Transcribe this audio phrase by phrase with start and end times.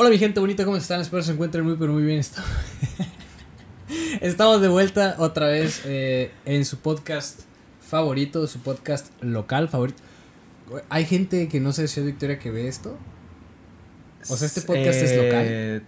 [0.00, 1.00] Hola mi gente bonita, ¿cómo están?
[1.00, 2.20] Espero se encuentren muy pero muy bien.
[4.20, 7.40] Estamos de vuelta otra vez eh, en su podcast
[7.80, 10.00] favorito, su podcast local favorito.
[10.88, 12.96] Hay gente que no sé si es Victoria que ve esto.
[14.30, 15.44] O sea, este podcast es local.
[15.48, 15.82] Eh,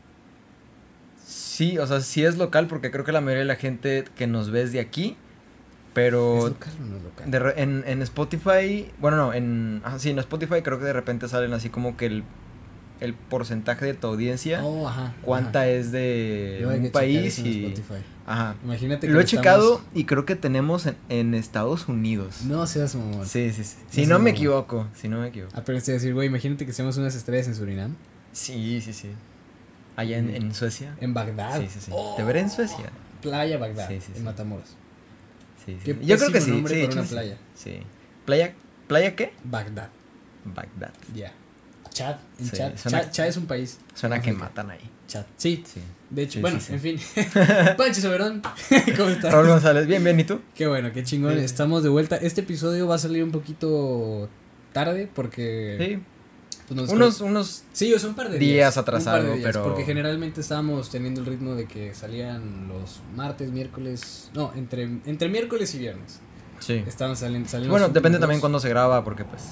[1.25, 4.27] Sí, o sea, sí es local porque creo que la mayoría de la gente que
[4.27, 5.17] nos ve es de aquí.
[5.93, 7.31] Pero ¿Es local o no es local?
[7.31, 10.93] de re- en, en Spotify, bueno, no, en, ajá, sí, en Spotify creo que de
[10.95, 12.25] repente salen así como que el,
[13.01, 15.15] el porcentaje de tu audiencia, Oh, ajá.
[15.23, 15.69] cuánta ajá.
[15.69, 17.75] es de un país y...
[18.27, 18.55] Ajá.
[18.63, 22.43] Imagínate que Lo he estamos- checado y creo que tenemos en, en Estados Unidos.
[22.45, 23.27] No seas mamón.
[23.27, 23.77] Sí, sí, sí.
[23.87, 24.29] No Si no me mamón.
[24.29, 25.57] equivoco, si no me equivoco.
[25.57, 27.97] Apenas te iba a decir, güey, imagínate que seamos unas estrellas en Surinam.
[28.33, 29.09] Sí, sí, sí.
[29.97, 30.97] Allá en, en Suecia.
[31.01, 31.61] En Bagdad.
[31.61, 31.91] Sí, sí, sí.
[31.95, 32.91] Oh, Te veré en Suecia.
[33.23, 33.89] Playa Bagdad.
[33.89, 34.25] Sí, sí, en.
[34.25, 34.69] Matamoros.
[35.67, 35.97] Sí, sí.
[36.03, 36.53] Yo creo que sí.
[36.53, 37.37] sí, para una playa.
[37.55, 37.81] Sí.
[38.25, 38.55] ¿Playa,
[38.87, 39.33] ¿Playa qué?
[39.45, 39.89] Bagdad.
[40.45, 40.93] Bagdad.
[41.15, 41.33] Ya.
[41.93, 42.17] Chad.
[42.39, 42.73] En Sí, Chad.
[42.77, 43.11] Chad.
[43.11, 43.79] Chad es un país.
[43.95, 44.91] Suena que matan ahí.
[45.09, 45.25] Chad.
[45.37, 45.63] Sí.
[45.67, 45.81] Sí.
[46.11, 46.99] De hecho, Sí, bueno, en fin.
[47.77, 48.43] Pancho Soberón.
[48.97, 49.33] ¿Cómo estás?
[49.33, 50.41] Raúl González, bien, bien, ¿y tú?
[50.55, 51.39] Qué bueno, qué chingón.
[51.39, 52.17] Estamos de vuelta.
[52.17, 54.29] Este episodio va a salir un poquito
[54.73, 56.01] tarde porque.
[56.67, 57.65] Pues, nos- Unos, unos.
[57.73, 58.77] Sí, o sea, un par de días días.
[58.77, 62.69] atrasado, un par de días, pero- Porque generalmente estábamos teniendo el ritmo de que salían
[62.69, 64.31] los martes, miércoles.
[64.35, 66.21] No, entre, entre miércoles y viernes.
[66.61, 66.85] Sí.
[66.87, 67.49] Estaban saliendo.
[67.49, 69.43] saliendo Bueno, depende también cuándo se graba, porque pues.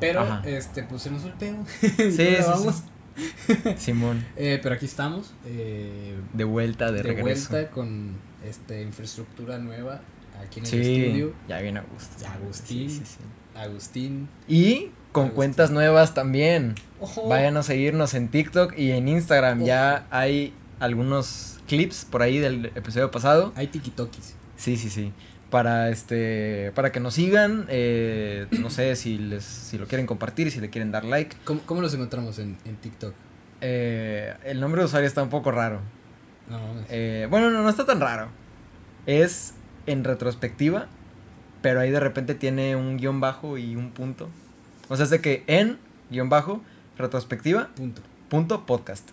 [0.00, 0.42] Pero, Ajá.
[0.46, 1.56] este, pues se nos fue el pedo.
[1.80, 3.74] Sí, sí.
[3.76, 5.32] Simón, Eh, pero aquí estamos.
[5.44, 7.50] Eh, de vuelta, de, de, regreso.
[7.50, 8.12] vuelta con
[8.44, 10.00] este infraestructura nueva
[10.40, 11.32] aquí en el Sí, estudio.
[11.48, 12.26] ya viene Agustín.
[12.28, 12.90] Agustín.
[12.90, 13.58] Sí, sí, sí.
[13.58, 14.28] Agustín.
[14.46, 15.34] Y con Agustín.
[15.34, 16.76] cuentas nuevas también.
[17.00, 17.26] Ojo.
[17.28, 19.58] Vayan a seguirnos en TikTok y en Instagram.
[19.58, 19.66] Ojo.
[19.66, 23.52] Ya hay algunos clips por ahí del episodio pasado.
[23.56, 24.34] Hay tikitokis.
[24.56, 25.12] Sí, sí, sí.
[25.50, 30.50] Para este, para que nos sigan, eh, no sé si les, si lo quieren compartir,
[30.50, 31.36] si le quieren dar like.
[31.44, 33.14] ¿Cómo, cómo los encontramos en, en TikTok?
[33.60, 35.80] Eh, el nombre de usuario está un poco raro.
[36.48, 36.58] No.
[36.88, 38.28] Eh, bueno, no, no está tan raro.
[39.06, 39.54] Es
[39.86, 40.86] en retrospectiva,
[41.62, 44.28] pero ahí de repente tiene un guion bajo y un punto.
[44.88, 45.78] O sea, es de que en
[46.10, 46.62] guion bajo,
[46.96, 48.02] retrospectiva, punto.
[48.28, 49.10] punto podcast.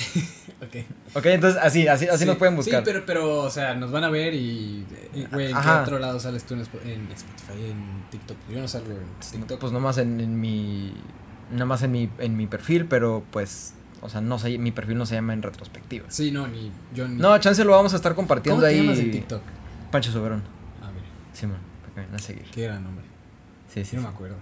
[0.62, 0.84] Ok.
[1.16, 2.80] Ok, entonces así, así, así Sí, nos pueden buscar.
[2.80, 4.84] Sí, pero, pero, o sea, nos van a ver y,
[5.14, 8.36] y, güey, ¿en qué otro lado sales tú en, Spo- en Spotify, en TikTok?
[8.50, 9.58] Yo no salgo en TikTok.
[9.58, 10.92] Pues nomás en, en mi.
[11.50, 13.74] Nomás en mi, en mi perfil, pero pues.
[14.02, 16.06] O sea, no sé, mi perfil no se llama en retrospectiva.
[16.10, 17.16] sí, no, ni yo ni...
[17.16, 18.80] No, chance lo vamos a estar ¿Cómo compartiendo te ahí.
[18.82, 19.42] llamas en TikTok?
[19.90, 20.42] Pancho Soberón.
[20.82, 22.44] Ah, mira, Simón, para que vayan a seguir.
[22.50, 23.04] qué gran nombre.
[23.68, 23.96] Sí, Sí, sí.
[23.96, 24.08] no sí.
[24.08, 24.36] me acuerdo.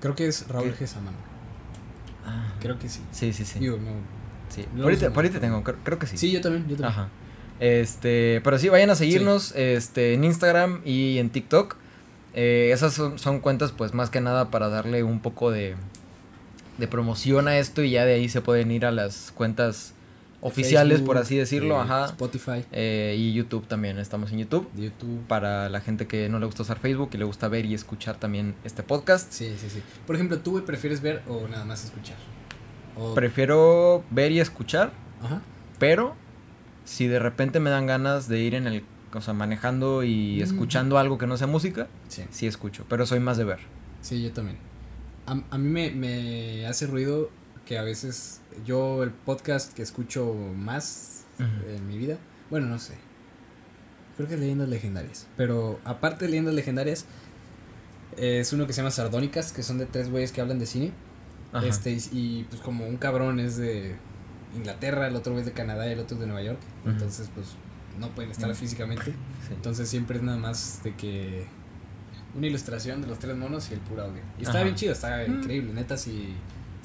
[0.00, 0.74] Creo que es Raúl.
[0.74, 0.86] G.
[0.86, 1.18] Samano.
[2.24, 3.00] Ah, Creo que sí.
[3.12, 3.58] sí, sí, sí.
[3.58, 3.90] Digo, no.
[4.56, 4.66] Sí.
[4.74, 6.16] no Por por ahorita tengo, creo, creo que sí.
[6.18, 6.88] Sí, yo también, yo también.
[6.90, 7.08] Ajá.
[7.60, 11.76] Este, pero sí, vayan a seguirnos este, en Instagram y en TikTok.
[12.34, 15.74] Eh, esas son, son cuentas, pues más que nada para darle un poco de,
[16.76, 19.94] de promoción a esto y ya de ahí se pueden ir a las cuentas
[20.42, 21.76] oficiales, por así decirlo.
[21.76, 22.04] eh, Ajá.
[22.06, 24.68] Spotify, Eh, y YouTube también, estamos en YouTube.
[24.76, 25.26] YouTube.
[25.26, 28.16] Para la gente que no le gusta usar Facebook y le gusta ver y escuchar
[28.16, 29.32] también este podcast.
[29.32, 29.82] Sí, sí, sí.
[30.06, 32.16] Por ejemplo, ¿tú prefieres ver o nada más escuchar?
[32.98, 33.14] O...
[33.14, 34.92] Prefiero ver y escuchar,
[35.22, 35.42] Ajá.
[35.78, 36.14] pero
[36.84, 40.42] si de repente me dan ganas de ir en el, o sea, manejando y Mm.
[40.42, 42.24] escuchando algo que no sea música, Sí.
[42.30, 43.58] sí escucho, pero soy más de ver.
[44.02, 44.58] Sí, yo también.
[45.26, 47.30] A, a mí me, me hace ruido
[47.64, 52.16] que a veces yo el podcast que escucho más en mi vida,
[52.48, 52.94] bueno, no sé.
[54.16, 55.26] Creo que es Leyendas Legendarias.
[55.36, 57.04] Pero aparte de Leyendas Legendarias,
[58.16, 60.92] es uno que se llama Sardónicas, que son de tres güeyes que hablan de cine.
[61.52, 61.66] Ajá.
[61.66, 63.96] Este, y, y, pues como un cabrón es de
[64.56, 66.58] Inglaterra, el otro es de Canadá y el otro es de Nueva York.
[66.84, 67.48] Entonces, pues
[67.98, 69.04] no pueden estar físicamente.
[69.06, 69.12] Sí.
[69.54, 71.46] Entonces siempre es nada más de que
[72.34, 74.20] una ilustración de los tres monos y el puro audio.
[74.38, 75.40] Y está bien chido, está Mm.
[75.40, 75.72] increíble.
[75.72, 76.34] Neta, si,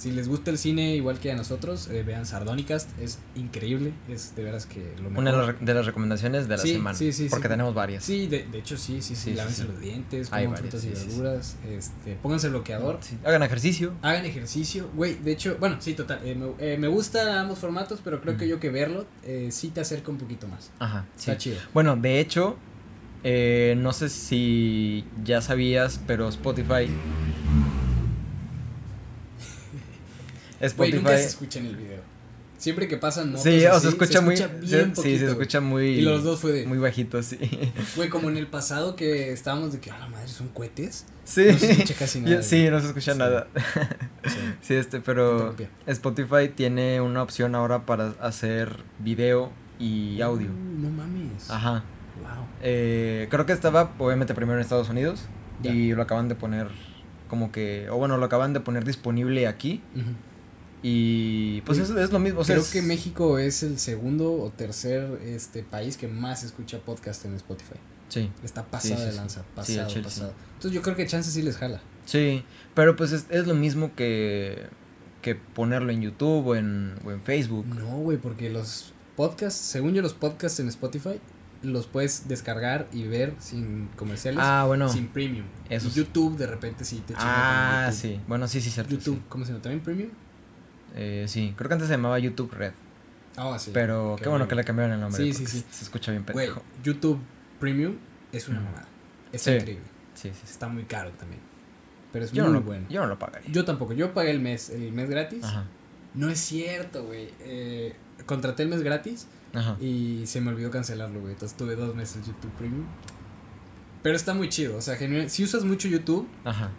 [0.01, 4.35] si les gusta el cine igual que a nosotros, eh, vean Sardónicas, es increíble, es
[4.35, 5.19] de veras que lo mejor.
[5.19, 6.97] Una de las, recomendaciones de la Sí, semana.
[6.97, 8.03] sí, sí, porque tenemos varias.
[8.03, 12.15] Sí, de, de hecho sí, sí, sí, lávense los dientes, coman frutas y verduras, este,
[12.15, 12.99] pónganse bloqueador.
[13.23, 13.93] Hagan ejercicio.
[14.01, 17.99] Hagan ejercicio, güey, de hecho, bueno, sí, total, eh, me, eh, me gustan ambos formatos,
[18.03, 20.71] pero creo que yo que verlo eh, sí te acerca un poquito más.
[20.79, 21.05] Ajá.
[21.15, 21.57] Está chido.
[21.75, 22.57] Bueno, de hecho,
[23.23, 26.89] eh, no sé si ya sabías, pero Spotify.
[30.67, 30.97] Spotify.
[30.97, 32.01] nunca se escucha en el video.
[32.57, 34.35] Siempre que pasan notas sí, o se escucha muy.
[34.61, 35.87] bien sí, sí, se escucha muy.
[35.97, 37.39] Y los dos fue de, Muy bajito, sí.
[37.95, 41.07] güey, como en el pasado que estábamos de que, a la madre, son cohetes.
[41.23, 41.45] Sí.
[41.51, 42.43] No se escucha casi nada.
[42.43, 43.17] Sí, no se escucha Sí.
[43.17, 43.47] nada.
[44.25, 44.29] Sí.
[44.61, 45.55] Sí, este, pero.
[45.87, 50.49] Spotify tiene una opción ahora para hacer video y audio.
[50.51, 51.49] Uh, no mames.
[51.49, 51.83] Ajá.
[52.21, 52.45] Wow.
[52.61, 55.23] Eh, creo que estaba obviamente primero en Estados Unidos
[55.63, 55.71] Ya.
[55.71, 56.67] y lo acaban de poner
[57.27, 59.81] como que, o bueno, lo acaban de poner disponible aquí.
[59.95, 60.11] Ujú.
[60.83, 62.39] Y pues eso es lo mismo.
[62.39, 66.43] O sea, Creo es- que México es el segundo o tercer este país que más
[66.43, 67.75] escucha podcast en Spotify.
[68.09, 69.17] Sí, Está pasada sí, de sí.
[69.17, 70.33] lanza, Sí, al pasado, chile, pasado.
[70.55, 71.81] Entonces yo creo que chance sí les jala.
[72.05, 72.43] sí.
[72.73, 74.67] Pero pues es, es lo mismo que,
[75.21, 77.65] que ponerlo en YouTube o en, o en Facebook.
[77.67, 81.19] No, güey, porque los podcasts, según yo los podcasts en Spotify,
[81.63, 84.89] los puedes descargar y ver sin comerciales, Ah, bueno.
[84.89, 85.45] sin premium.
[85.69, 85.97] eso y sí.
[85.99, 88.19] YouTube de repente sí te Ah, sí.
[88.27, 88.91] Bueno, sí, sí, cierto.
[88.95, 89.23] YouTube, sí.
[89.29, 89.61] ¿cómo se llama?
[89.61, 90.09] ¿También premium?
[90.95, 92.73] Eh, sí, creo que antes se llamaba YouTube Red.
[93.37, 93.71] Ah, sí.
[93.73, 95.23] pero qué, bueno que le cambiaron el nombre.
[95.23, 95.65] Sí, sí, sí.
[95.71, 96.63] Se escucha bien Güey, pendejo.
[96.83, 97.19] YouTube
[97.59, 97.95] Premium
[98.33, 98.87] es una mamada.
[99.31, 99.51] Es Sí.
[99.51, 99.83] increíble.
[100.13, 100.51] Sí, sí, sí.
[100.51, 101.41] Está muy caro también.
[102.11, 102.85] Pero es Yo muy no, lo, bueno.
[102.89, 103.49] yo no lo pagaría.
[103.49, 103.93] Yo tampoco.
[103.93, 105.43] Yo pagué el mes, el mes gratis.
[105.45, 105.63] Ajá.
[106.13, 107.29] No es cierto, güey.
[107.39, 107.95] Eh,
[108.25, 109.77] contraté el mes gratis Ajá.
[109.79, 111.31] y se me olvidó cancelarlo, güey.
[111.33, 112.85] Entonces tuve dos meses YouTube Premium.
[114.03, 114.75] Pero está muy chido.
[114.75, 114.97] O sea,
[115.29, 116.69] si usas mucho YouTube, Ajá.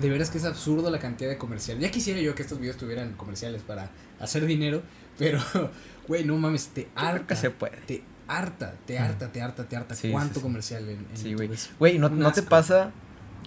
[0.00, 1.82] De veras que es absurdo la cantidad de comerciales.
[1.82, 3.90] Ya quisiera yo que estos videos tuvieran comerciales para
[4.20, 4.82] hacer dinero.
[5.18, 5.40] Pero,
[6.08, 7.34] güey, no mames, te harta.
[7.36, 7.76] se puede.
[7.86, 9.94] Te harta, te harta, te harta, te harta.
[9.94, 10.40] Sí, ¿Cuánto sí.
[10.40, 11.50] comercial en, en Sí, güey.
[11.78, 12.92] Güey, ¿no, ¿no te pasa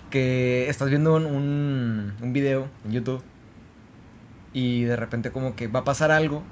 [0.10, 3.24] que estás viendo un, un, un video en YouTube
[4.54, 6.44] y de repente como que va a pasar algo?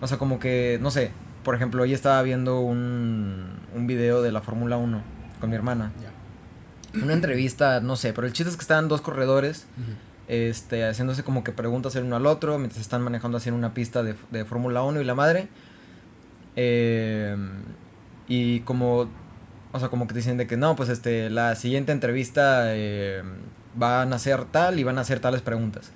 [0.00, 1.10] O sea, como que, no sé,
[1.44, 5.02] por ejemplo, hoy estaba viendo un, un video de la Fórmula 1
[5.40, 5.92] con mi hermana.
[6.00, 6.10] Ya.
[6.94, 9.66] Una entrevista, no sé, pero el chiste es que estaban dos corredores
[10.30, 13.74] este, haciéndose como que preguntas el uno al otro mientras están manejando así en una
[13.74, 15.48] pista de, de Fórmula 1 y la madre.
[16.54, 17.36] Eh,
[18.28, 19.08] y como,
[19.72, 23.22] o sea, como que dicen de que no, pues este, la siguiente entrevista eh,
[23.74, 25.90] van a ser tal y van a hacer tales preguntas.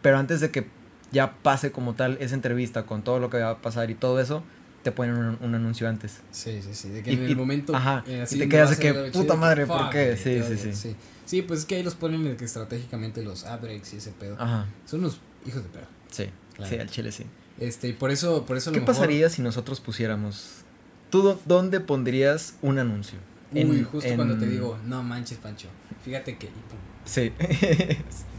[0.00, 0.66] Pero antes de que
[1.12, 4.20] ya pase como tal esa entrevista con todo lo que va a pasar y todo
[4.20, 4.42] eso,
[4.82, 6.20] te ponen un, un anuncio antes.
[6.30, 6.88] Sí, sí, sí.
[6.88, 7.74] De que Y- en el y- momento.
[7.76, 10.16] ajá, eh, y te quedas de que, puta madre, fuck, ¿por qué?
[10.16, 10.96] Sí, sí, sí.
[11.26, 14.10] Sí, pues es que ahí los ponen de que estratégicamente los ad breaks y ese
[14.10, 14.36] pedo.
[14.40, 15.86] Ajá, Son unos hijos de pedo.
[16.10, 16.70] sí, Claro.
[16.70, 17.24] sí, al chile sí.
[17.58, 20.62] Este, y por eso, por eso a lo ¿Qué mejor- pasaría si nosotros pusiéramos...
[21.10, 23.18] ¿Tú dó- dónde pondrías un anuncio?
[23.52, 25.68] Uy, En- justo en- cuando te digo, no manches, Pancho.
[26.04, 26.46] Fíjate que.
[26.46, 27.32] y pum, Sí.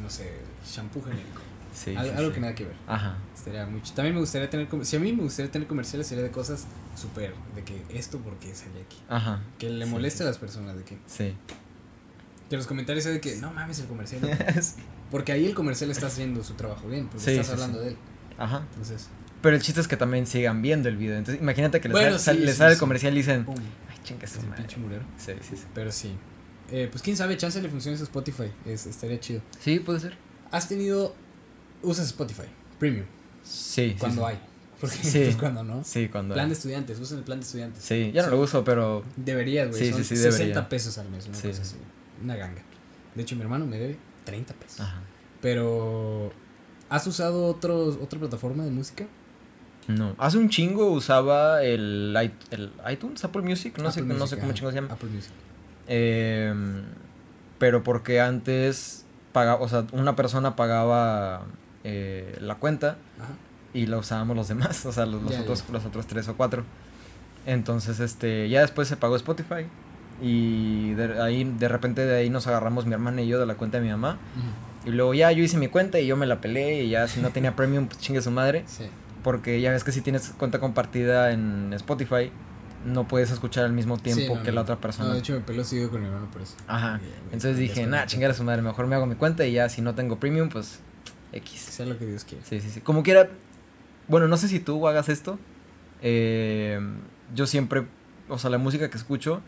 [0.02, 0.32] no sé,
[0.66, 1.42] shampoo genérico.
[1.74, 2.34] Sí, Al- sí, algo sí.
[2.36, 2.76] que nada que ver.
[2.88, 3.18] Ajá.
[3.36, 4.68] Estaría muy ch- También me gustaría tener.
[4.86, 6.66] Si a mí me gustaría tener comerciales, sería de cosas
[6.96, 7.34] súper.
[7.56, 8.98] De que esto porque sale aquí.
[9.10, 9.42] Ajá.
[9.58, 10.78] Que le moleste a las personas.
[10.78, 10.98] De que.
[11.08, 11.34] Sí.
[12.50, 14.22] Que los comentarios sea de que no mames el comercial.
[15.12, 17.08] Porque ahí el comercial está haciendo su trabajo bien.
[17.08, 17.98] Porque estás hablando de él.
[18.38, 18.64] Ajá.
[18.72, 19.08] Entonces.
[19.42, 21.18] Pero el chiste es que también sigan viendo el video.
[21.18, 23.56] Entonces, imagínate que les, Bueno, sal- sal- sí, les sale el comercial y dicen, Pum.
[23.90, 24.62] ay, chinga Es su un madre.
[24.64, 25.04] pinche murero.
[25.18, 25.64] Sí, sí, sí.
[25.74, 26.14] Pero sí.
[26.72, 28.52] Eh, pues quién sabe, chance le funciona a Spotify.
[28.66, 29.42] Es, estaría chido.
[29.60, 30.16] Sí, puede ser.
[30.52, 31.14] ¿Has tenido.
[31.84, 32.44] Usas Spotify
[32.80, 33.06] Premium?
[33.44, 33.96] Sí.
[34.00, 34.28] Cuando sí.
[34.34, 34.40] hay.
[34.80, 35.20] Porque Sí.
[35.26, 35.84] pues cuando no.
[35.84, 36.34] Sí, cuando.
[36.34, 37.84] Plan de estudiantes, usan el plan de estudiantes.
[37.84, 39.04] Sí, ya no lo uso, pero.
[39.16, 39.80] Deberías, güey.
[39.86, 40.70] Sí, son sí, sí, 60 debería.
[40.70, 41.76] pesos al mes, una Sí, cosa sí.
[41.76, 42.24] así.
[42.24, 42.62] Una ganga.
[43.16, 44.80] De hecho, mi hermano me debe 30 pesos.
[44.82, 45.02] Ajá.
[45.42, 46.32] Pero.
[46.90, 49.06] ¿Has usado otros, otra plataforma de música?
[49.88, 50.14] No.
[50.18, 52.16] Hace un chingo usaba el,
[52.92, 54.94] iTunes, Apple Music, no sé, no sé cómo chingo se llama.
[54.94, 55.32] Apple Music.
[55.88, 56.54] Eh,
[57.58, 61.46] pero porque antes pagaba, o sea, una persona pagaba
[61.84, 63.34] eh, la cuenta Ajá.
[63.74, 66.64] y la usábamos los demás, o sea, los, otros, los otros tres o cuatro.
[67.46, 69.66] Entonces, este, ya después se pagó Spotify
[70.22, 73.56] y de ahí, de repente de ahí nos agarramos mi hermana y yo de la
[73.56, 74.18] cuenta de mi mamá.
[74.86, 77.20] Y luego ya yo hice mi cuenta y yo me la peleé y ya si
[77.22, 78.64] no tenía premium, pues chingue su madre.
[78.68, 78.86] Sí.
[79.24, 82.32] Porque ya ves que si tienes cuenta compartida en Spotify,
[82.86, 84.56] no puedes escuchar al mismo tiempo Sí, no, que no.
[84.56, 85.10] la otra persona.
[85.10, 86.56] No, de hecho, me peló seguido con mi hermano por eso.
[86.68, 87.00] Ajá.
[87.26, 89.82] Entonces dije, nah, chingar a su madre, mejor me hago mi cuenta y ya si
[89.84, 90.80] no tengo premium, pues
[91.34, 91.60] X.
[91.60, 92.44] Sea lo que Dios quiera.
[92.46, 92.82] Sí, sí, sí.
[92.82, 93.30] Como quiera,
[94.08, 95.38] bueno, no sé si tú hagas esto.
[96.02, 96.80] eh,
[97.34, 97.86] yo siempre,
[98.30, 99.42] o sea, la música que escucho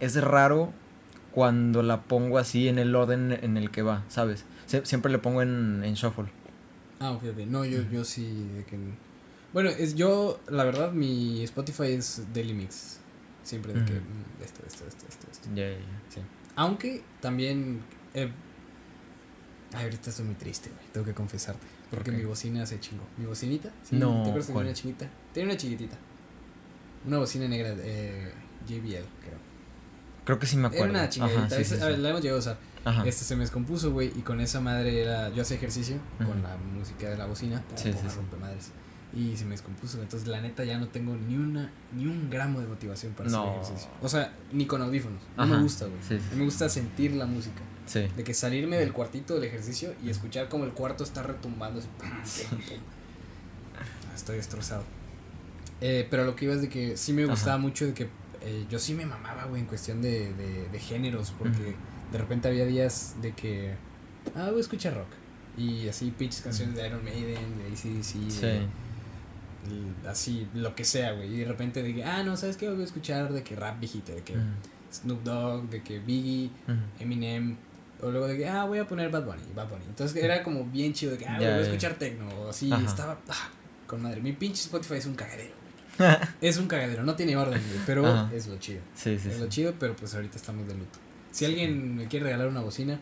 [0.00, 0.72] es raro
[1.32, 4.44] cuando la pongo así en el orden en el que va, ¿sabes?
[4.68, 6.26] Sie- siempre le pongo en, en shuffle.
[6.98, 7.38] Ah, ok, ok.
[7.46, 8.48] No, yo, yo sí.
[8.56, 8.78] De que...
[9.52, 13.00] Bueno, es, yo, la verdad, mi Spotify es Daily Mix.
[13.42, 14.00] Siempre de que Ujú.
[14.00, 15.48] mm, esto, esto, esto, esto, esto.
[15.54, 16.00] Ya, ya, ya.
[16.08, 16.20] Sí.
[16.56, 17.80] Aunque también.
[18.14, 18.30] eh,
[19.76, 20.86] ay, ahorita estoy muy triste, güey.
[20.92, 21.66] Tengo que confesarte.
[21.90, 23.04] Porque mi bocina se chingó.
[23.16, 23.70] ¿Mi bocinita?
[23.84, 25.06] Sí, No, ¿Te acuerdas una chiquita?
[25.32, 25.96] Tenía una chiquitita.
[27.06, 28.32] Una bocina negra, eh,
[28.66, 29.38] JBL, creo.
[30.24, 30.86] Creo que sí me acuerdo.
[30.86, 31.38] Era una chiquitita.
[31.46, 32.58] Ajá, sí, sí, esa- a ver, la hemos llegado a usar.
[32.84, 33.04] Ajá.
[33.06, 35.28] Este se me descompuso, güey, y con esa madre era.
[35.30, 37.62] Yo hacía ejercicio con la música de la bocina.
[37.76, 38.16] Sí, sí, Pum, sí.
[38.16, 38.70] rompemadres.
[39.16, 40.00] Y se me descompuso.
[40.02, 43.42] Entonces, la neta, ya no tengo ni una ni un gramo de motivación para No.
[43.60, 43.90] hacer ejercicio.
[44.02, 45.20] O sea, ni con audífonos.
[45.36, 45.56] No Ajá.
[45.56, 45.98] me gusta, güey.
[46.06, 47.62] Sí, sí, Me gusta sentir la música.
[47.86, 48.06] Sí.
[48.14, 51.78] De que salirme del cuartito del ejercicio y escuchar como el cuarto está retumbando.
[51.80, 52.08] así, pum,
[52.58, 52.78] pum, pum.
[54.14, 54.84] Estoy destrozado.
[55.80, 57.30] Eh, pero lo que iba es de que sí me Ajá.
[57.32, 58.08] gustaba mucho de que
[58.42, 61.32] eh, yo sí me mamaba, güey, en cuestión de, de, de géneros.
[61.38, 61.74] Porque
[62.12, 63.74] de repente había días de que,
[64.34, 65.08] ah, voy a escuchar rock.
[65.58, 68.40] Y así, pinches canciones de Iron Maiden, de ACDC, Sí.
[68.40, 68.66] de,
[70.06, 71.34] así, lo que sea, güey.
[71.34, 72.68] Y de repente dije, ah, no, ¿sabes qué?
[72.68, 74.42] Voy a escuchar de que rap viejito, de que Ujú,
[74.92, 76.76] Snoop Dogg, de que Biggie, ujú.
[77.00, 77.56] Eminem.
[78.02, 79.84] O luego de que, ah, voy a poner Bad Bunny, Bad Bunny.
[79.88, 82.28] Entonces era como bien chido de que, ah, voy a escuchar techno.
[82.40, 82.84] O así, Ajá.
[82.84, 83.48] estaba ah,
[83.86, 84.20] con madre.
[84.20, 85.54] Mi pinche Spotify es un cagadero.
[86.42, 87.80] es un cagadero, no tiene orden, güey.
[87.86, 88.30] Pero Ajá.
[88.34, 88.80] es lo chido.
[88.94, 89.40] Sí, sí, es sí.
[89.40, 90.98] lo chido, pero pues ahorita estamos de luto.
[91.30, 92.98] Si alguien me quiere regalar una bocina,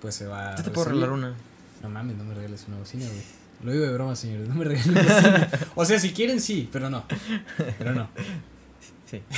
[0.00, 0.52] pues se va.
[0.52, 1.34] a Yo te puedo regalar una.
[1.82, 3.22] No mames, no me regales una bocina, güey.
[3.62, 4.48] Lo digo de broma, señores.
[4.48, 5.48] No me regalen bocina.
[5.74, 7.04] O sea, si quieren, sí, pero no.
[7.78, 8.08] Pero no.
[9.06, 9.22] Sí.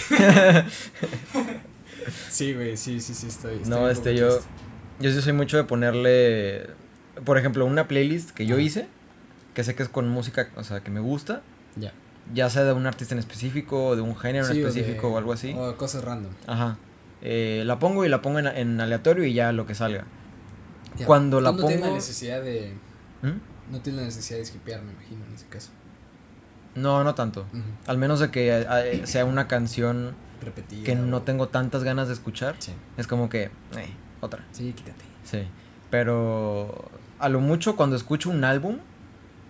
[2.28, 3.54] Sí, güey, sí, sí, sí, estoy.
[3.56, 4.48] estoy No, este, yo, triste.
[5.00, 6.66] yo sí soy mucho de ponerle,
[7.24, 8.86] por ejemplo, una playlist que yo hice,
[9.54, 11.40] que sé que es con música, o sea, que me gusta,
[11.76, 11.92] Ya.
[12.34, 15.14] ya sea de un artista en específico, o de un género en o específico de-
[15.14, 15.54] o algo así.
[15.56, 16.32] O cosas random.
[16.46, 16.76] Ajá.
[17.22, 20.04] Eh, la pongo y la pongo en, en aleatorio y ya lo que salga.
[20.98, 21.06] Ya.
[21.06, 22.74] Cuando la Tú no la pongo- necesidad de.
[23.22, 23.53] ¿Mm?
[23.70, 25.70] No tienes la necesidad de skipear, me imagino, en ese caso.
[26.74, 27.46] No, no tanto.
[27.86, 30.84] Al menos de que eh, sea una canción Repetida.
[30.84, 32.56] que no o- tengo tantas ganas de escuchar.
[32.58, 32.72] Sí.
[32.96, 33.50] Es como que, eh,
[34.20, 34.44] otra.
[34.52, 35.04] Sí, quítate.
[35.24, 35.44] Sí.
[35.90, 36.90] Pero
[37.20, 38.78] a lo mucho cuando escucho un álbum,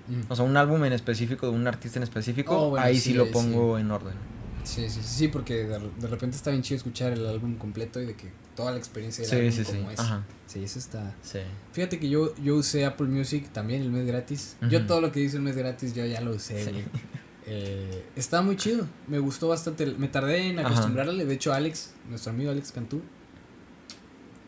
[0.07, 0.21] Mm.
[0.29, 3.13] o sea, un álbum en específico de un artista en específico, Oh, bueno, ahí sí,
[3.13, 4.13] sí, lo pongo en orden.
[4.65, 8.01] Sí, sí, sí, sí, porque de, de repente está bien chido escuchar el álbum completo
[8.01, 9.79] y de que toda la experiencia del Sí, álbum sí, sí.
[9.79, 10.01] como es.
[10.01, 10.25] Ajá.
[10.47, 11.15] Sí, eso está.
[11.23, 11.39] Sí.
[11.73, 14.57] Fíjate que yo, yo usé Apple Music también el mes gratis.
[14.71, 16.71] Yo todo lo que dice el mes gratis yo ya lo usé, Sí.
[16.71, 16.85] güey.
[17.47, 18.87] Eh, está muy chido.
[19.07, 19.85] Me gustó bastante.
[19.87, 20.69] Me tardé en Ajá.
[20.69, 21.27] acostumbrarle.
[21.27, 23.03] De hecho, Alex, nuestro amigo Alex Cantú.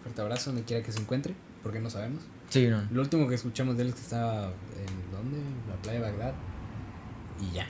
[0.02, 1.34] Fuerte abrazo, donde quiera que se encuentre.
[1.62, 2.22] Porque no sabemos.
[2.48, 2.82] Sí, no.
[2.90, 5.36] Lo último que escuchamos de él es que estaba en ¿dónde?
[5.36, 6.32] En la playa de Bagdad.
[7.40, 7.66] Y ya.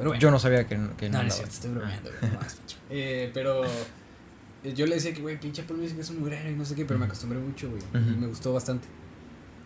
[0.00, 0.20] Pero bueno.
[0.20, 2.76] Yo no sabía que, que no, no es cierto, estoy bromeando, güey, nomás, pinche.
[2.92, 6.54] Eh, pero eh, yo le decía que, güey, pinche Apple Music es un mugrero y
[6.54, 7.82] no sé qué, pero me acostumbré mucho, güey.
[7.94, 8.88] Y me gustó bastante.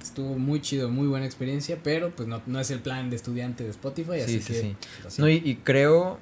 [0.02, 3.64] Estuvo muy chido, muy buena experiencia, pero pues no, no es el plan de estudiante
[3.64, 4.60] de Spotify, así Sí, sí, que.
[4.60, 4.76] sí.
[5.02, 6.18] pues, No, y, y creo,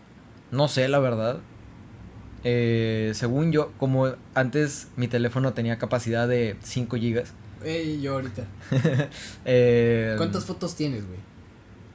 [0.52, 1.40] no sé la verdad.
[2.45, 7.33] eh, según yo, como antes mi teléfono tenía capacidad de 5 gigas.
[7.64, 8.45] Ey, yo ahorita.
[9.45, 11.19] eh, ¿Cuántas fotos tienes, güey?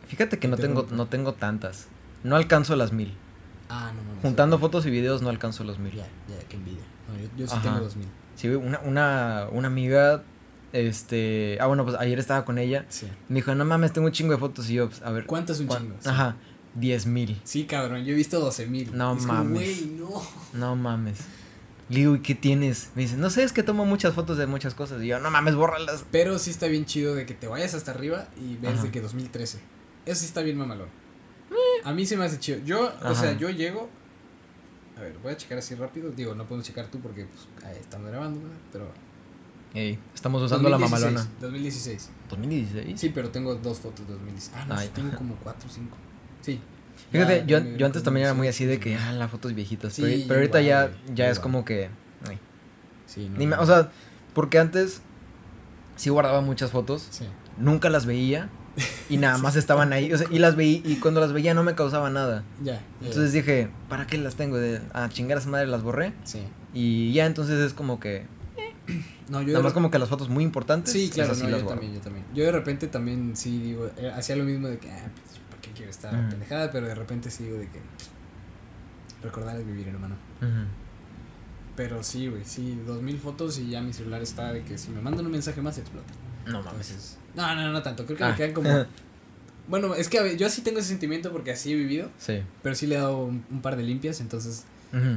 [0.07, 0.95] Fíjate que no Te tengo, rompo.
[0.95, 1.88] no tengo tantas.
[2.24, 3.13] No alcanzo las mil.
[3.69, 4.21] Ah, no mames.
[4.21, 5.93] Juntando fotos y videos no alcanzo los mil.
[5.93, 6.83] Ya, ya, qué envidia.
[7.12, 7.63] No, yo, yo sí Ajá.
[7.63, 8.07] tengo 2000.
[8.36, 10.24] Sí, güey, una, una, una amiga,
[10.74, 13.07] este, ah, bueno, pues ayer estaba con ella, Sí.
[13.29, 15.53] me dijo, no mames, tengo un chingo de fotos, y yo, pues, a ver, ¿Cuánto
[15.53, 15.95] es un ¿cuán- chingo?
[16.00, 16.09] Sí.
[16.09, 16.36] Ajá,
[16.75, 18.95] diez mil, Sí, cabrón, yo he visto 12000.
[18.95, 19.53] No Es como, mames.
[19.53, 20.21] Güey, no.
[20.53, 21.19] no mames.
[21.89, 22.91] Le digo, ¿y qué tienes?
[22.95, 25.31] Me dice, no sé, es que tomo muchas fotos de muchas cosas, y yo, no
[25.31, 26.05] mames, bórralas.
[26.12, 28.83] Pero sí está bien chido de que te vayas hasta arriba y ves Ajá.
[28.83, 29.59] de que 2013.
[30.05, 30.89] Eso sí está bien mamalón.
[31.84, 32.60] A mí se me hace chido.
[32.66, 33.16] Yo, o Ajá.
[33.16, 33.89] sea, yo llego.
[34.98, 36.12] A ver, voy a checar así rápido.
[36.12, 38.58] Digo, no podemos checar tú porque pues, ahí estamos grabando, ¿verdad?
[38.72, 38.92] Pero.
[39.74, 41.39] Ey, estamos usando la 2016, mamalona.
[41.42, 42.10] 2016.
[42.30, 43.00] 2016.
[43.00, 44.58] Sí, pero tengo dos fotos de 2016.
[44.60, 44.89] Ah, no, Ay.
[44.94, 45.98] tengo como cuatro o cinco.
[46.42, 46.60] Sí.
[47.12, 49.54] Fíjate, Ya, yo, yo antes también era muy así de 2016, que, ah, las fotos
[49.54, 51.89] viejitas, Sí, pero, pero ahorita igual, ya, ya es como que,
[52.27, 52.39] ay,
[53.06, 53.62] Sí, no, ni me- no.
[53.62, 53.92] o sea,
[54.34, 55.01] porque antes
[55.96, 57.25] sí guardaba muchas fotos, Sí.
[57.58, 58.50] nunca las veía
[59.10, 61.63] y nada más estaban ahí, o sea, y las veía y cuando las veía no
[61.63, 62.43] me causaba nada.
[62.63, 62.74] Ya.
[62.74, 64.57] ya, Entonces dije, ¿para qué las tengo?
[64.57, 66.41] De, a chingar a esa madre las borré Sí.
[66.74, 68.25] y ya entonces es como que,
[69.29, 71.93] No, yo nada más como que las fotos muy importantes, Sí, claro, no, yo también,
[71.93, 72.25] yo también.
[72.34, 75.62] Yo de repente también sí digo, eh, hacía lo mismo de que, ah, pues, ¿para
[75.62, 76.72] qué quiero estar pendejada?
[76.72, 77.79] Pero de repente sí digo de que
[79.22, 80.15] recordar es vivir, hermano.
[81.75, 84.89] Pero sí, güey, sí, dos mil fotos y ya mi celular está de que si
[84.89, 86.12] me mandan un mensaje más explota.
[86.46, 86.89] No mames.
[86.89, 88.29] Entonces, no, no, no tanto, creo que Ah.
[88.32, 88.70] me quedan como...
[89.70, 92.41] Bueno, es que a ver, yo así tengo ese sentimiento porque así he vivido, Sí.
[92.63, 94.63] pero sí le he dado un, un par de limpias, entonces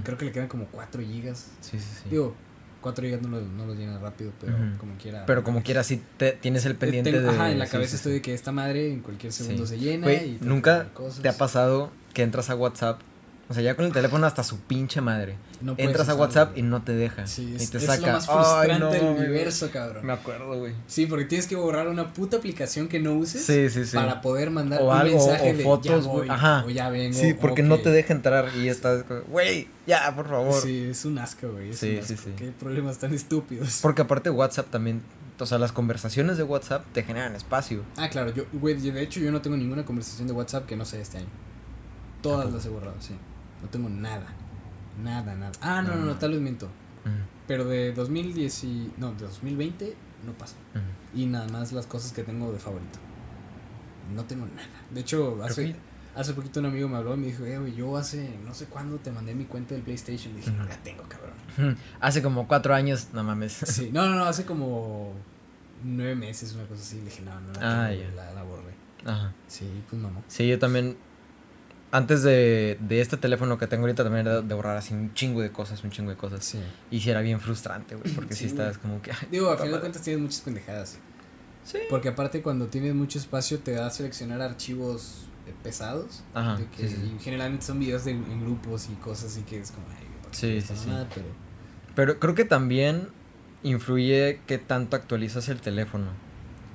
[0.05, 1.47] creo que le quedan como 4 gigas.
[1.61, 2.09] Sí, sí, sí.
[2.11, 2.35] Digo,
[2.81, 5.25] 4 gigas no lo, no lo llena rápido, pero como quiera.
[5.25, 7.37] pero como quiera sí te, tienes el Eh, pendiente tengo- de...
[7.37, 9.77] Ajá, en la sí, cabeza sí, estoy de que esta madre en cualquier segundo Sí.
[9.77, 10.05] se llena.
[10.07, 10.89] Güey, y que nunca.
[11.23, 13.00] ¿Te ha pasado que entras a WhatsApp?
[13.50, 15.35] O sea, ya con el teléfono hasta su pinche madre.
[15.61, 17.26] No Entras a WhatsApp y no te deja.
[17.26, 18.07] Sí, y es, te es saca.
[18.07, 20.07] lo más frustrante no, del universo, cabrón.
[20.07, 20.73] Me acuerdo, güey.
[20.87, 23.97] Sí, porque tienes que borrar una puta aplicación que no uses Sí, sí, sí.
[23.97, 26.64] para poder mandar O un algo, mensaje o de fotos, ya voy, Ajá.
[26.64, 27.19] o ya vengo.
[27.19, 30.62] Sí, porque no te deja entrar y estás, güey, ya, por favor.
[30.62, 31.73] Sí, es un asco, güey.
[31.75, 32.33] Sí, sí, sí.
[32.37, 33.80] Qué problemas tan estúpidos.
[33.83, 35.02] Porque aparte WhatsApp también,
[35.40, 37.83] o sea, las conversaciones de WhatsApp te generan espacio.
[37.97, 40.85] Ah, claro, yo, güey, de hecho yo no tengo ninguna conversación de WhatsApp que no
[40.85, 41.26] sea este año.
[42.23, 43.14] Todas las he borrado, sí.
[43.62, 44.26] No tengo nada.
[45.02, 45.52] Nada, nada.
[45.61, 46.67] Ah, no, no, No, no, tal vez miento.
[46.67, 47.14] Ujú,
[47.47, 48.93] Pero de 2010 y...
[48.99, 51.19] No, de 2020 no ujú.
[51.21, 52.99] Y nada más las cosas que tengo de favorito.
[54.14, 54.69] No tengo nada.
[54.90, 55.75] De hecho, hace,
[56.14, 58.67] hace poquito un amigo me habló y me dijo, eh, güey, yo hace no sé
[58.67, 60.35] cuándo te mandé mi cuenta del PlayStation.
[60.35, 61.76] Y dije, no la tengo, cabrón.
[62.00, 63.52] Hace como cuatro años, no mames.
[63.67, 65.12] Sí, no, no, no, hace como
[65.85, 66.97] nueve meses, una cosa así.
[66.99, 68.75] Le dije, no, no, Ah, tengo, la, la borré.
[69.07, 69.33] Ajá.
[69.49, 70.21] Sí, pues mamá.
[70.29, 70.97] Sí, yo también.
[71.92, 75.40] Antes de, de este teléfono que tengo ahorita también era de borrar así un chingo
[75.42, 76.44] de cosas, un chingo de cosas.
[76.44, 76.59] Sí.
[76.90, 79.11] Y sí era bien frustrante, güey, porque sí, Sí, estabas como que...
[79.11, 80.99] ay, Digo, a final de cuentas tienes muchas pendejadas.
[81.64, 81.78] Sí.
[81.88, 86.23] Porque aparte cuando tienes mucho espacio te da a seleccionar archivos eh, pesados.
[86.32, 89.59] Ajá, de que, sí, sí, generalmente son videos de, en grupos y cosas así que
[89.59, 89.87] es como...
[89.88, 91.09] Ay, ¿para qué Sí, sí, mamada?
[91.12, 91.26] Pero,
[91.97, 93.09] Pero creo que también
[93.64, 96.06] influye qué tanto actualizas el teléfono.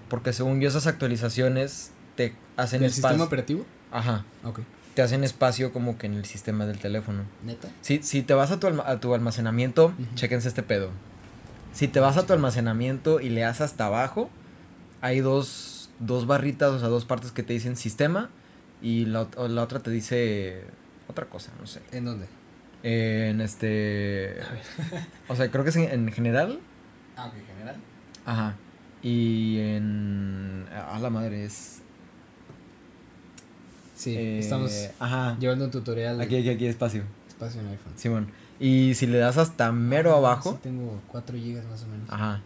[0.09, 3.65] Porque según yo esas actualizaciones te hacen ¿El sistema operativo?
[3.91, 4.25] Ajá.
[4.43, 4.59] Ok.
[4.95, 7.23] Te hacen espacio como que en el sistema del teléfono.
[7.43, 7.67] ¿Neta?
[7.81, 10.15] Si, si te vas a tu, alma- a tu almacenamiento, Ujú.
[10.15, 10.89] chéquense este pedo.
[11.73, 14.29] Si te vas a tu almacenamiento y le das hasta abajo,
[15.01, 18.29] hay dos, dos barritas, o sea, dos partes que te dicen sistema
[18.81, 20.63] y la, otra te dice
[21.07, 21.81] otra cosa, no sé.
[21.91, 22.27] ¿En dónde?
[22.83, 24.37] En este...
[25.27, 26.59] O sea, creo que es en, en general.
[27.17, 27.75] Ah, ok, general.
[28.25, 28.55] Ajá.
[29.03, 30.65] Y en...
[30.71, 31.81] A la madre es...
[34.05, 35.35] Sí, eh, estamos Ajá.
[35.39, 37.03] llevando un tutorial Aquí, aquí, aquí, espacio.
[37.27, 37.93] espacio en iPhone.
[37.95, 38.27] Simón.
[38.59, 40.51] Y si le das hasta mero Ah, abajo...
[40.53, 42.07] sí tengo 4 gigas más o menos.
[42.09, 42.41] Ajá.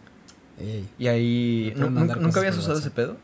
[0.58, 1.64] Ey, Y ahí...
[1.68, 3.16] Me pueden ¿nu- mandar ¿Nunca, nunca habías usado ese pedo?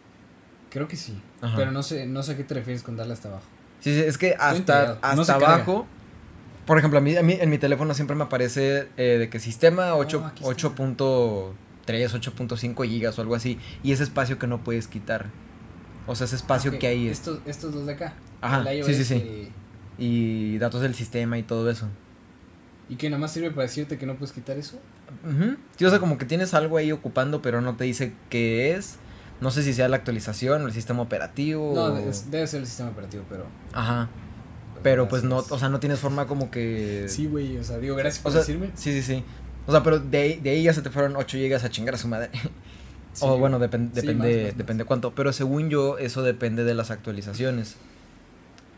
[0.70, 1.18] creo que sí.
[1.40, 1.56] Ajá.
[1.56, 3.44] Pero no sé, no sé a qué te refieres con darle hasta abajo.
[3.80, 5.54] Sí, sí, es que hasta, hasta No se carga.
[5.54, 5.86] abajo.
[6.66, 9.38] Por ejemplo, a mí, a mí en mi teléfono siempre me aparece eh, de que
[9.38, 10.68] sistema 8 Oh, aquí está.
[10.68, 11.54] 8.3,
[11.86, 13.58] 8.5 gigas o algo así.
[13.82, 15.26] Y ese espacio que no puedes quitar.
[16.06, 17.18] O sea, ese espacio que hay es.
[17.18, 18.12] Estos, estos dos de acá.
[18.40, 19.48] Ajá, sí, sí, sí.
[19.98, 21.88] Y datos del sistema y todo eso.
[22.88, 24.78] Y que nada más sirve para decirte que no puedes quitar eso.
[25.28, 25.56] Ujú.
[25.76, 28.96] Sí, o sea, como que tienes algo ahí ocupando, pero no te dice qué es.
[29.40, 31.72] No sé si sea la actualización o el sistema operativo.
[31.74, 33.46] No, o- es- debe ser el sistema operativo, pero.
[33.72, 34.08] Ajá.
[34.82, 37.06] Pero pues no, o sea, no tienes forma como que.
[37.08, 38.70] Sí, güey, o sea, digo, gracias O por sea, decirme.
[38.74, 39.24] sí, sí, sí.
[39.66, 41.94] O sea, pero de ahí, de ahí ya se te fueron 8 gigas a chingar
[41.94, 42.30] a su madre.
[43.12, 43.68] Sí, o bueno, güey.
[43.70, 44.58] depen- Sí, depende, más, más, más.
[44.58, 45.14] depende cuánto.
[45.14, 47.76] Pero según yo, eso depende de las actualizaciones.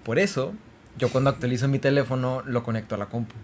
[0.08, 0.54] Por eso,
[0.96, 3.34] yo cuando actualizo mi teléfono, lo conecto a la compu.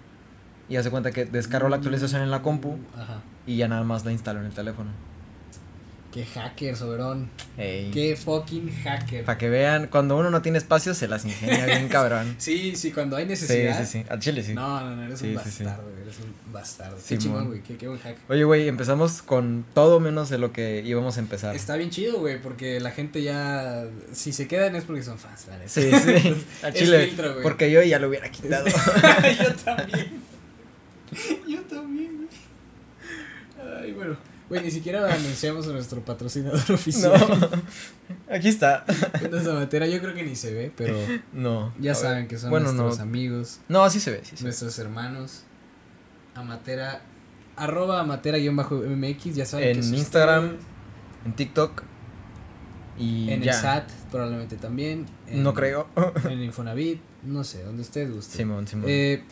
[0.66, 3.20] Y hace cuenta que descargo la actualización en la compu Ajá.
[3.46, 4.88] y ya nada más la instalo en el teléfono.
[6.14, 7.29] Qué hacker, soberón.
[7.59, 7.90] Ey.
[7.90, 9.24] Qué fucking hacker.
[9.24, 12.37] Para que vean, cuando uno no tiene espacio, se las ingenia bien cabrón.
[12.38, 13.85] Sí, sí, cuando hay Sí, necesidad.
[13.85, 14.05] sí, sí.
[14.09, 14.55] A Chile sí.
[14.55, 15.64] No, no, no, eres un Sí, sí, sí.
[15.64, 16.96] bastardo, güey, eres un bastardo.
[17.09, 18.16] Qué chingón, güey, qué, qué buen hack.
[18.29, 21.57] Oye, güey, empezamos con todo menos de lo que íbamos a empezar.
[21.57, 23.85] Está bien chido, güey, porque la gente ya.
[24.12, 25.66] Si se quedan es porque son fans, neta.
[25.66, 25.90] Sí,
[26.22, 26.46] sí.
[26.62, 27.07] A Es Chile.
[27.09, 27.42] filtro, güey.
[27.42, 28.66] porque yo ya lo hubiera quitado.
[29.42, 30.12] Yo también.
[31.48, 33.83] Yo también, güey.
[33.83, 34.16] Ay, bueno.
[34.62, 36.74] Ni siquiera anunciamos a nuestro patrocinador No.
[36.74, 37.50] oficial.
[38.30, 38.84] Aquí está.
[39.20, 40.96] Fundas Amatera, yo creo que ni se ve, pero
[41.32, 41.72] No.
[41.78, 41.96] ya ver.
[41.96, 43.02] saben que son Bueno, nuestros no.
[43.02, 44.42] amigos, No, sí se ve, sí se ve.
[44.44, 45.42] nuestros hermanos.
[46.34, 47.02] Amatera,
[47.56, 50.64] arroba amatera-mx, ya saben que En es Instagram, ustedes.
[51.26, 51.82] en TikTok.
[52.98, 53.52] Y En ya.
[53.52, 55.06] el SAT, probablemente también.
[55.28, 55.88] en- No creo.
[56.28, 58.36] En Infonavit, no sé, donde ustedes gusten.
[58.36, 58.84] Simón, Simón.
[58.88, 59.22] Eh,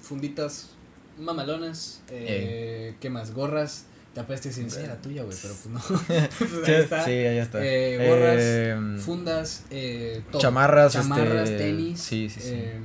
[0.00, 0.70] funditas
[1.18, 2.02] mamalonas.
[2.10, 3.32] Eh, ¿Qué más?
[3.34, 3.84] Gorras.
[4.14, 5.80] Te apeste sin enseñar la tuya, güey, pero pues no.
[6.38, 7.04] Pues ahí está.
[7.04, 7.58] sí, ahí está.
[7.64, 10.40] Eh, gorras, Eh, Fundas, eh, todo.
[10.42, 12.00] chamarras, Chamarras, este, tenis.
[12.00, 12.50] sí, sí, sí.
[12.54, 12.78] eh,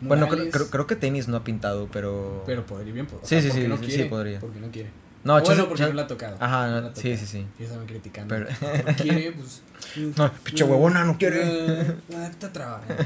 [0.00, 2.42] bueno, creo, creo, creo que tenis no ha pintado, pero.
[2.44, 3.06] Pero podría bien.
[3.06, 4.40] o Sí, sea, sí, sí, no sí, quiere, sí podría.
[4.40, 4.90] Porque no quiere.
[5.22, 6.36] No, bueno, chance- porque chan- no la ha tocado.
[6.40, 7.16] Ajá, no la ha sí, tocado.
[7.18, 7.46] sí, sí.
[7.58, 8.34] Ya estaban criticando.
[8.34, 8.50] Pero-
[8.86, 9.62] No quiere, pues.
[10.18, 11.40] No, pinche huevona, no quiere.
[12.14, 13.04] Ah, está trabajando.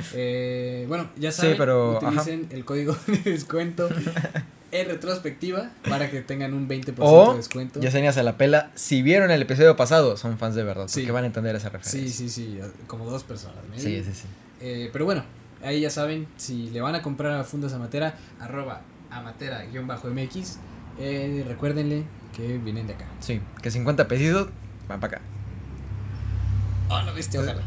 [0.00, 0.14] Sí.
[0.14, 1.56] Eh, bueno, ya Sí, saben,
[1.98, 2.06] ajá.
[2.08, 3.88] utilicen el código de descuento
[4.72, 7.80] en retrospectiva para que tengan un 20% O, de descuento.
[7.80, 8.70] Ya se la pela.
[8.74, 10.88] Si vieron el episodio pasado, son fans de verdad.
[10.88, 11.00] Sí.
[11.00, 12.08] Porque van a entender esa Sí, referencia.
[12.12, 13.56] sí, sí, como dos personas.
[13.70, 13.78] ¿no?
[13.78, 14.26] Sí, sí, sí.
[14.60, 15.24] Eh, pero bueno,
[15.64, 20.58] ahí ya saben, si le van a comprar a Fundas Amatera, arroba amatera-mx,
[20.98, 22.04] eh, recuérdenle
[22.36, 23.06] que vienen de acá.
[23.20, 24.48] Sí, que 50 pesitos
[24.88, 25.26] van para acá.
[26.88, 27.62] Oh, no viste, ojalá.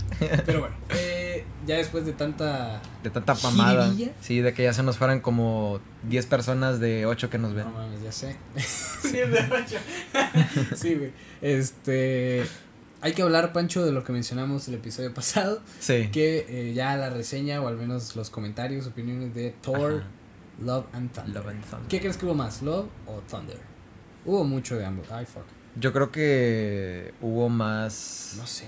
[0.46, 1.15] Pero bueno, eh,
[1.65, 2.82] ya después de tanta...
[3.04, 3.86] De tanta pamada.
[3.86, 4.13] ¿Jiribilla?
[4.22, 7.65] Sí, de que ya se nos fueran como 10 personas de 8 que nos ven.
[7.65, 8.38] No mames, ya sé.
[9.02, 9.78] Sí, de ocho.
[10.76, 11.12] Sí, güey.
[11.41, 12.45] Este...
[13.02, 16.10] Hay que hablar, Pancho, de lo que mencionamos el episodio pasado, Sí.
[16.12, 20.65] que eh, ya la reseña o al menos los comentarios, opiniones de Thor, Ajá.
[20.65, 21.34] Love and Thunder.
[21.36, 21.88] Love and Thunder.
[21.88, 23.58] ¿Qué crees que hubo más, Love o Thunder?
[24.26, 25.10] Hubo mucho de ambos.
[25.10, 25.43] Ay, fuck.
[25.80, 28.34] Yo creo que hubo más.
[28.38, 28.67] No sé.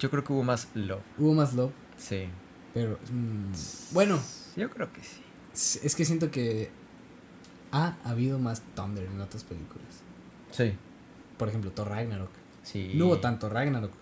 [0.00, 1.02] Yo creo que hubo más love.
[1.16, 2.28] Hubo más Love, Sí.
[2.72, 2.98] pero...
[3.12, 3.52] mm,
[3.92, 4.18] bueno,
[4.56, 5.80] Yo creo que sí.
[5.82, 6.70] es que siento que
[7.72, 9.86] ha habido más Thunder en otras películas.
[10.52, 10.72] Sí.
[11.36, 12.30] Por ejemplo, Thor Ragnarok.
[12.62, 12.92] Sí.
[12.94, 13.92] No hubo tanto Ragnarok.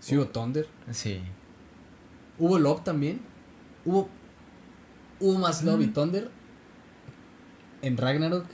[0.00, 0.68] Sí hubo Thunder.
[0.92, 1.20] Sí.
[2.38, 3.20] Hubo Love también.
[3.84, 4.08] Hubo,
[5.20, 5.92] hubo más Love y Mm.
[5.92, 6.30] Thunder
[7.82, 8.44] en Ragnarok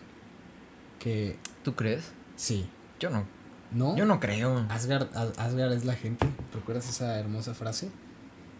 [0.98, 2.12] que ¿Tú crees?
[2.36, 2.68] sí.
[3.00, 3.24] Yo no.
[3.72, 3.96] ¿No?
[3.96, 4.64] Yo no creo.
[4.70, 6.26] Asgard, As- Asgard es la gente.
[6.54, 7.90] ¿Recuerdas esa hermosa frase?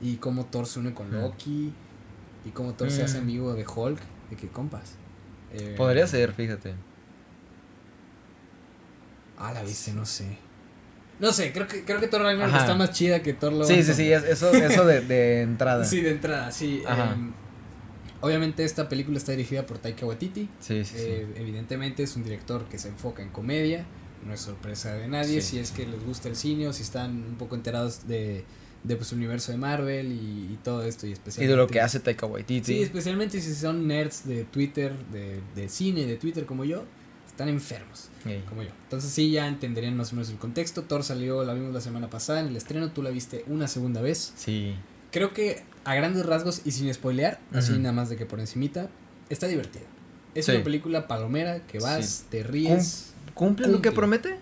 [0.05, 1.11] Y cómo Thor se une con.
[1.11, 1.73] Loki.
[2.45, 3.23] Y cómo Thor se hace Mm.
[3.23, 3.99] amigo de Hulk.
[4.31, 4.93] De que compas.
[5.53, 6.75] Eh, Podría ser, fíjate.
[9.39, 10.39] Ah, la viste, no sé.
[11.21, 12.61] No sé, creo que, creo que Thor Ragnarok Ajá.
[12.65, 15.85] está más chida que Thor Love Sí, sí, sí, eso, eso de, de entrada.
[15.85, 16.83] Sí, de entrada, sí.
[16.87, 17.13] Ajá.
[17.15, 17.33] em,
[18.21, 20.49] obviamente esta película está dirigida por Taika Waititi.
[20.61, 21.05] Sí, sí, sí.
[21.07, 23.87] Eh, evidentemente es un director que se enfoca en comedia.
[24.27, 25.41] No es sorpresa de nadie.
[25.41, 25.51] Sí.
[25.53, 28.45] Si es que les gusta el cine o si están un poco enterados de,
[28.85, 31.07] de pues, universo de Marvel y, y todo esto.
[31.07, 32.65] Y, y especialmente, de lo que hace Taika Waititi.
[32.75, 36.85] Sí, especialmente si son nerds de Twitter, de, de cine, de Twitter como yo.
[37.27, 38.41] Están enfermos, Sí.
[38.49, 38.69] como yo.
[38.85, 40.83] Entonces sí, ya entenderían más o menos el contexto.
[40.83, 42.93] Thor salió, la vimos la semana pasada en el estreno.
[42.93, 44.33] Tú la viste una segunda vez.
[44.37, 44.77] Sí.
[45.11, 48.89] Creo que a grandes rasgos y sin spoilear, así nada más de que por encimita,
[49.31, 49.83] está divertida.
[50.37, 50.53] Es Sí.
[50.53, 52.25] una película palomera que vas, Sí.
[52.31, 54.39] te ríes, ¿Cumple, lo que promete?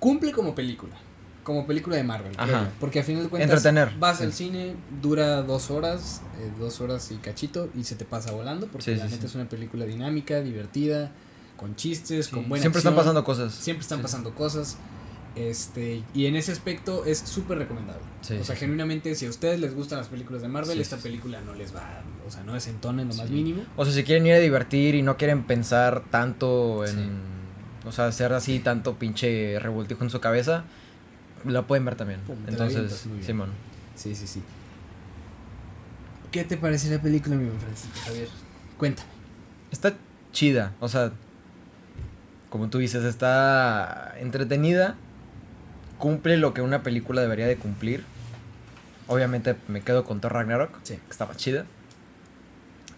[0.00, 0.94] cumple como película,
[1.44, 2.70] como película de Marvel, Ajá.
[2.80, 3.96] porque al final de cuentas Entretener.
[4.00, 4.24] vas Sí.
[4.24, 8.66] al cine, dura dos horas, eh, dos horas y cachito y se te pasa volando
[8.66, 11.12] porque Sí, la sí, neta es una película dinámica, divertida,
[11.56, 13.54] con chistes, con buena Siempre están pasando cosas.
[13.54, 14.76] siempre están pasando cosas.
[15.36, 18.02] Este, y en ese aspecto es súper recomendable.
[18.20, 21.40] Sí, o sea, genuinamente, si a ustedes les gustan las películas de Marvel, esta película
[21.40, 23.64] no les va, o sea, no desentona en lo más mínimo.
[23.76, 27.34] O sea, si quieren ir a divertir y no quieren pensar tanto en.
[27.84, 30.64] O sea, hacer así tanto pinche revoltijo en su cabeza,
[31.44, 32.20] la pueden ver también.
[32.20, 33.06] Pum, Entonces.
[33.22, 33.50] Simón.
[33.94, 34.42] Sí, sí, sí.
[36.30, 38.28] ¿Qué te parece la película, mi buen Francisco Javier?
[38.78, 39.08] Cuéntame.
[39.70, 39.94] Está
[40.32, 40.72] chida.
[40.80, 41.12] O sea,
[42.50, 44.96] como tú dices, está entretenida.
[45.98, 48.04] Cumple lo que una película debería de cumplir.
[49.06, 50.96] Obviamente me quedo con Thor Ragnarok, Sí.
[50.96, 51.66] que estaba chida.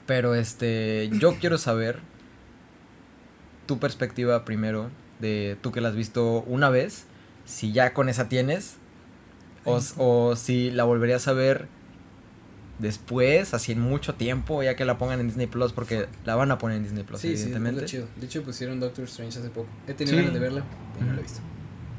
[0.06, 1.98] Pero este, yo quiero saber
[3.66, 7.04] tu perspectiva primero de tú que la has visto una vez,
[7.46, 8.74] si ya con esa tienes
[9.64, 11.66] o, o si la volverías a ver
[12.78, 16.50] después, así en mucho tiempo, ya que la pongan en Disney Plus, porque la van
[16.50, 17.80] a poner en Disney Plus, sí, sí, es evidentemente.
[17.82, 18.06] lo chido.
[18.16, 19.68] De hecho, pusieron Doctor Strange hace poco.
[19.86, 20.22] He tenido Sí.
[20.22, 21.40] ganas de verla, pero no la he visto.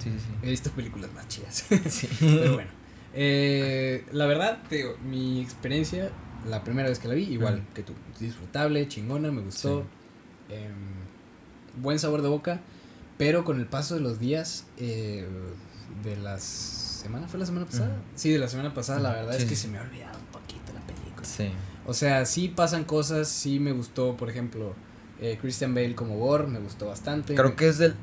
[0.04, 1.66] Sí, sí, He visto películas más chidas.
[1.90, 2.08] sí.
[2.20, 2.70] pero bueno.
[3.14, 6.12] Eh, la verdad, te digo, mi experiencia,
[6.48, 7.94] la primera vez que la vi, igual que tú.
[8.20, 9.86] Disfrutable, chingona, me gustó.
[10.50, 12.62] Em, buen sabor de boca.
[13.18, 15.28] Pero con el paso de los días, eh,
[16.04, 17.96] de las semana, ¿fue la semana pasada?
[18.16, 20.26] Sí, de la semana pasada, la verdad Sí, es que se me ha olvidado un
[20.26, 21.26] poquito la película.
[21.26, 21.50] Sí.
[21.86, 24.74] O sea, sí pasan cosas, sí me gustó, por ejemplo,
[25.22, 27.36] eh, Christian Bale como Gore, me gustó bastante.
[27.36, 27.96] Creo que es del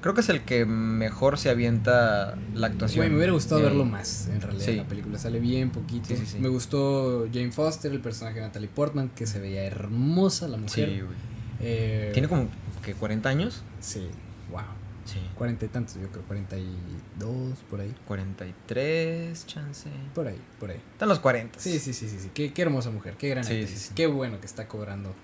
[0.00, 3.00] creo que es el que mejor se avienta la actuación.
[3.00, 4.64] Güey, me hubiera gustado verlo más, en realidad.
[4.64, 4.76] Sí.
[4.76, 6.06] La película sale bien poquito.
[6.08, 6.38] Sí, sí, sí.
[6.38, 10.88] Me gustó Jane Foster, el personaje de Natalie Portman, que se veía hermosa la mujer.
[10.88, 11.16] Sí, güey.
[11.60, 12.48] Eh, Tiene como
[12.82, 13.62] que 40 años.
[13.80, 14.08] Sí,
[14.50, 14.62] wow.
[15.04, 15.18] Sí.
[15.34, 16.76] Cuarenta y tantos, yo creo, cuarenta y
[17.18, 17.92] dos, por ahí.
[18.06, 19.88] 43, chance.
[20.14, 20.80] Por ahí, por ahí.
[20.92, 21.58] Están los 40.
[21.58, 22.30] Sí, sí, sí, sí, sí.
[22.34, 23.70] Qué, qué hermosa mujer, qué gran Sí, actriz.
[23.70, 23.92] sí, sí.
[23.94, 25.14] Qué bueno que está cobrando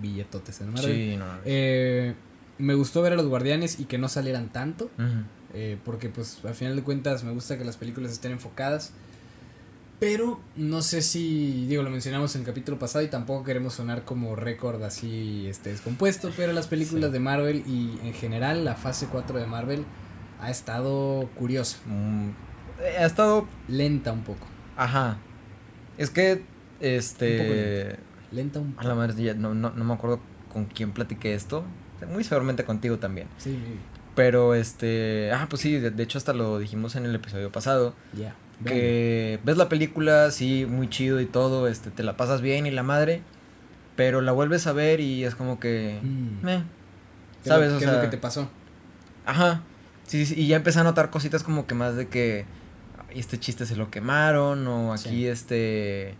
[0.00, 0.84] billetotes en Marvel.
[0.94, 1.26] Sí, no.
[1.44, 2.14] Eh,
[2.58, 4.90] me gustó ver a los guardianes y que no salieran tanto.
[5.52, 8.92] Eh, porque pues al final de cuentas me gusta que las películas estén enfocadas.
[10.04, 14.04] Pero no sé si, digo, lo mencionamos en el capítulo pasado y tampoco queremos sonar
[14.04, 17.12] como récord así este, descompuesto, pero las películas Sí.
[17.12, 19.84] de Marvel y en general la fase 4 de Marvel
[20.40, 22.30] ha estado curiosa, Mm,
[23.00, 23.46] ha estado.
[23.68, 25.16] lenta un poco, Ajá.
[25.96, 26.42] Es que.
[26.80, 27.96] Este.
[28.30, 28.88] lenta un A poco.
[28.88, 30.20] la madre, no, no, no me acuerdo
[30.52, 31.64] con quién platiqué esto.
[32.12, 33.28] Muy seguramente contigo también.
[33.38, 33.56] Sí.
[34.14, 35.30] Pero este.
[35.32, 37.94] Ah, pues sí, de, de hecho hasta lo dijimos en el episodio pasado.
[38.12, 38.34] ya.
[38.64, 42.70] Que ves la película, sí, muy chido y todo, este, te la pasas bien y
[42.70, 43.22] la madre.
[43.96, 45.98] Pero la vuelves a ver y es como que.
[46.02, 46.46] Mm.
[46.46, 47.72] ¿Qué ¿Sabes?
[47.72, 48.48] O qué es lo que te pasó?
[49.26, 49.62] Ajá.
[50.06, 52.44] Sí, sí, y ya empecé a notar cositas como que más de que
[53.10, 55.26] "Ay, este chiste se lo quemaron o aquí Sí.
[55.28, 56.14] este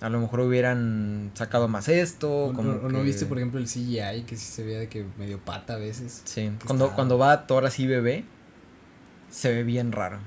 [0.00, 3.60] a lo mejor hubieran sacado más esto, ¿O, como o- o no viste, por ejemplo,
[3.60, 6.22] el CGI que sí se veía de que medio pata a veces?
[6.24, 8.24] Sí, cuando está- cuando va Thor así bebé
[9.30, 10.18] se ve bien raro.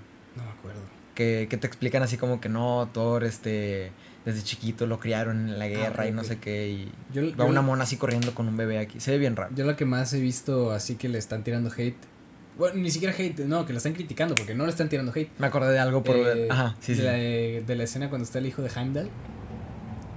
[1.15, 3.91] Que, que te explican así como que no, Thor este
[4.26, 7.43] desde chiquito lo criaron en la guerra ok, y no sé qué y Yo, va
[7.43, 8.99] yo- una mona así corriendo con un bebé aquí.
[8.99, 9.54] Se ve bien raro.
[9.56, 11.97] Yo lo que más he visto así que le están tirando hate.
[12.58, 15.30] Bueno, ni siquiera hate, no, que le están criticando porque no le están tirando hate.
[15.39, 17.04] Me acordé de algo por Eh, Ajá, sí, de, sí.
[17.04, 17.12] La,
[17.67, 19.10] de la escena cuando está el hijo de Heimdall.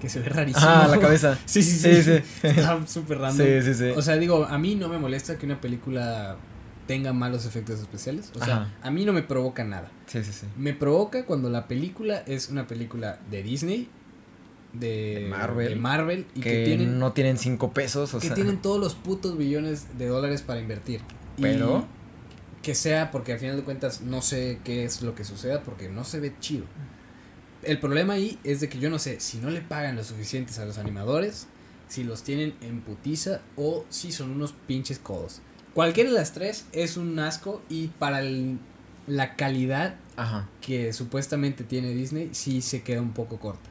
[0.01, 0.67] Que se ve rarísimo.
[0.67, 1.39] Ah, la cabeza.
[1.47, 1.95] Sí, sí, sí.
[1.95, 2.23] Sí, sí.
[2.47, 3.45] Está súper random.
[3.47, 3.91] Sí, sí, sí.
[3.97, 6.37] O sea, digo, a mí no me molesta que una película
[6.87, 8.33] tenga malos efectos especiales.
[8.35, 8.75] O sea, Ajá.
[8.83, 9.91] a mí no me provoca nada.
[10.07, 10.47] Sí, sí, sí.
[10.57, 13.89] Me provoca cuando la película es una película de Disney,
[14.73, 15.69] de, De Marvel.
[15.69, 18.35] de Marvel y que, que, tienen, no tienen cinco pesos, o que sea.
[18.35, 21.01] tienen todos los putos billones de dólares para invertir.
[21.37, 21.87] Y Pero
[22.63, 25.89] que sea, porque al final de cuentas no sé qué es lo que suceda, porque
[25.89, 26.65] no se ve chido.
[27.63, 30.59] El problema ahí es de que yo no sé si no le pagan lo suficientes
[30.59, 31.47] a los animadores,
[31.89, 35.41] si los tienen en putiza o si son unos pinches codos.
[35.77, 38.59] Cualquiera de las tres es un asco y para el-
[39.07, 40.49] la calidad Ajá.
[40.63, 43.69] que supuestamente tiene Disney sí se queda un poco corta.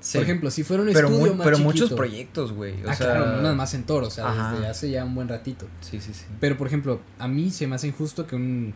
[0.00, 0.18] Sí.
[0.18, 2.84] Por ejemplo, si fuera un pero, estudio muy- más pero chiquito, muchos proyectos, güey.
[2.84, 4.52] O ah, sea, claro, nada más en Toro, o sea, Ajá.
[4.52, 5.66] desde hace ya un buen ratito.
[5.80, 6.26] Sí, sí, sí.
[6.40, 8.74] Pero por ejemplo, a mí se me hace injusto que un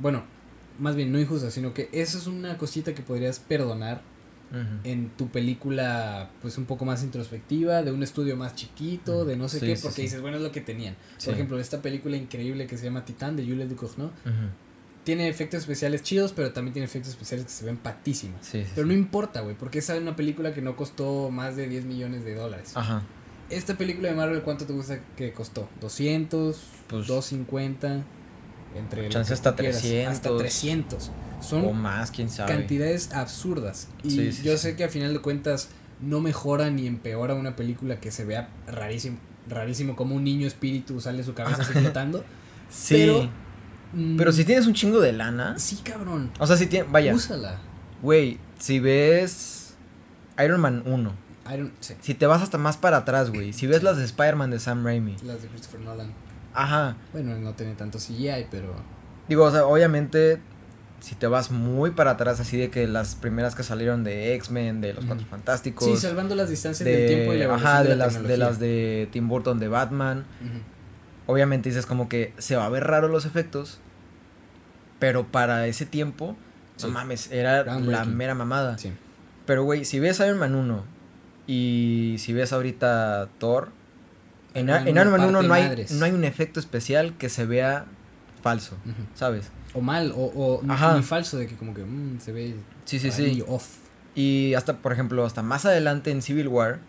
[0.00, 0.22] bueno,
[0.78, 4.00] más bien no injusto, sino que eso es una cosita que podrías perdonar
[4.84, 9.48] En tu película pues un poco más introspectiva, de un estudio más chiquito, de no
[9.48, 10.02] sé Sí, qué, porque sí.
[10.02, 10.96] dices, bueno, es lo que tenían.
[11.24, 14.32] Por ejemplo, esta película increíble que se llama Titán de Jules Ducournau, Ujú.
[15.04, 18.48] tiene efectos especiales chidos, pero también tiene efectos especiales que se ven patísimas.
[18.74, 21.84] Pero no importa, güey, porque esa es una película que no costó más de 10
[21.84, 22.72] millones de dólares.
[22.74, 23.02] Ajá.
[23.50, 25.68] Esta película de Marvel, ¿cuánto te gusta que costó?
[25.80, 26.56] ¿200?
[26.88, 28.02] Pues- ¿250?
[28.76, 30.12] Entre Chance hasta tú quieras, 300.
[30.14, 31.10] Hasta 300.
[31.40, 32.52] Son O más, quién sabe.
[32.52, 33.88] cantidades absurdas.
[34.04, 35.68] Y Sí, sí, yo sé que a final de cuentas
[36.00, 41.00] no mejora ni empeora una película que se vea rarísimo, rarísimo como un niño espíritu
[41.00, 42.24] sale su cabeza así flotando.
[42.70, 42.94] Sí.
[42.94, 43.30] pero-
[44.16, 45.58] Pero, mm, si tienes un chingo de lana.
[45.58, 46.30] Sí, cabrón.
[46.38, 46.90] O sea, si tienes.
[46.92, 47.12] Vaya.
[47.14, 47.58] Úsala.
[48.02, 49.74] Güey, si ves
[50.42, 51.12] Iron Man 1,
[51.52, 54.50] Iron, sí, si te vas hasta más para atrás, güey, si ves las de Spider-Man
[54.50, 56.12] de Sam Raimi, las de Christopher Nolan.
[56.54, 58.74] Ajá, Bueno, no tiene tanto CGI, pero
[59.28, 60.40] digo, o sea, obviamente,
[61.00, 64.80] si te vas muy para atrás, así de que las primeras que salieron de X-Men,
[64.80, 65.04] de los.
[65.04, 68.04] Cuatro Fantásticos, sí, salvando las distancias de, del tiempo y la ajá, de, de, la
[68.06, 68.46] las, de tecnología.
[68.46, 70.24] las de Tim Burton de Batman,
[71.26, 73.80] obviamente dices como que se va a ver raro los efectos,
[74.98, 76.36] pero para ese tiempo,
[76.76, 76.86] Sí.
[76.86, 78.78] no mames, era la mera mamada.
[78.78, 78.92] Sí.
[79.46, 80.84] Pero, güey, si ves Iron Man 1
[81.46, 83.68] y si ves ahorita Thor,
[84.54, 87.28] en, Man en Iron Man 1 parte no hay, no hay un efecto especial que
[87.28, 87.86] se vea
[88.42, 88.76] falso.
[89.14, 89.50] ¿sabes?
[89.74, 90.62] O mal, o, o
[90.96, 93.42] ni- falso, de que como que mm, se ve Sí, sí, sí.
[93.46, 93.66] off.
[94.14, 96.80] Y hasta, por ejemplo, hasta más adelante en Civil War,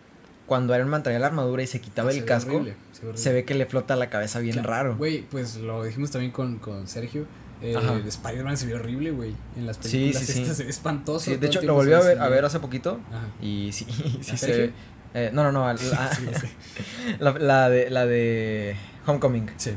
[0.47, 3.01] cuando Iron Man traía la armadura y se quitaba Ah, el se casco, horrible, se
[3.01, 3.17] ve horrible.
[3.23, 4.69] se ve que le flota la cabeza bien Claro.
[4.69, 4.97] raro.
[4.97, 7.25] Güey, pues lo dijimos también con, con Sergio.
[7.63, 7.77] Eh.
[8.07, 9.35] Spider-Man se ve horrible, güey.
[9.55, 10.41] En las películas sí, sí.
[10.41, 11.19] estas se ve espantoso.
[11.25, 13.27] Sí, todo de hecho, lo volví a ve ver, a ver hace poquito Ajá.
[13.39, 13.85] y sí,
[14.21, 14.73] sí ¿A se ve.
[15.13, 15.77] Eh, no, no, no, la,
[16.15, 16.47] Sí, sí.
[17.19, 19.49] la, la de, la de Homecoming.
[19.57, 19.71] Sí.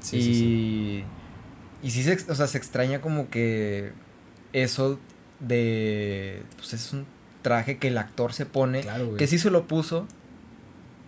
[0.00, 0.16] Sí,
[1.82, 3.92] y, y sí se, o sea, se extraña como que
[4.52, 4.98] eso
[5.40, 7.06] de, pues es un
[7.42, 9.16] traje que el actor se pone, Claro, güey.
[9.18, 10.06] que sí se lo puso,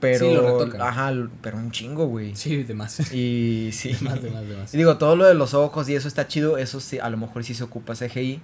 [0.01, 0.81] pero, Sí, lo retocan.
[0.83, 1.12] ajá,
[1.43, 2.35] pero un chingo, güey.
[2.37, 3.12] Sí, de más.
[3.12, 3.93] Y sí.
[3.93, 4.75] De más, de más, de más.
[4.75, 7.17] Y digo, todo lo de los ojos y eso está chido, eso sí, a lo
[7.17, 8.41] mejor sí se ocupa CGI,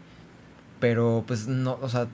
[0.81, 2.07] pero pues no, o sea,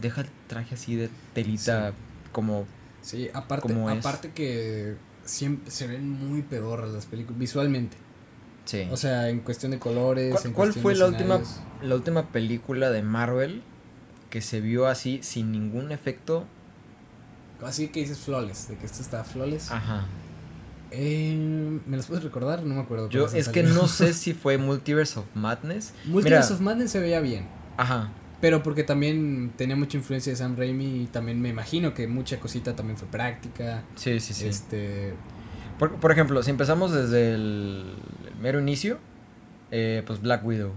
[0.00, 1.92] deja el traje así de telita
[2.32, 2.66] como,
[3.02, 7.96] Sí, aparte, como aparte que siempre se ven muy pedorras las películas, visualmente.
[8.64, 8.86] sí.
[8.90, 10.32] O sea, en cuestión de colores.
[10.32, 11.40] ¿Cuál, en cuál cuestión fue la última,
[11.82, 13.62] la última película de Marvel
[14.28, 16.46] que se vio así sin ningún efecto?
[17.64, 19.70] Así que dices flawless, de que esto está flawless.
[19.70, 20.06] Ajá.
[20.92, 22.62] Eh, ¿Me las puedes recordar?
[22.64, 23.08] No me acuerdo.
[23.10, 25.92] Yo es que no sé si fue Multiverse of Madness.
[26.04, 26.54] Multiverse Mira.
[26.56, 27.46] of Madness se veía bien.
[27.76, 28.10] Ajá.
[28.40, 32.40] Pero porque también tenía mucha influencia de Sam Raimi y también me imagino que mucha
[32.40, 33.84] cosita también fue práctica.
[33.96, 34.46] Sí, sí, sí.
[34.46, 35.12] Este,
[35.78, 37.94] Por, por ejemplo, si empezamos desde el,
[38.26, 38.98] el mero inicio,
[39.70, 40.72] eh, pues Black Widow.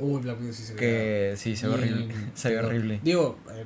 [0.00, 2.14] uy, Black Widow sí se veía Que sí, se ve horrible.
[2.34, 3.00] Se ve horrible.
[3.04, 3.64] Digo, eh,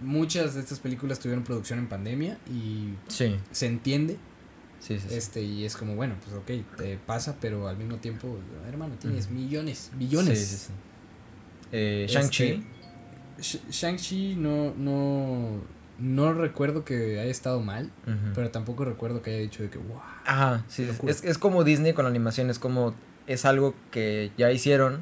[0.00, 4.18] muchas de estas películas tuvieron producción en pandemia y Sí, se entiende.
[4.78, 5.06] sí, sí.
[5.08, 5.14] sí.
[5.14, 8.36] Este, y es como, bueno, pues ok, te pasa, pero al mismo tiempo,
[8.68, 9.34] hermano, tienes Ujú.
[9.36, 10.38] millones, billones.
[10.38, 10.72] Sí, sí, sí.
[11.72, 12.62] Eh, Este, Shang-Chi.
[13.40, 15.60] Sh- Shang-Chi no, no,
[15.98, 17.90] no recuerdo que haya estado mal,
[18.34, 20.00] pero tampoco recuerdo que haya dicho de que, wow.
[20.26, 20.86] Ajá, sí.
[21.06, 22.94] Es, es como Disney con la animación, es como.
[23.26, 25.00] Es algo que ya hicieron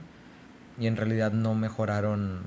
[0.78, 2.40] y en realidad no mejoraron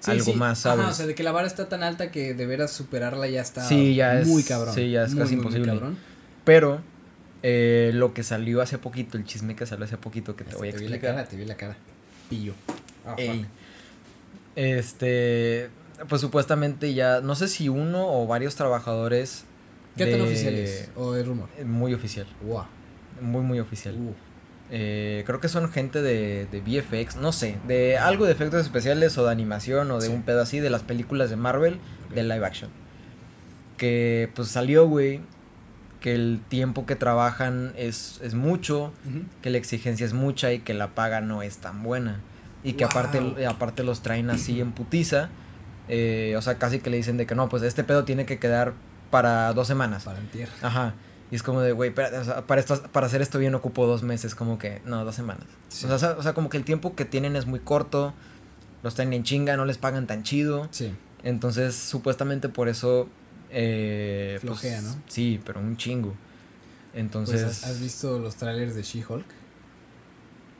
[0.00, 0.34] Sí, algo sí.
[0.34, 0.90] más, Ajá, ¿sabes?
[0.90, 3.66] o sea, de que la vara está tan alta que de veras superarla ya está
[3.66, 4.74] Sí, ya es- muy cabrón.
[4.74, 5.72] sí, ya es Muy, casi muy, muy imposible.
[5.80, 5.98] cabrón.
[6.44, 6.80] Pero
[7.42, 10.58] eh, lo que salió hace poquito, el chisme que salió hace poquito que te Hasta
[10.58, 11.76] voy a vi la cara, te vi la cara.
[12.28, 12.52] Pillo.
[13.16, 13.42] Ey.
[13.42, 13.46] fuck.
[14.56, 15.70] Este,
[16.08, 19.44] pues supuestamente ya, no sé si uno o varios trabajadores.
[19.96, 20.90] ¿Qué tan oficial es?
[20.96, 21.48] ¿O es rumor?
[21.64, 22.64] Muy oficial, Wow.
[23.20, 23.94] muy, muy oficial.
[23.96, 24.12] Uh,
[24.70, 29.16] Eh, creo que son gente de, de VFX, no sé, de algo de efectos especiales
[29.16, 30.12] o de animación o de Sí.
[30.12, 31.78] un pedo así de las películas de Marvel
[32.14, 32.70] de live action.
[33.78, 35.20] Que pues salió, güey,
[36.00, 38.92] que el tiempo que trabajan es, es mucho,
[39.40, 42.20] que la exigencia es mucha y que la paga no es tan buena.
[42.64, 43.48] Y que aparte, Wow.
[43.48, 45.30] aparte los traen así en putiza.
[45.90, 48.38] eh, o sea, casi que le dicen de que no, pues este pedo tiene que
[48.38, 48.74] quedar
[49.10, 50.04] para dos semanas.
[50.04, 50.52] Para en tierra.
[50.60, 50.94] Ajá.
[51.30, 53.86] Y es como de, güey, para, o sea, para, esto, para hacer esto bien ocupo
[53.86, 55.44] dos meses, como que, no, dos semanas.
[55.68, 55.86] Sí.
[55.86, 58.12] O, sea, o sea, como que el tiempo que tienen es muy corto,
[58.82, 60.68] los tienen en chinga, no les pagan tan chido.
[60.72, 60.94] Sí.
[61.22, 63.08] Entonces, supuestamente por eso...
[63.50, 64.94] Eh, pues, Flojea, ¿no?
[65.08, 66.14] Sí, pero un chingo.
[66.94, 67.42] Entonces...
[67.42, 69.24] Pues, ¿has, has visto los trailers de She-Hulk?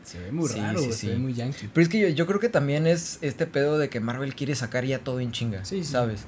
[0.08, 1.06] Se ve muy Sí, raro, sí, güey, sí.
[1.06, 1.68] se ve muy yankee.
[1.72, 4.54] Pero es que yo, yo creo que también es este pedo de que Marvel quiere
[4.54, 5.92] sacar ya todo en chinga, Sí, sí.
[5.92, 6.24] ¿sabes?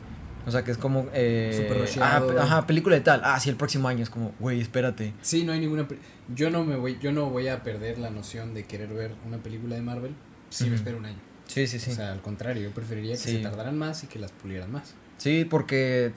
[0.46, 1.06] O sea, que es como...
[1.12, 3.20] Eh, Súper ah, ajá, película de tal.
[3.24, 5.12] Ah, sí, el próximo año es como, güey, espérate.
[5.22, 5.86] Sí, no hay ninguna.
[6.34, 9.38] Yo no me voy, yo no voy a perder la noción de querer ver una
[9.38, 10.14] película de Marvel
[10.48, 11.18] si me espero un año.
[11.46, 11.90] Sí, sí, sí.
[11.90, 14.94] O sea, al contrario, yo preferiría que se tardaran más y que las pulieran más.
[15.18, 16.12] sí, porque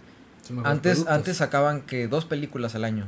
[0.63, 1.08] antes, productos.
[1.08, 3.08] antes sacaban que dos películas al año.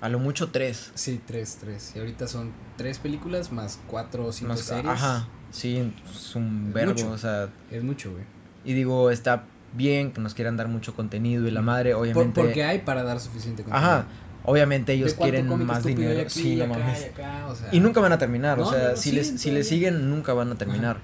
[0.00, 0.90] A lo mucho tres.
[0.94, 1.92] Sí, tres, tres.
[1.96, 4.86] Y ahorita son tres películas más cuatro o cinco Más- series.
[4.86, 7.10] Ajá, sí, es un Es verbo, mucho.
[7.10, 7.48] o sea...
[7.70, 8.22] Es mucho, güey.
[8.64, 12.40] Y digo, está bien que nos quieran dar mucho contenido y la madre, Por- obviamente...
[12.40, 13.90] porque hay para dar suficiente contenido.
[13.90, 14.06] Ajá,
[14.44, 16.20] obviamente ellos quieren más dinero.
[16.20, 18.90] aquí, sí, no acá, y acá, o sea, Y nunca van a terminar, o sea,
[18.90, 19.64] no, si, les, si le todavía.
[19.64, 20.98] siguen, nunca van a terminar.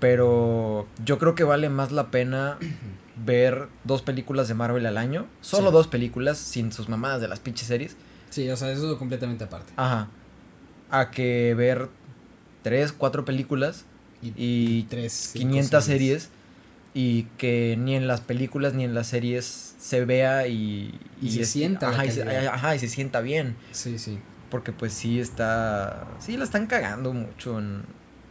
[0.00, 2.58] Pero yo creo que vale más la pena
[3.16, 5.26] ver dos películas de Marvel al año.
[5.40, 5.72] Solo Sí.
[5.74, 7.96] dos películas, sin sus mamadas de las pinches series.
[8.30, 9.72] Sí, o sea, eso completamente aparte.
[9.76, 10.08] Ajá.
[10.90, 11.88] A que ver
[12.62, 13.84] tres, cuatro películas
[14.22, 15.12] y tres.
[15.32, 16.30] cinco 500 series.
[16.94, 20.98] Y que ni en las películas ni en las series se vea y...
[21.22, 22.46] Y se sienta Ajá y, se, calidad.
[22.52, 23.56] ajá, y se sienta bien.
[23.72, 24.18] Sí, sí.
[24.50, 26.06] Porque pues sí está...
[26.18, 27.84] Sí, la están cagando mucho en...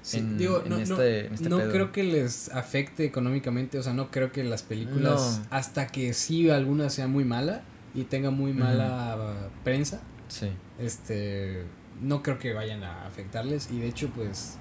[0.03, 3.83] Sí, en- digo, en no, no- este- este no creo que les afecte económicamente, o
[3.83, 5.55] sea, no creo que las películas, No.
[5.55, 7.61] hasta que sí alguna sea muy mala
[7.93, 10.49] y tenga muy mala uh, prensa, Sí.
[10.79, 11.65] este,
[12.01, 14.57] no creo que vayan a afectarles y de hecho, pues,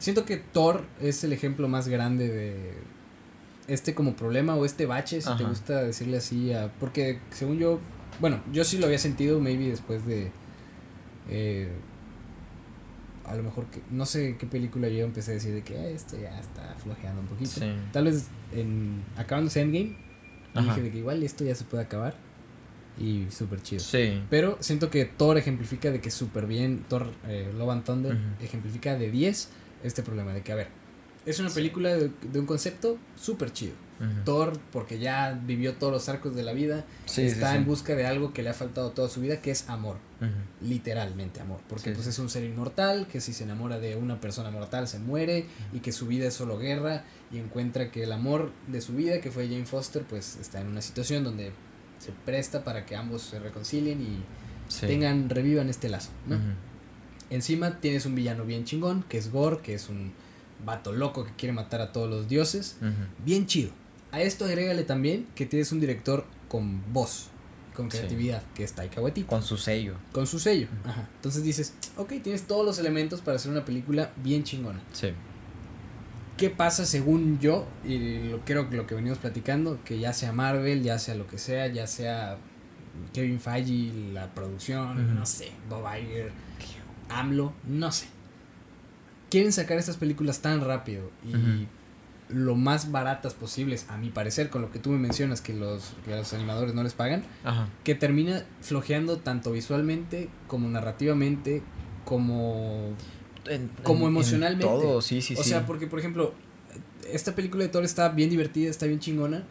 [0.00, 2.72] siento que Thor es el ejemplo más grande de
[3.68, 7.78] este como problema o este bache, si te gusta decirle así, a, porque según yo,
[8.18, 10.32] bueno, yo sí lo había sentido, maybe después de...
[11.28, 11.70] Eh,
[13.30, 15.88] a lo mejor que no sé qué película yo empecé a decir de que "Ah,
[15.88, 17.50] esto ya está flojeando un poquito.
[17.50, 17.66] Sí.
[17.92, 19.96] Tal vez en acabándose Endgame
[20.54, 20.66] Ajá.
[20.68, 22.14] dije de que igual esto ya se puede acabar
[22.98, 23.80] y súper chido.
[23.80, 24.22] Sí.
[24.28, 28.96] Pero siento que Thor ejemplifica de que súper bien, Thor eh, Love and Thunder ejemplifica
[28.98, 29.48] de 10
[29.84, 30.68] este problema de que, a ver,
[31.24, 33.74] es una película de, de un concepto súper chido.
[34.24, 37.58] Thor, porque ya vivió todos los arcos de la vida, Sí, está sí, sí.
[37.58, 39.98] en busca de algo que le ha faltado toda su vida, que es amor.
[40.60, 44.50] Literalmente amor, porque pues es un ser inmortal que si se enamora de una persona
[44.50, 48.52] mortal se muere y que su vida es solo guerra y encuentra que el amor
[48.68, 51.52] de su vida, que fue Jane Foster, pues está en una situación donde
[51.98, 54.22] se presta para que ambos se reconcilien y
[54.86, 56.10] tengan, revivan este lazo.
[57.30, 60.12] Encima tienes un villano bien chingón, que es Gore, que es un
[60.64, 62.76] vato loco que quiere matar a todos los dioses,
[63.24, 63.70] bien chido.
[64.12, 67.28] A esto agrégale también que tienes un director con voz,
[67.74, 67.98] con Sí.
[67.98, 69.94] creatividad, que es Taika Waititi Con su sello.
[70.12, 70.66] con su sello.
[70.84, 71.08] Ajá.
[71.16, 74.80] Entonces dices, ok, tienes todos los elementos para hacer una película bien chingona.
[74.92, 75.12] Sí.
[76.36, 77.66] ¿Qué pasa según yo?
[77.84, 81.26] Y lo, creo que lo que venimos platicando, que ya sea Marvel, ya sea lo
[81.26, 82.38] que sea, ya sea
[83.12, 86.32] Kevin Feige, la producción, no sé, Bob Iger,
[87.10, 88.06] AMLO, no sé.
[89.30, 91.66] Quieren sacar estas películas tan rápido y.
[92.32, 95.92] lo más baratas posibles, a mi parecer, con lo que tú me mencionas, que los,
[96.04, 97.68] que los animadores no les pagan, Ajá.
[97.84, 101.62] que termina flojeando tanto visualmente como narrativamente
[102.04, 102.90] como
[103.48, 104.66] En- Como en- en emocionalmente.
[104.66, 105.48] todo, sí, sí, o sí.
[105.50, 106.34] sea porque por ejemplo
[107.10, 109.44] esta película de Thor está bien divertida está bien chingona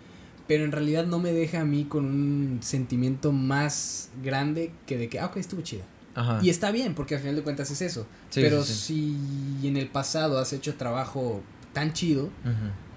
[0.47, 5.09] pero en realidad no me deja a mí con un sentimiento más grande que de
[5.09, 5.83] que ah ok estuvo chida
[6.15, 6.39] Ajá.
[6.41, 9.17] y está bien porque al final de cuentas es eso Sí, pero sí, sí.
[9.61, 11.41] si en el pasado has hecho trabajo
[11.73, 12.29] tan chido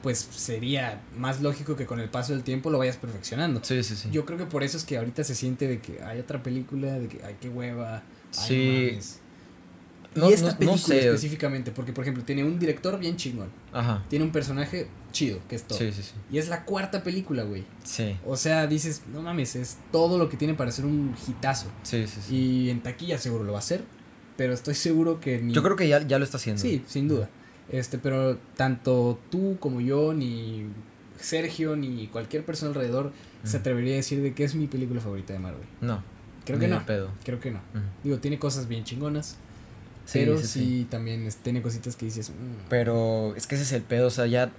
[0.03, 3.95] pues sería más lógico que con el paso del tiempo lo vayas perfeccionando Sí, sí,
[3.95, 4.09] sí.
[4.11, 6.99] yo creo que por eso es que ahorita se siente de que hay otra película,
[6.99, 8.03] de que ay, qué hueva.
[8.33, 8.99] Sí.
[10.15, 11.07] No- y esta no- no película sé.
[11.07, 14.03] específicamente, porque por ejemplo tiene un director bien chingón, Ajá.
[14.11, 15.79] tiene un personaje chido, que es todo.
[15.79, 16.13] Sí, sí, sí.
[16.31, 17.65] Y es la cuarta película, güey.
[17.85, 18.17] Sí.
[18.27, 21.69] O sea, dices, no mames, es todo lo que tiene para ser un hitazo.
[21.83, 22.35] Sí, sí, sí.
[22.37, 23.85] Y en taquilla seguro lo va a hacer,
[24.37, 25.53] pero estoy seguro que ni...
[25.55, 26.61] Yo creo que ya, ya lo está haciendo.
[26.61, 27.31] Sí, sin duda.
[27.71, 30.67] Este, pero tanto tú como yo, ni
[31.19, 33.13] Sergio, ni cualquier persona alrededor
[33.45, 35.67] se atrevería a decir de que es mi película favorita de Marvel.
[35.81, 36.03] No.
[36.45, 36.85] Creo que no.
[36.85, 37.09] pedo.
[37.25, 37.61] Creo que no.
[38.03, 39.37] Digo, tiene cosas bien chingonas.
[40.05, 40.87] Sí, pero sí, sí, sí.
[40.91, 42.31] también es- tiene cositas que dices.
[42.31, 42.67] "Mm".
[42.69, 44.51] Pero es que ese es el pedo, o sea, ya.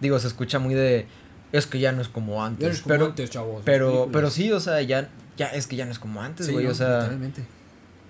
[0.00, 1.06] Digo, se escucha muy de.
[1.52, 2.60] Es que ya no es como antes.
[2.62, 3.54] Ya no es como pero, antes, chavos.
[3.56, 6.46] las pero, pero sí, o sea, ya, ya es que ya no es como antes,
[6.46, 6.64] Sí, güey.
[6.64, 7.10] no, o sea,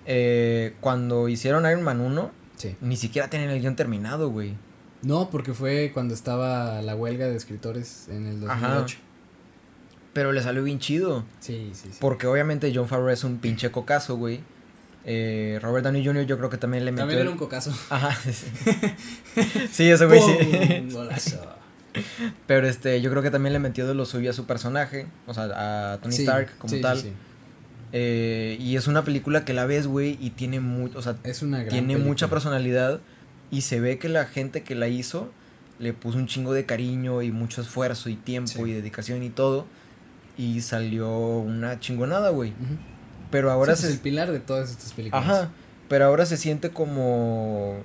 [0.05, 2.31] eh, cuando hicieron Iron Man 1,
[2.69, 2.75] Sí.
[2.81, 4.53] ni siquiera tenían el guion terminado, güey.
[5.01, 8.97] No, porque fue cuando estaba la huelga de escritores en el 2008.
[10.13, 11.25] Pero le salió bien chido.
[11.39, 11.97] Sí, sí, sí.
[11.99, 14.41] Porque obviamente John Favreau es un pinche cocazo, güey.
[15.05, 16.25] Eh, Robert Downey Jr.
[16.25, 17.01] yo creo que también le metió...
[17.01, 17.71] También era un cocazo.
[17.89, 18.31] Ajá, sí.
[19.71, 20.87] sí, ese güey sí.
[20.93, 21.41] Golazo.
[22.47, 25.33] Pero este, yo creo que también le metió de lo suyo a su personaje, o
[25.33, 26.97] sea, a Tony Sí, Stark como sí, tal.
[26.99, 27.11] sí.
[27.95, 31.43] Eh, y es una película que la ves, güey, y tiene mucho, o sea, Es
[31.43, 32.07] una gran tiene película.
[32.07, 32.99] mucha personalidad
[33.51, 35.31] y se ve que la gente que la hizo
[35.77, 38.61] le puso un chingo de cariño y mucho esfuerzo y tiempo Sí.
[38.71, 39.67] y dedicación y todo
[40.37, 42.49] y salió una chingonada, güey.
[42.51, 42.77] Ujú.
[43.29, 45.23] Pero ahora Sí, pues, se el pilar de todas estas películas.
[45.23, 45.49] Ajá,
[45.87, 47.75] pero ahora se siente como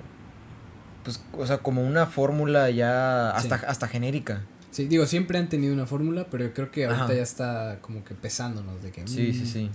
[1.03, 3.65] pues o sea, como una fórmula ya hasta Sí.
[3.67, 4.41] hasta genérica.
[4.71, 7.13] Sí, digo, siempre han tenido una fórmula, pero yo creo que ahorita Ajá.
[7.13, 9.07] ya está como que pesándonos de que...
[9.07, 9.69] Sí, sí, mm, sí.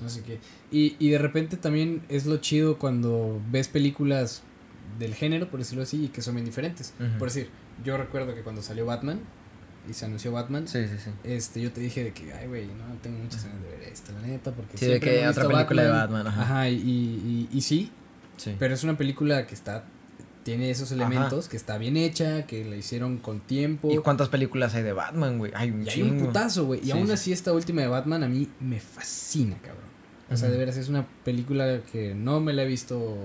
[0.00, 0.38] No sé qué.
[0.70, 4.42] Y, y de repente también es lo chido cuando ves películas
[4.98, 6.92] del género, por decirlo así, y que son bien diferentes.
[7.18, 7.48] Por decir,
[7.84, 9.20] yo recuerdo que cuando salió Batman
[9.88, 11.10] y se anunció Batman, Sí, sí, sí.
[11.24, 14.12] este, yo te dije de que, ay, güey, no tengo muchas ganas de ver esto,
[14.12, 16.42] la neta, porque Sí, de que he otra película de Batman, ajá.
[16.42, 17.90] Ajá, y, y, y, y sí,
[18.36, 18.54] Sí.
[18.58, 19.84] pero es una película que está,
[20.42, 21.02] tiene esos Ajá.
[21.06, 23.90] elementos, que está bien hecha, que la hicieron con tiempo.
[23.92, 25.52] ¿Y cuántas películas hay de Batman, güey?
[25.54, 26.80] Hay un Y hay un putazo, güey.
[26.80, 27.12] Y Sí, aún sí.
[27.12, 29.85] así, esta última de Batman a mí me fascina, cabrón.
[30.30, 33.16] O sea, de veras, es una película que no me la he visto.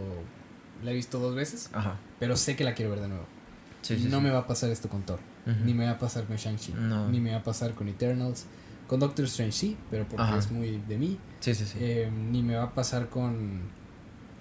[0.84, 1.98] La he visto dos veces, Ajá.
[2.20, 3.26] pero sé que la quiero ver de nuevo.
[3.82, 4.24] Sí, sí, no sí.
[4.24, 5.20] me va a pasar esto con Thor.
[5.66, 6.74] Ni me va a pasar con Shang-Chi.
[6.74, 7.10] No.
[7.10, 8.46] Ni me va a pasar con Eternals.
[8.88, 10.38] Con Doctor Strange sí, pero porque Ajá.
[10.38, 11.18] es muy de mí.
[11.40, 11.78] Sí, sí, sí.
[11.82, 13.62] Eh, ni me va a pasar con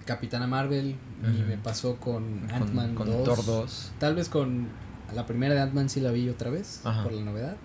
[0.05, 0.95] Capitana Marvel.
[1.23, 3.23] Ni me pasó con Ant-Man con 2.
[3.23, 3.91] Thor 2.
[3.99, 4.67] Tal vez con
[5.15, 7.03] la primera de Ant-Man sí la vi otra vez, Ajá.
[7.03, 7.55] por la novedad.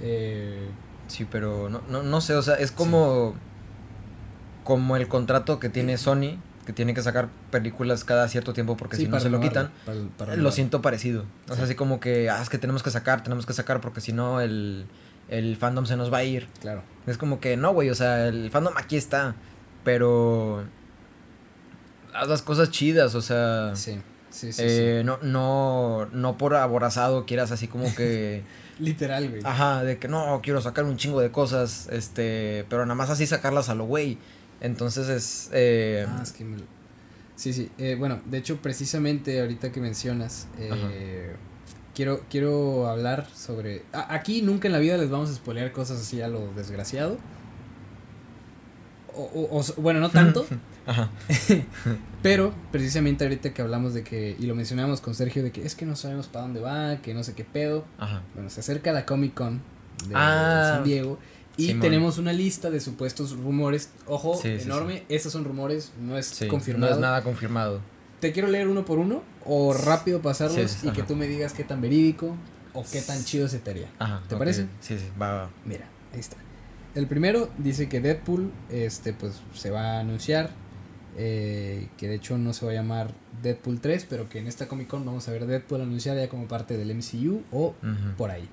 [0.00, 0.68] Eh,
[1.08, 3.34] Sí, pero no, no, no sé, o sea, es como.
[4.66, 8.96] Como el contrato que tiene Sony, que tiene que sacar películas cada cierto tiempo porque
[8.96, 9.70] sí, si no se lo quitan.
[9.86, 11.24] para- para Lo siento parecido.
[11.44, 11.62] O sea, Sí.
[11.62, 14.40] así como que, ah, es que tenemos que sacar, tenemos que sacar porque si no
[14.40, 14.86] el,
[15.28, 16.48] el fandom se nos va a ir.
[16.60, 16.82] Claro.
[17.06, 19.36] Es como que, no, güey, o sea, el fandom aquí está,
[19.84, 20.64] pero
[22.12, 24.00] haz las cosas chidas, o sea, Sí,
[24.30, 24.62] sí, sí.
[24.64, 28.42] eh, no, no, no por aborazado quieras así como que.
[28.78, 29.40] Literal, güey.
[29.44, 33.26] ajá, de que no, quiero sacar un chingo de cosas, este, pero nada más así
[33.26, 34.18] sacarlas a lo güey.
[34.60, 36.56] Entonces es, eh, Ah, es que me
[37.36, 37.70] Sí, sí.
[37.76, 41.34] eh, bueno, de hecho, precisamente ahorita que mencionas, eh,
[41.94, 43.82] quiero, quiero hablar sobre...
[43.92, 47.18] a- aquí nunca en la vida les vamos a spoilear cosas así a lo desgraciado.
[49.14, 50.46] O, o- o- bueno, no tanto,
[50.86, 51.10] ajá,
[52.22, 55.74] pero precisamente ahorita que hablamos de que, y lo mencionamos con Sergio, de que es
[55.74, 57.84] que no sabemos para dónde va, que no sé qué pedo.
[57.98, 59.62] ajá, Bueno, se acerca la Comic Con
[60.08, 61.18] de Ah, San Diego
[61.56, 61.80] y Simón.
[61.82, 63.90] tenemos una lista de supuestos rumores.
[64.06, 65.04] Ojo, Sí, sí, enorme.
[65.08, 66.90] Estos son rumores, no es sí, confirmado.
[66.90, 67.80] no es nada confirmado.
[68.20, 71.52] Te quiero leer uno por uno o rápido pasarlos Sí, y que tú me digas
[71.52, 72.34] qué tan verídico
[72.72, 73.90] o qué tan chido se te haría.
[73.98, 74.66] Ajá, ¿Te parece?
[74.80, 75.50] Sí, sí, va, va.
[75.64, 76.36] Mira, ahí está.
[76.94, 80.50] El primero dice que Deadpool este, pues, se va a anunciar.
[81.18, 84.68] eh, que de hecho no se va a llamar Deadpool 3, pero que en esta
[84.68, 87.74] Comic Con vamos a ver Deadpool anunciar ya como parte del MCU o
[88.18, 88.48] por ahí.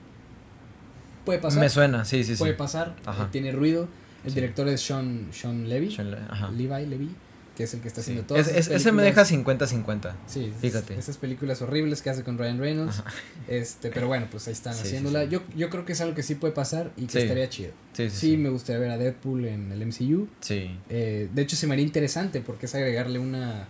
[1.26, 1.60] Puede pasar.
[1.60, 2.40] Me suena, sí, sí, sí.
[2.40, 3.24] puede pasar, Ajá.
[3.24, 3.88] eh, tiene ruido.
[4.24, 4.36] El Sí.
[4.36, 6.50] director es Sean, Sean Levy, Sean Le- Ajá.
[6.52, 7.10] Levi, Levy,
[7.58, 8.12] que es el que está Sí.
[8.12, 10.16] haciendo todas Es- ese me deja 50-50.
[10.28, 10.98] Sí, fíjate.
[10.98, 13.00] esas películas horribles que hace con Ryan Reynolds.
[13.00, 13.12] Ajá.
[13.48, 15.26] Este, pero bueno, pues ahí están Sí, haciéndola.
[15.26, 17.72] Yo, yo creo que es algo que sí puede pasar y que estaría chido.
[17.94, 18.38] Sí, Sí, sí, sí.
[18.38, 20.28] me gustaría ver a Deadpool en el MCU.
[20.40, 20.78] Sí.
[20.90, 23.68] Eh, de hecho, se me haría interesante porque es agregarle una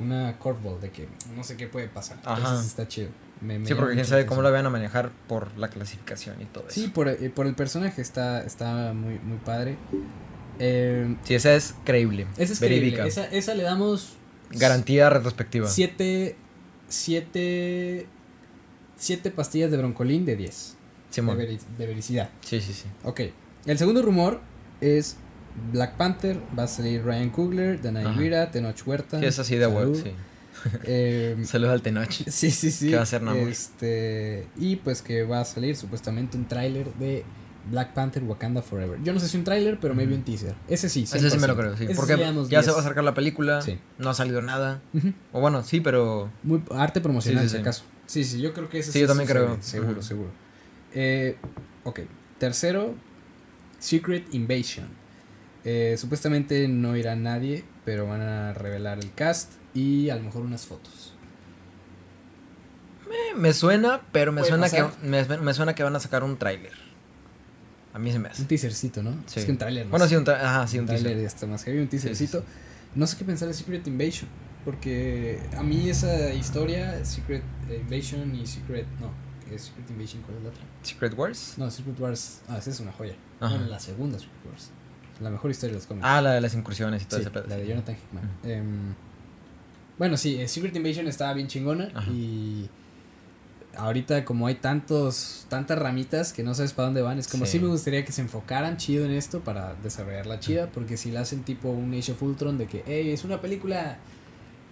[0.00, 2.18] una curveball de que no sé qué puede pasar.
[2.24, 2.38] Ajá.
[2.38, 3.08] Entonces está chido.
[3.40, 6.44] Me- me Sí, porque quién sabe cómo la vayan a manejar por la clasificación y
[6.46, 6.80] todo eso.
[6.80, 9.76] Sí, por, eh, por el personaje está, está muy, muy padre.
[10.58, 12.26] Eh, Sí, esa es creíble.
[12.36, 13.02] esa es verídica.
[13.02, 13.08] creíble.
[13.10, 14.14] Esa, esa le damos
[14.50, 15.68] Garantía retrospectiva.
[15.68, 16.36] siete,
[16.88, 18.06] siete,
[18.96, 20.74] siete pastillas de broncolín de 10.
[21.08, 21.38] De, Simón.
[21.38, 22.30] veri- de vericidad.
[22.42, 22.84] Sí, sí, sí.
[23.04, 23.20] Ok.
[23.66, 24.40] El segundo rumor
[24.80, 25.16] es
[25.72, 26.40] Black Panther.
[26.58, 28.16] Va a salir Ryan Coogler, Danai.
[28.18, 29.18] Guira, Tenoch Huerta.
[29.20, 30.12] Sí, es así de web, sí.
[30.84, 32.10] Eh, Saludos al Tenoch.
[32.10, 32.88] sí, sí, sí.
[32.88, 33.48] ¿Qué va a hacer Namor?
[33.48, 37.24] Este, y pues que va a salir supuestamente un tráiler de
[37.70, 38.98] Black Panther Wakanda Forever.
[39.02, 40.20] Yo no sé si un tráiler, pero maybe Ujú.
[40.20, 40.54] un teaser.
[40.68, 41.56] Ese sí, Ese sí me lo 100%.
[41.56, 41.84] creo, sí.
[41.84, 42.68] Ese Porque ya se 10.
[42.68, 43.60] va a acercar la película.
[43.62, 43.78] Sí.
[43.98, 44.80] No ha salido nada.
[45.32, 46.30] O bueno, sí, pero.
[46.42, 47.60] Muy arte promocional, Sí, sí, si sí.
[47.62, 47.84] acaso.
[48.06, 49.58] Sí, sí, yo creo que ese Sí, yo también creo.
[49.60, 50.30] Seguro, seguro.
[50.94, 51.36] Eh,
[51.84, 52.00] ok.
[52.38, 52.94] Tercero,
[53.78, 54.86] Secret Invasion.
[55.64, 59.52] Eh, supuestamente no irá nadie, pero van a revelar el cast
[60.06, 61.14] y a lo mejor unas fotos.
[63.10, 66.36] eh, me suena, pero me suena que me, me suena que van a sacar un
[66.36, 66.72] tráiler.
[67.94, 68.42] A mí se me hace.
[68.42, 69.12] Un teasercito, ¿no?
[69.26, 69.40] Sí.
[69.40, 69.86] Es que un tráiler.
[69.86, 70.46] no Bueno, sí, un tráiler.
[70.46, 71.22] Ajá, sí, un tráiler teaser.
[71.22, 72.40] ya está más heavy, un teasercito.
[72.40, 72.46] sí.
[72.94, 74.28] No sé qué pensar de Secret Invasion.
[74.64, 78.86] Porque a mí esa historia, Secret Invasion y Secret.
[79.00, 79.10] No,
[79.58, 80.62] Secret Invasion, ¿cuál es la otra?
[80.82, 81.54] Secret Wars.
[81.56, 82.40] No, Secret Wars.
[82.48, 83.14] Ah, esa es una joya.
[83.40, 83.54] Ajá.
[83.54, 84.70] Bueno, la segunda Secret Wars.
[85.20, 86.06] La mejor historia de los cómics.
[86.06, 87.46] Ah, la de las incursiones y todo Sí, ese pedo.
[87.48, 87.66] la de.
[87.66, 88.30] Jonathan Hickman.
[88.44, 88.94] Em,
[89.98, 92.10] bueno, sí, eh, Secret Invasion estaba bien chingona Ajá.
[92.10, 92.68] y
[93.76, 97.52] ahorita como hay tantos tantas ramitas que no sabes para dónde van, es como Sí.
[97.52, 101.20] sí me gustaría que se enfocaran chido en esto para desarrollarla chida, porque si la
[101.20, 103.98] hacen tipo un Age of Ultron de que, hey, es una película,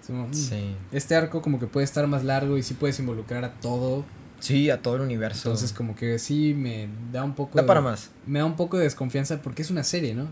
[0.00, 0.74] es como, mm, Sí.
[0.92, 4.04] este arco como que puede estar más largo y sí puedes involucrar a todo,
[4.40, 5.48] Sí, a todo el universo.
[5.50, 8.10] entonces como que sí me da un poco da de- para más.
[8.26, 10.26] me da un poco de desconfianza porque es una serie, ¿no?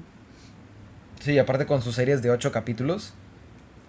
[1.21, 3.13] Sí, aparte con sus series de ocho capítulos.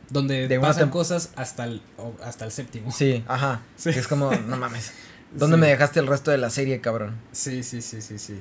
[0.10, 1.82] Donde De pasan cosas hasta el,
[2.24, 2.92] hasta el séptimo.
[2.92, 3.62] Sí, ajá.
[3.76, 3.92] Sí.
[3.92, 4.94] Que es como, no mames.
[5.34, 5.62] ¿Dónde Sí.
[5.62, 7.16] me dejaste el resto de la serie, cabrón?
[7.32, 8.40] Sí, sí, sí, sí, sí.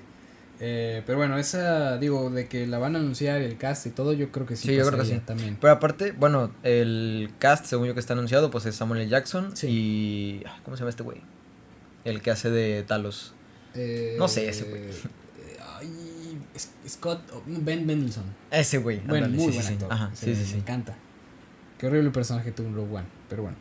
[0.60, 4.12] Eh, pero bueno, esa, digo, de que la van a anunciar el cast y todo,
[4.12, 4.68] yo creo que sí.
[4.68, 5.20] Sí, yo creo que sí.
[5.26, 5.56] También.
[5.60, 9.10] Pero aparte, bueno, el cast, según yo que está anunciado, pues es Samuel L.
[9.10, 9.66] Jackson Sí.
[9.68, 10.44] y...
[10.46, 11.20] ah, ¿Cómo se llama este güey?
[12.04, 13.34] El que hace de Talos.
[13.74, 14.82] Eh, No sé ese, güey.
[14.82, 15.88] eh,
[16.88, 18.24] Scott, oh, Ben Mendelsohn.
[18.50, 19.00] Ese güey.
[19.00, 19.72] Bueno, muy sí, buen sí, sí.
[19.74, 19.92] actor.
[19.92, 20.54] Ajá, sí, sí, Me sí.
[20.58, 20.94] encanta.
[21.85, 23.59] Qué horrible personaje tuvo en Rogue One, pero bueno.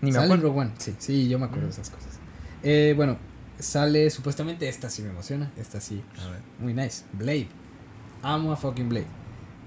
[0.00, 0.48] Ni me Sale acuerdo.
[0.48, 2.18] Rogue One, sí, sí, yo me acuerdo de esas cosas.
[2.62, 3.18] Eh, bueno,
[3.58, 6.40] sale supuestamente, esta sí me emociona, esta sí, A ver.
[6.58, 7.04] muy nice.
[7.12, 7.48] Blade.
[8.22, 9.04] Amo a fucking Blade.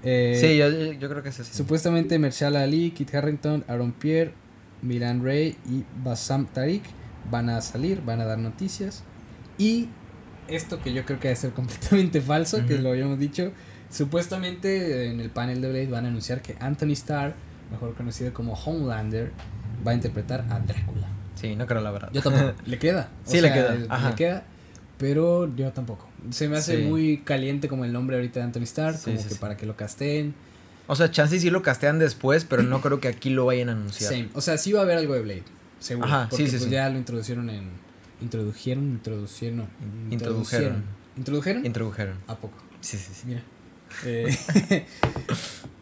[0.02, 1.54] Eh, Sí, yo, yo- creo que es ese.
[1.54, 4.32] Supuestamente Mahershala Ali, Kit Harrington, Aaron Pierre,
[4.82, 6.82] Milan Ray y Bassam Tariq
[7.30, 9.04] van a salir, van a dar noticias.
[9.58, 9.88] Y
[10.48, 13.52] esto que yo creo que debe ser completamente falso, que lo habíamos dicho,
[13.90, 17.34] supuestamente en el panel de Blade van a anunciar que Anthony Starr,
[17.70, 19.32] mejor conocido como Homelander,
[19.86, 21.08] va a interpretar a Drácula.
[21.34, 22.10] Sí, no creo la verdad.
[22.12, 22.52] Yo tampoco.
[22.66, 23.08] le queda.
[23.26, 24.44] o Sí, le queda, Le queda.
[24.98, 26.06] Pero yo tampoco.
[26.30, 26.82] Se me hace Sí.
[26.82, 29.64] muy caliente como el nombre ahorita de Anthony Starr, Sí, como sí, que para que
[29.64, 30.34] lo casteen.
[30.86, 33.72] O sea, chance sí lo castean después, pero no creo que aquí lo vayan a
[33.72, 34.10] anunciar.
[34.12, 34.28] Same.
[34.34, 35.44] O sea, sí va a haber algo de Blade.
[35.78, 36.06] Seguro.
[36.08, 37.70] Ajá, porque sí, sí, pues ya lo introdujeron en.
[38.20, 39.56] Introdujeron, introducieron.
[39.58, 39.66] no,
[40.10, 40.84] Introdujeron.
[41.16, 41.64] ¿Introdujeron?
[41.64, 42.16] Introdujeron.
[42.26, 42.58] ¿A poco?
[42.82, 43.26] Sí, sí, sí.
[43.28, 43.42] Mira.
[44.04, 44.36] Eh,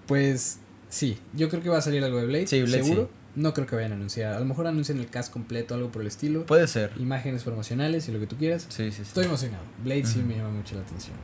[0.06, 0.58] pues
[0.88, 2.46] sí, yo creo que va a salir algo de Blade.
[2.46, 3.02] Sí, Blade seguro.
[3.04, 3.40] sí.
[3.40, 4.34] No creo que vayan a anunciar.
[4.34, 6.44] A lo mejor anuncian el cast completo, algo por el estilo.
[6.46, 6.92] Puede ser.
[6.98, 8.66] Imágenes promocionales y lo que tú quieras.
[8.68, 9.02] Sí, sí, sí.
[9.02, 9.62] Estoy emocionado.
[9.84, 11.14] Blade sí me llama mucho la atención.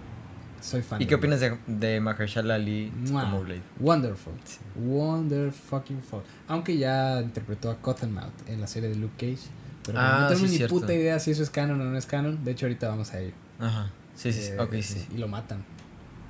[0.61, 1.01] Soy fan.
[1.03, 1.37] ¿Y de qué Blade.
[1.45, 3.23] opinas de, de Mahershala Ali Mua.
[3.25, 3.63] como Blade?
[3.81, 4.33] Wonderful.
[4.45, 4.59] Sí.
[4.77, 6.23] Wonder fucking fuck.
[6.47, 9.49] Aunque ya interpretó a Cottonmouth en la serie de Luke Cage.
[9.85, 10.75] Pero Ah, no tengo sí, ni cierto.
[10.75, 12.45] puta idea si eso es canon o no es canon.
[12.45, 13.35] De hecho, ahorita vamos a ir.
[13.59, 13.91] Ajá.
[14.15, 14.53] Sí, sí, sí.
[14.53, 15.05] Eh, ok, sí.
[15.15, 15.65] Y lo matan.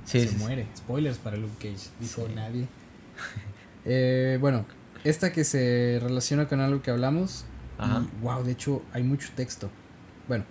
[0.03, 0.65] Sí, se muere.
[0.75, 1.89] Spoilers para Luke Cage.
[1.99, 2.65] Dijo nadie.
[3.87, 4.65] Eh, bueno,
[5.03, 7.45] esta que se relaciona con algo que hablamos.
[7.77, 8.01] Ajá.
[8.01, 9.69] Y, wow, de hecho, hay mucho texto.
[10.27, 10.43] Bueno,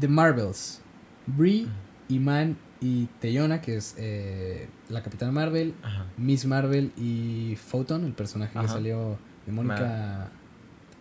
[0.00, 0.80] The Marvels.
[1.26, 1.68] Brie,
[2.08, 6.06] Iman y Teyona, que es eh, la Capitana Marvel, Ajá.
[6.16, 10.30] Miss Marvel y Photon, el personaje que salió de Mónica.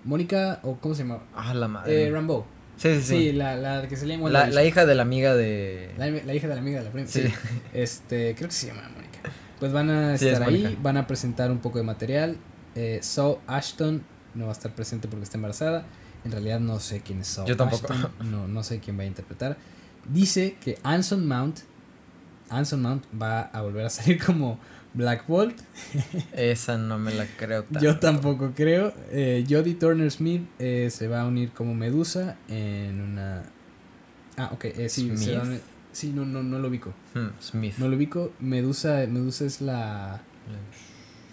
[0.04, 1.24] Mónica, o ¿cómo se llama?
[1.36, 2.06] Ah, la madre.
[2.08, 2.46] Eh, Rambo.
[2.78, 3.32] sí, sí, Sí, sí.
[3.34, 5.94] la, la que en La, la hija de la amiga de...
[5.98, 7.08] La, la hija de la amiga de la.
[7.08, 7.22] Sí.
[7.28, 7.34] Sí.
[7.74, 8.84] Este, creo que se llama.
[9.62, 12.36] Pues van a Sí, es estar ahí, van a presentar un poco de material.
[12.76, 14.04] Eh, Saw Ashton
[14.36, 15.86] no va a estar presente porque está embarazada.
[16.26, 17.94] En realidad no sé quién es Saw Yo tampoco.
[17.94, 18.12] Ashton.
[18.32, 19.58] No, no sé quién va a interpretar.
[20.12, 21.60] Dice que Anson Mount,
[22.50, 24.60] Anson Mount va a volver a salir como
[24.94, 25.58] Black Bolt.
[26.34, 27.80] Esa no me la creo tanto.
[27.80, 28.94] Yo tampoco creo.
[29.12, 33.44] Eh, Jodie Turner Smith eh, se va a unir como Medusa en una...
[34.38, 35.54] Ah, ok, eh, sí, se va a Smith.
[35.60, 35.62] unir-
[35.92, 36.94] Sí, no, no, no lo ubico.
[37.14, 37.76] Hmm, Smith.
[37.78, 38.32] No lo ubico.
[38.40, 40.22] Medusa, Medusa es la,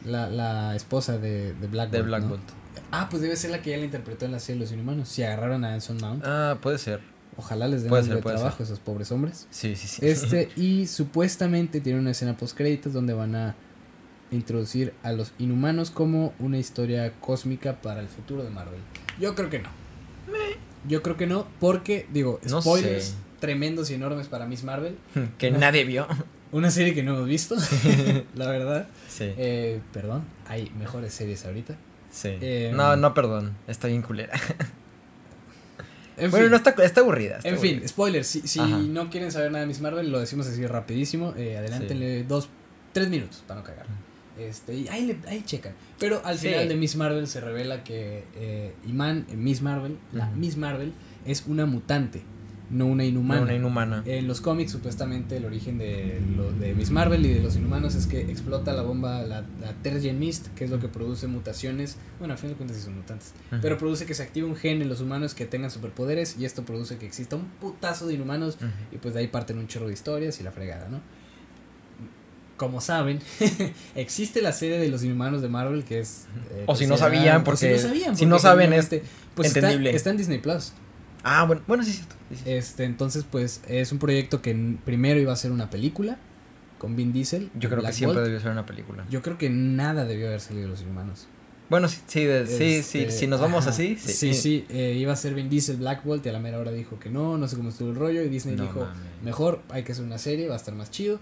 [0.04, 2.28] la, la esposa de, de Black de Bolt, Black ¿no?
[2.30, 2.42] Bolt.
[2.90, 5.08] Ah, pues debe ser la que ella le interpretó en la serie de Los Inhumanos.
[5.08, 7.00] Si agarraron a Anson Mount, Ah, puede ser.
[7.36, 9.46] ojalá les den de puede trabajo a esos pobres hombres.
[9.50, 10.06] Sí, sí, sí.
[10.06, 13.54] Este, y supuestamente tiene una escena post créditos donde van a
[14.30, 18.80] introducir a los inhumanos como una historia cósmica para el futuro de Marvel.
[19.20, 19.68] Yo creo que no.
[20.86, 23.14] Yo creo que no, porque, digo, No spoilers sé.
[23.40, 24.96] Tremendos y enormes para Miss Marvel.
[25.38, 26.06] que nadie vio.
[26.50, 27.56] Una serie que no hemos visto,
[28.34, 28.88] la verdad.
[29.08, 31.76] Sí, Eh, perdón, hay mejores series ahorita.
[32.10, 32.30] sí.
[32.40, 33.54] eh, no, no, perdón.
[33.66, 34.32] Está bien culera.
[36.16, 37.36] En bueno, fin, no está, está aburrida.
[37.36, 38.26] está en fin, spoilers.
[38.26, 41.32] Si, si no quieren saber nada de Miss Marvel, lo decimos así rapidísimo.
[41.36, 42.48] Eh, adelántenle dos,
[42.92, 43.86] tres minutos para no cagar.
[44.36, 45.74] Este, y ahí, le- ahí checan.
[46.00, 46.48] Pero al Sí.
[46.48, 50.26] final de Miss Marvel se revela que eh, Iman, eh, Miss Marvel, la.
[50.30, 50.92] Miss Marvel,
[51.24, 52.22] es una mutante,
[52.70, 53.40] no una inhumana.
[53.40, 54.02] No, una inhumana.
[54.04, 57.94] En los cómics, supuestamente, el origen de, lo, de Miss Marvel y de los inhumanos
[57.94, 61.96] es que explota la bomba, la, la Terrigen Mist, que es lo que produce mutaciones.
[62.18, 63.32] Bueno, al final de cuentas sí son mutantes.
[63.62, 66.64] Pero produce que se active un gen en los humanos que tengan superpoderes y esto
[66.64, 68.58] produce que exista un putazo de inhumanos
[68.92, 71.00] y pues de ahí parten un chorro de historias y la fregada, ¿no?
[72.56, 73.20] Como saben,
[73.94, 76.26] existe la serie de los inhumanos de Marvel que es...
[76.50, 78.72] eh, O si que no sabían, o porque- si no sabían, si no porque saben,
[78.72, 79.02] es genuinamente,
[79.36, 79.94] pues está- entendible.
[79.96, 80.72] Está, en Disney Plus.
[81.24, 82.16] Ah, bueno, bueno, sí, es cierto.
[82.30, 82.42] Sí, sí.
[82.50, 86.18] Este, entonces, pues, es un proyecto que primero iba a ser una película
[86.78, 87.50] con Vin Diesel.
[87.54, 88.26] Yo creo Black que siempre Bolt.
[88.26, 89.04] debió ser una película.
[89.10, 91.26] Yo creo que nada debió haber salido de los inhumanos.
[91.70, 93.70] Bueno, sí, sí, de- sí, sí, Este, si nos vamos ajá.
[93.70, 94.34] así, Sí, sí.
[94.34, 96.98] sí, eh, iba a ser Vin Diesel Black Bolt y a la mera hora dijo
[96.98, 98.88] que no, no sé cómo estuvo el rollo y Disney No dijo,
[99.22, 101.20] mejor hay que hacer una serie, va a estar más chido.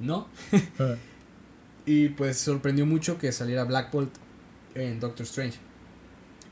[0.00, 0.28] No.
[1.86, 4.10] y pues sorprendió mucho que saliera Black Bolt
[4.74, 5.58] en Doctor Strange.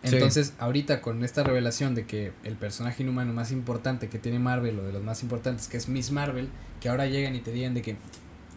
[0.05, 0.14] Sí.
[0.14, 4.78] Entonces, ahorita con esta revelación de que el personaje inhumano más importante que tiene Marvel,
[4.78, 6.49] o de los más importantes, que es Miss Marvel,
[6.80, 7.96] que ahora llegan y te digan de que,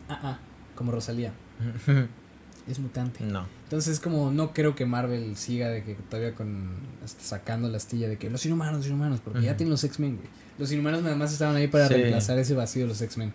[0.08, 0.40] ah, ah,
[0.76, 1.34] como Rosalía,
[2.68, 3.24] es mutante.
[3.24, 3.48] no.
[3.64, 6.72] Entonces, como no creo que Marvel siga de que todavía con
[7.04, 10.18] hasta sacando la astilla de que los inhumanos, los inhumanos, porque ya tienen los X-Men,
[10.18, 10.28] güey.
[10.60, 11.94] Los inhumanos nada más estaban ahí para Sí.
[11.96, 13.34] reemplazar ese vacío de los X-Men.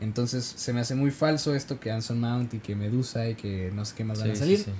[0.00, 3.70] Entonces, se me hace muy falso esto que Anson Mount y que Medusa y que
[3.74, 4.76] no sé qué más van Sí, a sí, salir.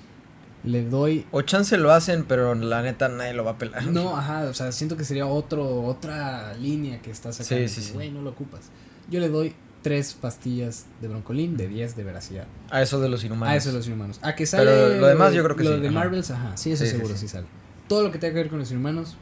[0.65, 3.85] Le doy O chance lo hacen, pero la neta nadie lo va a pelar.
[3.87, 7.69] no, ajá, o sea, siento que sería otro otra línea que está sacando.
[7.69, 7.93] Sí, sí, que, sí.
[7.95, 8.63] Güey, no lo ocupas.
[9.09, 12.47] Yo le doy tres pastillas de broncolín de 10 de veracidad.
[12.71, 13.53] A eso de los inhumanos.
[13.53, 14.19] A eso de los inhumanos.
[14.23, 14.65] A que sale.
[14.65, 15.95] Pero lo demás yo creo que lo sí, de ajá.
[15.99, 16.57] Marvels, ajá.
[16.57, 17.21] Sí, eso Sí, seguro sí.
[17.21, 17.29] sí.
[17.29, 17.47] sale.
[17.89, 19.17] Todo lo que tenga que ver con los inhumanos,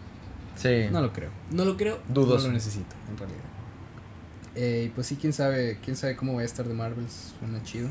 [0.56, 0.86] Sí.
[0.90, 1.28] no lo creo.
[1.50, 1.98] No lo creo.
[2.08, 2.44] Dudoso.
[2.44, 3.40] No lo necesito, en realidad.
[4.54, 7.34] Eh, pues sí, quién sabe, quién sabe cómo va a estar de Marvels.
[7.38, 7.88] Suena chido.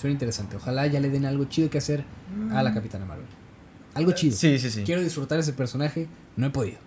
[0.00, 0.56] Suena interesante.
[0.56, 2.04] Ojalá ya le den algo chido que hacer
[2.52, 3.26] a la Capitana Marvel.
[3.94, 4.34] Algo chido.
[4.34, 4.38] Mm.
[4.38, 4.82] Sí, sí, sí.
[4.84, 6.06] Quiero disfrutar ese personaje.
[6.36, 6.78] No he podido.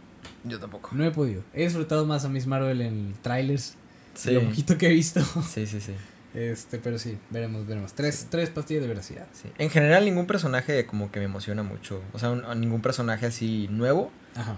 [0.43, 0.89] Yo tampoco.
[0.93, 1.43] No he podido.
[1.53, 3.75] He disfrutado más a Miss Marvel en trailers.
[4.13, 4.31] Sí.
[4.31, 5.21] Lo poquito que he visto.
[5.49, 5.93] Sí, sí, sí.
[6.35, 7.93] Este, pero sí, veremos, veremos.
[7.93, 9.25] Tres, tres pastillas de veracidad.
[9.33, 9.49] Sí.
[9.57, 12.03] En general ningún personaje como que me emociona mucho.
[12.13, 14.57] O sea, un- ningún personaje así nuevo Ajá.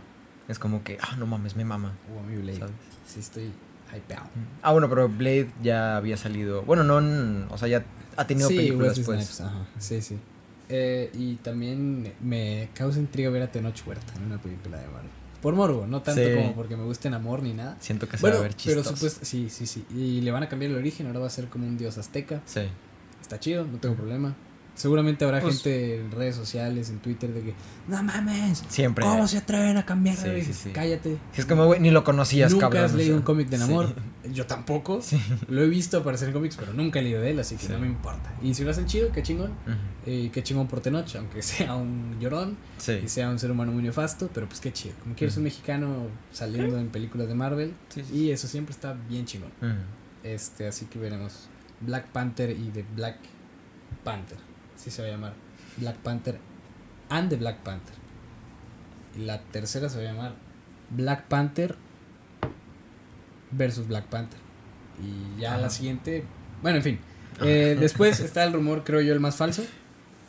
[0.49, 1.93] es como que, ah, no mames, me mama.
[2.13, 2.59] O a mi Blade.
[2.59, 2.73] ¿sabes?
[3.07, 3.51] Sí, estoy
[3.95, 4.25] hypeado.
[4.61, 6.63] Ah, bueno, pero Blade ya había salido.
[6.63, 7.85] Bueno, no, o sea, ya
[8.17, 9.19] ha tenido sí, películas Wesley pues.
[9.27, 9.65] Snipes, ajá.
[9.79, 10.17] Sí, sí.
[10.69, 15.09] Eh, y también me causa intriga ver a Tenoch Huerta en una película de Marvel.
[15.41, 16.35] Por morbo, no tanto Sí.
[16.35, 17.75] como porque me guste en amor ni nada.
[17.79, 18.95] Siento que se Bueno, va a ver pero chistoso.
[18.95, 19.85] supuesto, sí, sí, sí.
[19.93, 22.41] Y le van a cambiar el origen, ahora va a ser como un dios azteca.
[22.45, 22.61] Sí.
[23.21, 24.35] Está chido, no tengo problema.
[24.81, 27.53] Seguramente habrá Pues- gente en redes sociales, en Twitter, de que,
[27.87, 29.05] no mames, Siempre.
[29.05, 30.71] ¿cómo se atreven a cambiar Sí.
[30.73, 31.17] Cállate.
[31.33, 32.85] Si es como, güey, ni lo conocías, Nunca cabrón.
[32.85, 33.17] has o leído sea.
[33.17, 33.93] un cómic de amor.
[34.33, 34.99] Yo tampoco.
[35.49, 37.77] Lo he visto aparecer en cómics, pero nunca he leído de él, así que no
[37.77, 38.33] me importa.
[38.41, 39.51] Y si lo hacen chido, qué chingón.
[40.05, 42.57] Y qué chingón por Tenoch, aunque sea un llorón
[43.03, 44.95] y sea un ser humano muy nefasto, pero pues qué chido.
[45.03, 47.73] Como quieres un mexicano saliendo en películas de Marvel,
[48.11, 49.51] y eso siempre está bien chingón.
[50.23, 51.47] Este, así que veremos
[51.81, 53.17] Black Panther y The Black
[54.03, 54.37] Panther.
[54.81, 55.33] Así se va a llamar.
[55.77, 56.39] Black Panther
[57.09, 57.93] and the Black Panther.
[59.15, 60.33] Y la tercera se va a llamar
[60.89, 61.75] Black Panther
[63.51, 64.39] versus Black Panther.
[64.99, 65.61] Y ya Ajá.
[65.61, 66.23] la siguiente.
[66.63, 66.99] Bueno, en fin.
[67.43, 69.63] Eh, después está el rumor, creo yo, el más falso.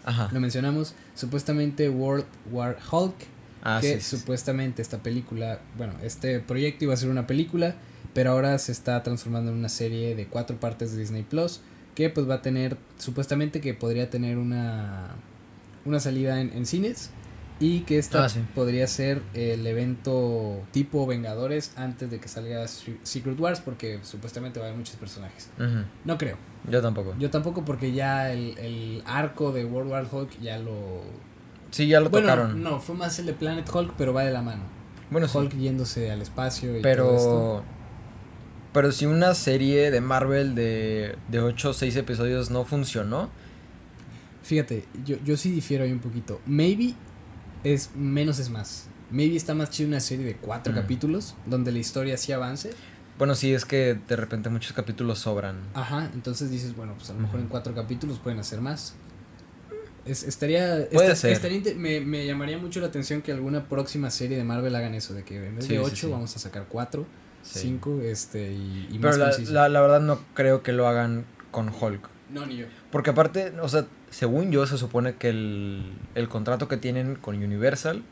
[0.05, 0.29] Ajá.
[0.33, 0.95] Lo mencionamos.
[1.15, 3.15] Supuestamente World War Hulk.
[3.63, 4.17] Ah, que sí, sí, sí.
[4.19, 7.77] supuestamente esta película, bueno, este proyecto iba a ser una película,
[8.13, 11.61] pero ahora se está transformando en una serie de cuatro partes de Disney Plus,
[11.95, 15.11] que pues va a tener, supuestamente que podría tener una,
[15.85, 17.11] una salida en, en cines
[17.61, 18.41] y que esta Ah, sí.
[18.55, 24.59] podría ser el evento tipo Vengadores antes de que salga Se- Secret Wars, porque supuestamente
[24.59, 25.49] va a haber muchos personajes.
[26.05, 26.37] No creo.
[26.69, 27.15] Yo tampoco.
[27.19, 31.03] Yo tampoco porque ya el, el arco de World War Hulk ya lo...
[31.71, 32.63] Sí, ya lo bueno, tocaron.
[32.63, 34.63] no, fue más el de Planet Hulk, pero va de la mano.
[35.11, 35.39] Bueno, sí.
[35.39, 37.65] Hulk yéndose al espacio y todo esto.
[38.73, 38.93] Pero.
[38.93, 43.31] Si una serie de Marvel de, de 8 o 6 episodios no funcionó.
[44.43, 46.41] Fíjate, yo, yo sí difiero ahí un poquito.
[46.47, 46.95] Maybe
[47.65, 48.89] es menos es más.
[49.11, 50.77] Maybe está más chido una serie de cuatro Mm.
[50.77, 52.71] capítulos donde la historia sí avance.
[53.19, 55.61] Bueno, sí, es que de repente muchos capítulos sobran.
[55.75, 58.95] Ajá, entonces dices, bueno, pues a lo mejor en cuatro capítulos pueden hacer más.
[60.05, 61.33] Es, estaría, Puede esta- ser.
[61.33, 65.15] estaría me, me llamaría mucho la atención que alguna próxima serie de Marvel hagan eso,
[65.15, 66.13] de que en vez Sí, de sí, ocho sí.
[66.13, 67.07] vamos a sacar cuatro,
[67.43, 67.59] Sí.
[67.61, 71.25] cinco, este, y, y Pero más la, la, la verdad no creo que lo hagan
[71.51, 72.09] con Hulk.
[72.31, 72.67] No, ni yo.
[72.91, 77.37] Porque aparte, o sea, según yo se supone que el, el contrato que tienen con
[77.43, 78.03] Universal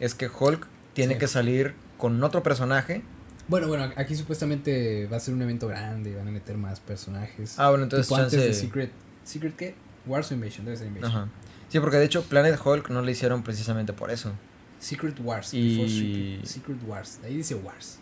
[0.00, 1.20] es que Hulk tiene Sí.
[1.20, 3.02] que salir con otro personaje.
[3.48, 7.58] Bueno, bueno, aquí supuestamente va a ser un evento grande, van a meter más personajes.
[7.58, 8.46] Ah, bueno, entonces Tipo antes chance...
[8.46, 8.90] de Secret.
[9.24, 9.74] ¿Secret qué?
[10.06, 11.10] Wars o Invasion, debe ser Invasion.
[11.10, 11.28] Ajá.
[11.68, 14.32] Sí, porque de hecho Planet Hulk no lo hicieron precisamente por eso.
[14.78, 15.52] Secret Wars.
[15.54, 17.20] Y- before Secret, Secret Wars.
[17.24, 17.98] Ahí dice Wars.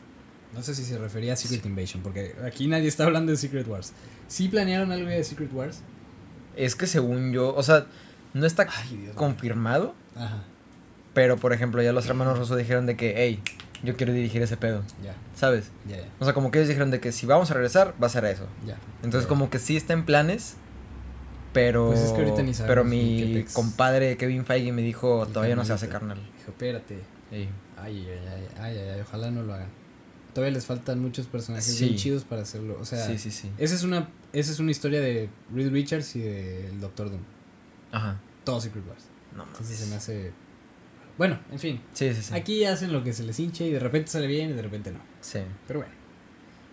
[0.55, 3.67] No sé si se refería a Secret Invasion, porque aquí nadie está hablando de Secret
[3.69, 3.93] Wars.
[4.29, 5.81] ¿Sí planearon algo de Secret Wars?
[6.57, 7.87] Es que según yo, o sea,
[8.35, 10.43] no está Ay, confirmado, Ajá,
[11.15, 13.41] pero por ejemplo ya los hermanos Russo dijeron de que, hey,
[13.85, 15.71] yo quiero dirigir ese pedo, ya, ¿sabes?
[15.89, 16.05] ya, ya.
[16.19, 18.25] O sea, como que ellos dijeron de que si vamos a regresar, va a ser
[18.25, 18.47] eso.
[18.67, 18.77] ya.
[19.05, 19.29] Entonces Ya.
[19.29, 20.57] como que sí está en planes,
[21.53, 25.57] pero Pues es que ahorita ni sabemos pero mi compadre Kevin Feige me dijo, todavía
[25.57, 26.19] no se hace carnal.
[26.39, 26.99] Dijo, espérate.
[27.31, 27.49] Ey.
[27.77, 29.69] Ay, ay, ay, ay, ay, ay, ojalá no lo hagan.
[30.39, 31.85] Todavía les faltan muchos personajes Sí.
[31.87, 32.79] bien chidos para hacerlo.
[32.81, 33.51] O sea, sí, sí, sí.
[33.59, 37.23] esa es una esa es una historia de Reed Richards y del Doctor Doom.
[37.93, 38.21] Ajá.
[38.45, 39.05] Todo Secret Wars.
[39.37, 40.33] No Entonces se me hace
[41.17, 41.81] bueno, en fin.
[41.95, 42.35] Sí, sí, sí.
[42.35, 44.93] Aquí hacen lo que se les hinche y de repente sale bien y de repente
[44.93, 45.01] no.
[45.21, 45.41] Sí.
[45.67, 45.93] Pero bueno.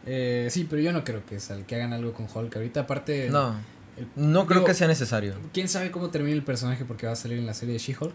[0.06, 2.56] Eh, sí, pero yo no creo que, sal, que hagan algo con Hulk.
[2.56, 3.30] Ahorita, aparte.
[3.32, 3.56] No.
[3.98, 5.34] el- No creo que sea necesario.
[5.52, 8.14] ¿Quién sabe cómo termina el personaje porque va a salir en la serie de She-Hulk?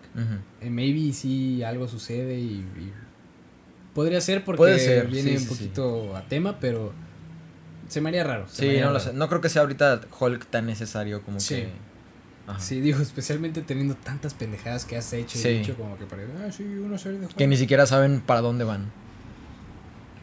[0.61, 2.93] Eh, maybe sí algo sucede y, y
[3.95, 6.93] podría ser porque Puede ser, viene sí, un sí, poquito a tema, pero
[7.89, 8.49] se me haría raro.
[8.49, 9.11] se Sí, haría no lo raro.
[9.11, 9.17] sé.
[9.17, 11.57] No creo que sea ahorita Hulk tan necesario como Sí.
[11.57, 11.69] que.
[12.47, 12.59] Ajá.
[12.59, 15.49] Sí, digo, especialmente teniendo tantas pendejadas que has hecho Sí.
[15.49, 18.41] y dicho como que parece, ah, sí, una serie de Que ni siquiera saben para
[18.41, 18.91] dónde van.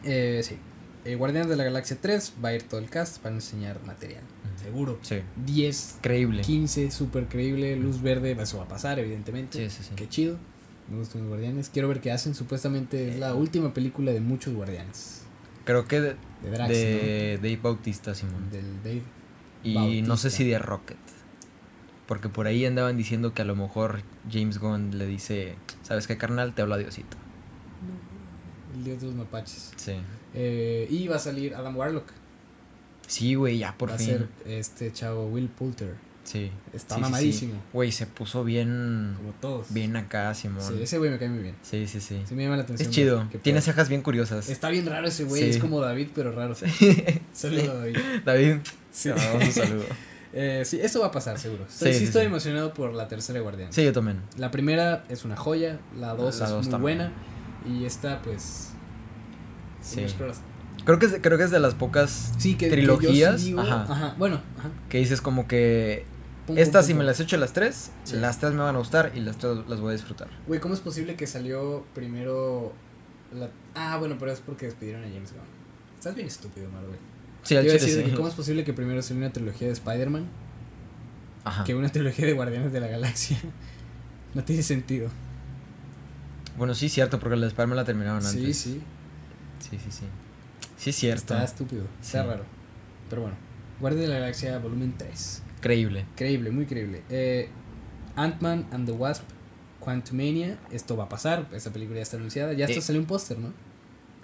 [0.04, 0.58] Eh, sí.
[1.04, 4.22] Eh, Guardianes de la Galaxia 3 va a ir todo el cast para enseñar material.
[4.62, 4.98] Seguro.
[5.02, 5.20] Sí.
[5.46, 6.42] 10, Creíble.
[6.42, 9.56] 15, súper creíble, luz verde, eso va a pasar, evidentemente.
[9.70, 9.94] Sí, sí, sí.
[9.96, 10.36] Qué chido.
[10.90, 11.68] Me gustan los Guardianes.
[11.70, 12.34] Quiero ver qué hacen.
[12.34, 15.22] Supuestamente es la última película de muchos Guardianes.
[15.64, 18.14] Creo que de, De Drax, de Dave Bautista, ¿no?
[18.16, 18.50] Simón.
[18.50, 19.02] Del Dave.
[19.64, 20.30] Y no sé Bautista.
[20.30, 20.96] si de Rocket.
[22.06, 24.00] Porque por ahí andaban diciendo que a lo mejor
[24.32, 26.54] James Gunn le dice, ¿sabes qué, carnal?
[26.54, 27.18] Te habla Diosito.
[28.74, 29.72] El dios de los mapaches.
[29.76, 29.96] Sí.
[30.34, 32.06] Eh, y va a salir Adam Warlock.
[33.06, 34.06] Sí, güey, ya por va fin.
[34.06, 35.96] a ser este chavo Will Poulter.
[36.30, 36.50] Sí.
[36.74, 37.54] Está Sí, mamadísimo.
[37.54, 37.60] sí.
[37.72, 39.14] Güey, se puso bien.
[39.16, 39.72] Como todos.
[39.72, 40.62] Bien acá, Simón.
[40.62, 41.56] Sí, ese güey me cae muy bien.
[41.62, 42.20] Sí, sí, sí.
[42.28, 42.88] Sí me llama la atención.
[42.90, 43.26] Es chido.
[43.32, 44.50] ¿Qué Tiene cejas bien curiosas.
[44.50, 45.42] Está bien raro ese güey.
[45.48, 46.54] Es como David, pero raro.
[47.32, 47.96] Saludos, David.
[48.26, 48.56] David,
[48.90, 49.08] Sí.
[49.08, 49.84] te mandamos un saludo.
[50.34, 51.64] Eh, sí, eso va a pasar, seguro.
[51.66, 53.72] Estoy, Sí, estoy emocionado por la tercera Guardián.
[53.72, 54.20] Sí, yo también.
[54.36, 56.98] La primera es una joya, la dos La es dos muy también.
[56.98, 57.12] buena
[57.66, 58.68] y esta pues
[59.80, 60.04] Sí.
[60.84, 63.44] Creo que, es, creo que es de las pocas sí que que Trilogías, yo sí
[63.46, 63.86] digo- ajá.
[63.90, 64.68] ajá, bueno, ajá.
[64.90, 66.04] que dices como que
[66.56, 68.16] estas si me las echo las tres, Sí.
[68.16, 70.28] las tres me van a gustar y las tres las voy a disfrutar.
[70.46, 72.72] Güey, ¿cómo es posible que salió primero
[73.34, 75.42] la Ah, bueno, pero es porque despidieron a James Gunn.
[75.98, 76.98] Estás bien estúpido, Marvel.
[77.42, 78.02] Sí, al de sí.
[78.04, 80.26] que cómo es posible que primero salió una trilogía de Spider-Man
[81.44, 81.64] Ajá.
[81.64, 83.38] que una trilogía de Guardianes de la Galaxia.
[84.34, 85.08] no tiene sentido.
[86.56, 88.56] Bueno, sí, cierto, porque la de Spider-Man la terminaron Sí, antes.
[88.58, 88.82] sí.
[89.60, 90.04] Sí, sí, sí.
[90.76, 91.34] Sí, cierto.
[91.34, 92.28] Está estúpido, está Sí.
[92.28, 92.44] raro.
[93.10, 93.36] Pero bueno,
[93.80, 95.42] Guardianes de la Galaxia volumen 3.
[95.60, 96.06] Creíble.
[96.16, 97.02] Creíble, muy creíble.
[97.10, 97.48] Eh,
[98.16, 99.24] Ant-Man and the Wasp,
[99.80, 103.06] Quantumania, esto va a pasar, esta película ya está anunciada, ya hasta Eh, salió un
[103.06, 103.52] póster, ¿no?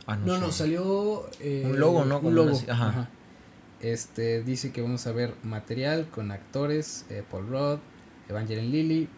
[0.06, 0.58] Ah, No, no, sé.
[0.58, 1.28] salió...
[1.40, 2.18] eh, Un logo, ¿no?
[2.18, 2.88] Un logo, ajá.
[2.88, 3.08] ajá.
[3.80, 7.78] Este, dice que vamos a ver material con actores, eh, Paul Rudd,
[8.28, 9.08] Evangeline Lilly,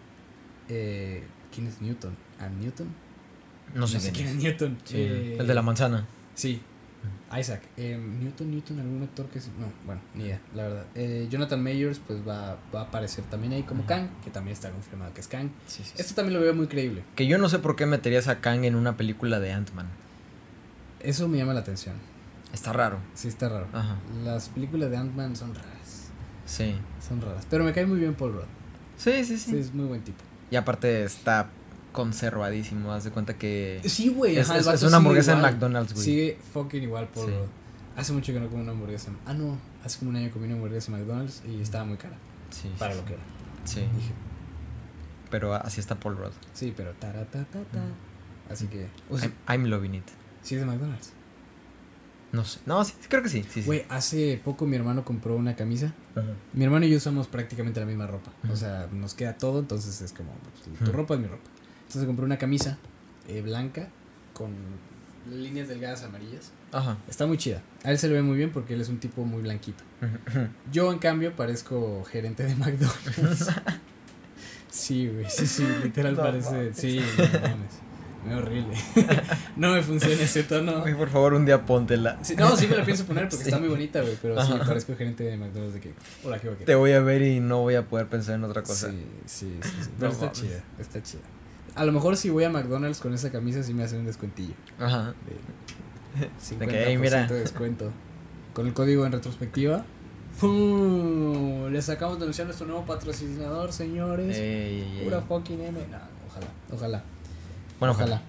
[0.69, 1.23] eh,
[1.55, 2.17] ¿quién es Newton?
[2.41, 2.89] ¿Ann Newton?
[3.75, 4.43] No sé, quién quién es es.
[4.43, 4.79] Newton.
[4.85, 6.07] Sí, Eh, el de la manzana.
[6.35, 6.61] Sí.
[7.39, 7.63] Isaac.
[7.77, 9.41] Eh, Newton, Newton, algún actor que...
[9.41, 10.85] se- No, bueno, ni idea, la verdad.
[10.95, 13.89] Eh, Jonathan Mayers, pues va, va a aparecer también ahí como Ujú.
[13.89, 15.49] Kang, que también está confirmado que es Kang.
[15.67, 16.03] Sí, sí, sí.
[16.03, 17.03] Esto también lo veo muy creíble.
[17.15, 19.87] Que yo no sé por qué meterías a Kang en una película de Ant-Man.
[21.01, 21.95] Eso me llama la atención.
[22.53, 22.99] Está raro.
[23.15, 23.67] Sí, está raro.
[23.73, 23.97] Ajá.
[24.25, 26.11] Las películas de Ant-Man son raras.
[26.47, 26.75] Sí.
[27.07, 27.47] Son raras.
[27.51, 28.45] Pero me cae muy bien Paul Rudd.
[28.97, 29.51] Sí, sí, sí.
[29.51, 30.19] Sí, es muy buen tipo.
[30.51, 31.49] Y aparte está
[31.97, 32.93] conservadísimo.
[32.93, 33.81] Haz de cuenta que.
[33.85, 34.37] Sí, güey.
[34.37, 35.41] Es, es- es una hamburguesa en.
[35.41, 36.05] McDonald's, güey.
[36.05, 37.33] Sigue fucking igual Paul Sí.
[37.97, 39.11] Hace mucho que no como una hamburguesa.
[39.27, 39.59] Ah, no.
[39.83, 42.17] Hace como un año comí una hamburguesa en McDonald's y estaba muy cara.
[42.51, 43.23] Sí, Para sí, lo que era.
[43.65, 43.81] Sí.
[43.81, 44.13] Dije,
[45.31, 46.33] Pero así está Paul Rudd.
[46.53, 47.59] sí, pero taratata.
[48.51, 48.87] Así que.
[49.11, 50.05] o sea, I'm, I'm loving it.
[50.43, 51.13] sí es de McDonald's.
[52.33, 52.61] No sé.
[52.67, 53.43] No, sí, creo que sí.
[53.45, 53.67] sí, sí.
[53.67, 55.95] Güey, hace poco mi hermano compró una camisa.
[56.53, 58.31] Mi hermano y yo usamos prácticamente la misma ropa.
[58.51, 61.49] O sea, nos queda todo, entonces es como, pues, tu ropa es mi ropa.
[61.87, 62.79] Entonces compré una camisa
[63.29, 63.89] eh, blanca
[64.33, 64.51] con
[65.31, 66.53] líneas delgadas amarillas.
[66.73, 66.99] Ajá.
[67.09, 67.63] Está muy chida.
[67.85, 69.83] A él se le ve muy bien porque él es un tipo muy blanquito.
[70.73, 73.49] Yo, en cambio, parezco gerente de McDonald's.
[74.71, 76.75] sí, güey, sí, sí, literal No parece.
[76.75, 77.87] Sí, no.
[78.29, 78.75] Me horrible.
[79.57, 80.81] no me funciona ese tono.
[80.81, 82.19] Güey, por favor, un día póntela.
[82.23, 83.51] Sí, no, sí me la pienso poner porque Sí.
[83.51, 84.19] está muy bonita, güey.
[84.21, 84.65] Pero sí, Ajá.
[84.67, 85.95] parezco gerente de McDonald's de que.
[86.25, 88.43] Hola, ¿qué va a Te voy a ver y no voy a poder pensar en
[88.43, 88.91] otra cosa.
[88.91, 89.69] Sí, sí, sí.
[89.83, 89.91] sí.
[90.01, 91.23] Pero No está chida, está chida.
[91.77, 94.55] A lo mejor si voy a McDonald's con esa camisa sí me hacen un descuentillo.
[94.79, 95.15] Ajá.
[96.19, 96.27] De
[96.59, 97.27] 50% que, "Ey, mira".
[97.27, 97.91] de descuento.
[98.55, 99.85] Con el código en retrospectiva.
[100.41, 101.69] ¡pum!
[101.73, 104.37] Les acabamos de anunciar nuestro nuevo patrocinador, señores.
[104.37, 105.01] Ey.
[105.05, 105.79] Pura fucking M.
[105.91, 105.99] No,
[106.29, 107.03] ojalá, ojalá.
[107.79, 108.23] Bueno, ojalá.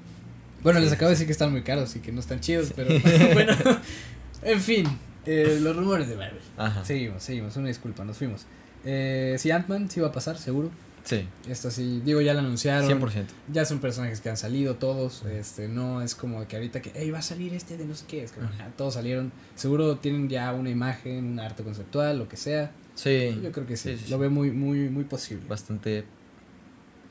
[0.64, 2.90] Bueno, les acabo de decir que están muy caros y que no están chidos, pero
[3.34, 3.54] bueno.
[4.44, 4.86] En fin,
[5.26, 6.40] eh, los rumores de Marvel.
[6.58, 6.86] Ajá.
[6.86, 7.58] Seguimos, seguimos.
[7.58, 8.46] Una disculpa, nos fuimos.
[8.86, 10.70] Eh, sí, Ant-Man sí va a pasar, seguro.
[11.08, 12.86] Sí, Esto sí, digo, ya lo anunciaron.
[13.02, 13.28] 100%.
[13.54, 15.24] Ya son personajes que han salido todos.
[15.24, 18.04] Este, no es como que ahorita que, hey, va a salir este de no sé
[18.10, 18.24] qué.
[18.26, 18.56] Es como, Ujú.
[18.60, 19.32] ah, todos salieron.
[19.56, 22.72] Seguro tienen ya una imagen, un arte conceptual, lo que sea.
[22.96, 23.40] Sí.
[23.42, 23.96] Yo creo que sí.
[23.96, 25.46] Sí, sí, lo veo muy, muy, muy posible.
[25.48, 26.04] Bastante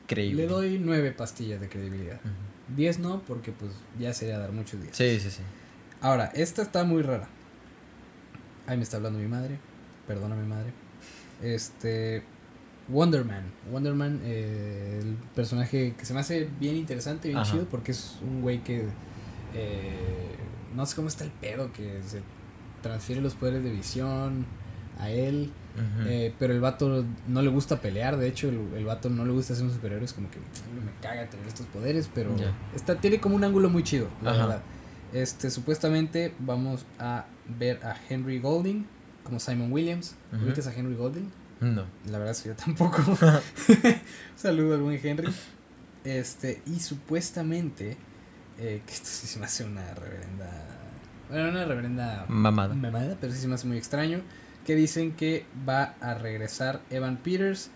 [0.05, 0.43] creíble.
[0.43, 2.19] Le doy nueve pastillas de credibilidad.
[2.23, 2.75] Ujú.
[2.75, 4.95] 10 no, porque pues ya sería dar muchos días.
[4.95, 5.41] Sí, sí, sí.
[6.01, 7.27] Ahora, esta está muy rara.
[8.67, 9.57] Ahí me está hablando mi madre.
[10.05, 10.71] Perdona mi madre.
[11.41, 12.21] Este.
[12.89, 13.43] Wonder Man.
[13.71, 17.51] Wonder Man, eh, el personaje que se me hace bien interesante, bien Ajá.
[17.51, 18.85] chido, porque es un güey que.
[19.53, 20.35] eh,
[20.75, 22.21] no sé cómo está el pedo, que se
[22.81, 24.45] transfiere los poderes de visión
[24.99, 25.51] a él.
[26.07, 28.17] Eh, pero el vato no le gusta pelear.
[28.17, 30.03] De hecho, el, el vato no le gusta ser un superhéroe.
[30.05, 32.09] Es como que "Ay, me caga tener estos poderes.
[32.15, 32.31] Pero
[32.75, 34.39] está, tiene como un ángulo muy chido, la Ajá.
[34.39, 34.61] verdad.
[35.13, 37.25] Este, supuestamente vamos a
[37.59, 38.87] ver a Henry Golding
[39.23, 40.15] como Simon Williams.
[40.43, 41.29] ¿Ubicas a Henry Golding?
[41.59, 41.85] No.
[42.05, 43.01] La verdad es que yo tampoco.
[44.35, 45.33] Saludo al buen Henry.
[46.03, 47.97] Este, y supuestamente,
[48.59, 50.49] eh, que esto sí se me hace una reverenda.
[51.29, 52.73] Bueno, una reverenda Mamada.
[52.73, 54.21] mamada, pero sí se me hace muy extraño.
[54.65, 57.69] Que dicen que va a regresar Evan Peters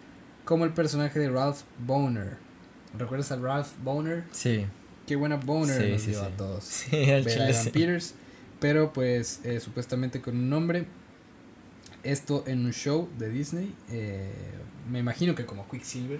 [0.46, 2.38] como el personaje de Ralph Boner.
[2.98, 4.26] ¿Recuerdas a Ralph Boner?
[4.32, 4.66] Sí.
[5.08, 6.26] Qué buena Boner Sí, nos sí, dio sí.
[6.26, 7.66] a todos Sí, al Evan.
[7.72, 8.14] Peters,
[8.60, 10.86] pero pues eh, supuestamente con un nombre.
[12.04, 13.76] Esto en un show de Disney.
[13.90, 14.32] eh,
[14.90, 16.20] me imagino que como Quicksilver.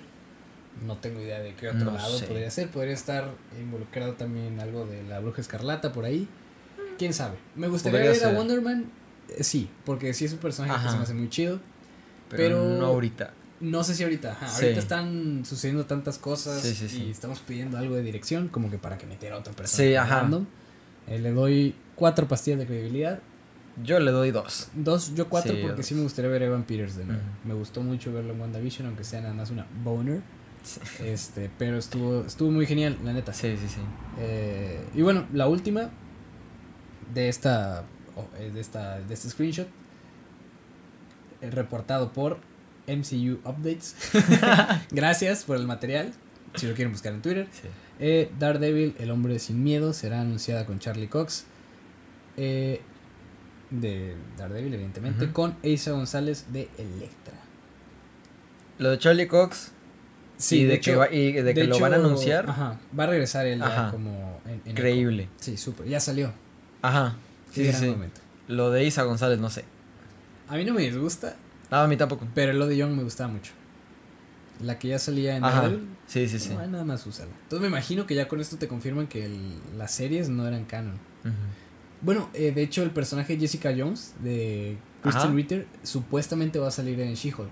[0.86, 2.26] No tengo idea de qué otro No lado sé.
[2.28, 2.70] podría ser.
[2.70, 3.30] Podría estar
[3.60, 6.28] involucrado también algo de la Bruja Escarlata por ahí.
[6.98, 7.36] Quién sabe.
[7.56, 8.38] Me gustaría Podría ver a.
[8.38, 8.86] Wonder Man.
[9.30, 11.60] eh, sí, porque sí es un personaje que se me hace muy chido.
[12.30, 13.34] Pero, pero- no ahorita.
[13.60, 14.32] No sé si ahorita.
[14.32, 14.64] ajá, Sí.
[14.64, 17.04] Ahorita están sucediendo tantas cosas Sí, sí, sí.
[17.04, 19.84] y estamos pidiendo algo de dirección como que para que metiera a otra persona.
[19.88, 20.22] Sí, ajá.
[20.22, 20.46] random.
[21.08, 23.20] Eh, le doy cuatro pastillas de credibilidad.
[23.84, 24.70] Yo le doy dos.
[24.74, 27.22] Dos, yo cuatro Sí, porque sí me gustaría ver a Evan Peters de nuevo.
[27.46, 30.22] Me gustó mucho verlo en WandaVision, aunque sea nada más una boner.
[30.64, 30.80] Sí.
[31.06, 33.34] Este, pero estuvo, estuvo muy genial, la neta.
[33.34, 33.80] Sí, sí, sí.
[34.20, 35.90] Eh, y bueno, la última
[37.14, 37.84] de esta,
[38.38, 39.68] eh, de esta, de este screenshot,
[41.42, 42.38] eh, reportado por
[42.88, 43.96] MCU Updates.
[44.92, 46.14] Gracias por el material.
[46.56, 47.48] Si lo quieren buscar en Twitter.
[47.54, 47.68] Sí.
[48.00, 51.46] Eh, Daredevil, el hombre sin miedo, será anunciada con Charlie Cox.
[52.38, 52.82] eh,
[53.72, 57.34] de Daredevil, evidentemente, con Asa González de Electra.
[58.78, 59.72] Lo de Charlie Cox
[60.50, 63.46] y de, que, va- y de que lo van a anunciar, Ajá, va a regresar
[63.46, 63.92] él Ajá.
[63.92, 65.30] como en, en increíble.
[65.40, 65.88] Sí, súper.
[65.88, 66.32] Ya salió.
[66.82, 67.16] Ajá.
[67.52, 67.88] Sí, sí, sí.
[67.88, 68.22] momento.
[68.48, 69.66] Lo de Isa González, no sé.
[70.48, 71.36] A mí no me disgusta,
[71.70, 72.28] No, a mí tampoco.
[72.34, 73.52] pero lo de Young me gustaba mucho.
[74.64, 75.72] La que ya salía en Ajá.
[76.08, 76.50] Sí, sí, sí.
[76.54, 77.32] no, nada más úsala.
[77.44, 80.66] Entonces me imagino que ya con esto te confirman que el- las series no eran
[80.66, 80.96] canon.
[81.24, 81.34] Ujú.
[82.02, 85.36] Bueno, eh, de hecho el personaje Jessica Jones de Kristen.
[85.36, 87.50] Ritter supuestamente va a salir en She-Hulk.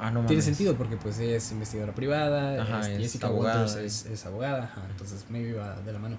[0.00, 3.76] Ah, no Tiene sentido porque pues ella es investigadora privada, Ajá, es Jessica abogada, Walters
[3.84, 6.16] es, es abogada, ajá, entonces maybe va de la mano.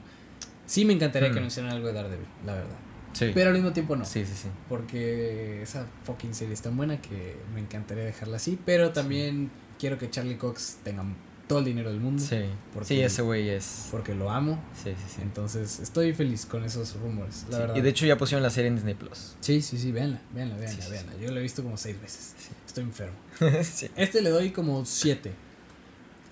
[0.66, 1.40] Sí me encantaría que Hmm.
[1.40, 2.76] anunciaran algo de Daredevil, la verdad.
[3.14, 3.32] Sí.
[3.34, 4.04] Pero al mismo tiempo no.
[4.06, 4.50] Sí, sí, sí.
[4.68, 8.60] Porque esa fucking serie es tan buena que me encantaría dejarla así.
[8.66, 11.04] Pero también quiero que Charlie Cox tenga
[11.50, 12.24] todo el dinero del mundo.
[12.24, 12.38] Sí.
[12.74, 13.88] Porque- Sí, ese güey es.
[13.92, 14.64] Porque lo amo.
[14.82, 15.22] Sí, sí, sí.
[15.24, 17.76] Entonces estoy feliz con esos rumores, la Sí, verdad.
[17.76, 19.36] Y de hecho ya pusieron la serie en Disney Plus.
[19.42, 21.14] Sí, sí, sí, véanla, véanla, véanla, Sí, sí, véanla.
[21.20, 22.36] Yo la he visto como seis veces.
[22.38, 22.50] Sí.
[22.68, 23.16] Estoy enfermo.
[23.64, 23.90] sí.
[23.96, 25.34] Este le doy como siete.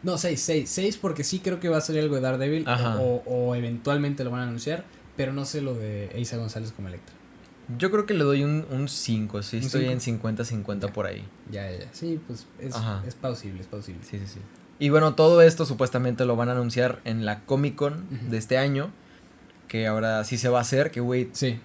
[0.03, 0.69] No, seis, seis.
[0.69, 2.63] Seis porque sí creo que va a salir algo de Daredevil.
[2.67, 2.99] Ajá.
[3.01, 4.85] O, o eventualmente lo van a anunciar.
[5.17, 7.15] Pero no sé lo de Isa González como Electra.
[7.79, 9.41] Yo creo que le doy un 5.
[9.41, 10.29] sí, ¿Un estoy cinco?
[10.29, 10.93] en 50-50 Ya.
[10.93, 11.27] por ahí.
[11.51, 11.89] Ya, ya, ya.
[11.91, 14.01] Sí, pues es, es plausible, es plausible.
[14.03, 14.39] Sí, sí, sí.
[14.79, 18.57] Y bueno, todo esto supuestamente lo van a anunciar en la Comic Con de este
[18.57, 18.91] año.
[19.67, 20.91] Que ahora sí se va a hacer.
[20.91, 21.59] Que, güey, Sí,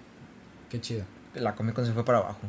[0.69, 1.05] qué chido.
[1.35, 2.41] la Comic Con se fue para abajo.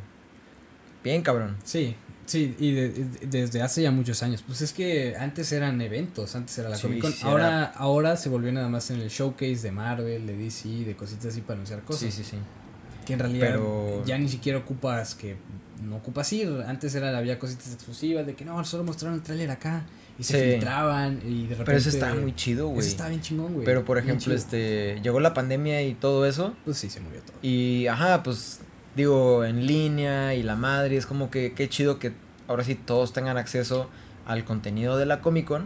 [1.02, 1.56] Bien, cabrón.
[1.64, 1.94] Sí,
[2.26, 4.42] sí, y de- de- desde hace ya muchos años.
[4.46, 7.12] Pues es que antes eran eventos, antes era la Sí, Comic Con.
[7.12, 10.96] sí, ahora, ahora se volvió nada más en el showcase de Marvel, de DC, de
[10.96, 12.00] cositas así para anunciar cosas.
[12.00, 12.38] Sí, sí, sí.
[13.06, 15.36] Que en realidad Pero- ya ni siquiera ocupas que
[15.82, 16.48] no ocupas ir.
[16.66, 19.84] Antes era había cositas exclusivas de que no, solo mostraron el tráiler acá
[20.18, 20.50] y se Sí.
[20.52, 22.86] filtraban y de repente Pero eso está muy chido, Eso güey.
[22.86, 23.64] está bien chingón, güey.
[23.64, 26.54] Pero por ejemplo, este llegó la pandemia y todo eso.
[26.64, 27.36] pues sí se murió todo.
[27.42, 28.60] Y ajá, pues
[28.96, 32.12] digo, en línea y la madre, es como que qué chido que
[32.46, 33.88] ahora sí todos tengan acceso
[34.26, 35.62] al contenido de la Comic Con.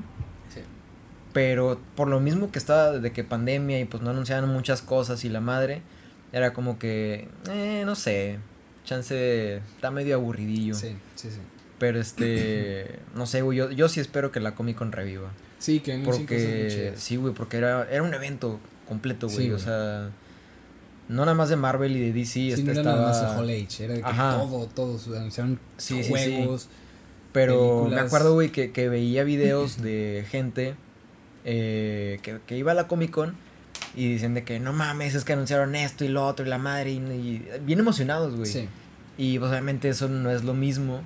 [0.52, 0.60] Sí.
[1.34, 5.24] Pero por lo mismo que estaba de que pandemia y pues no anunciaban muchas cosas
[5.24, 5.82] y la madre,
[6.32, 8.38] era como que, eh, no sé,
[8.84, 10.74] chance está medio aburridillo.
[10.74, 11.40] Sí, sí, sí.
[11.78, 15.30] Pero este, no sé, güey, yo, yo sí espero que la Comic Con reviva.
[15.58, 18.58] Sí, que muy Porque, sí, güey, porque era, era un evento
[18.88, 19.46] completo, güey.
[19.46, 20.10] Sí, o sea,
[21.08, 22.96] no nada más de Marvel y de DC, Sí, este no era estaba...
[23.00, 24.38] nada más el Hall H, era de que Ajá.
[24.38, 26.10] todo, todo, su- anunciaron Sí, sí, sí.
[26.10, 26.68] juegos.
[27.32, 30.74] Pero me acuerdo, güey, que, que veía videos de gente
[31.44, 33.34] eh, que, que iba a la Comic Con
[33.94, 36.58] y dicen de que no mames, es que anunciaron esto y lo otro y la
[36.58, 38.50] madre y, y bien emocionados, güey.
[38.50, 38.68] Sí,
[39.16, 41.02] Y pues obviamente eso no es lo mismo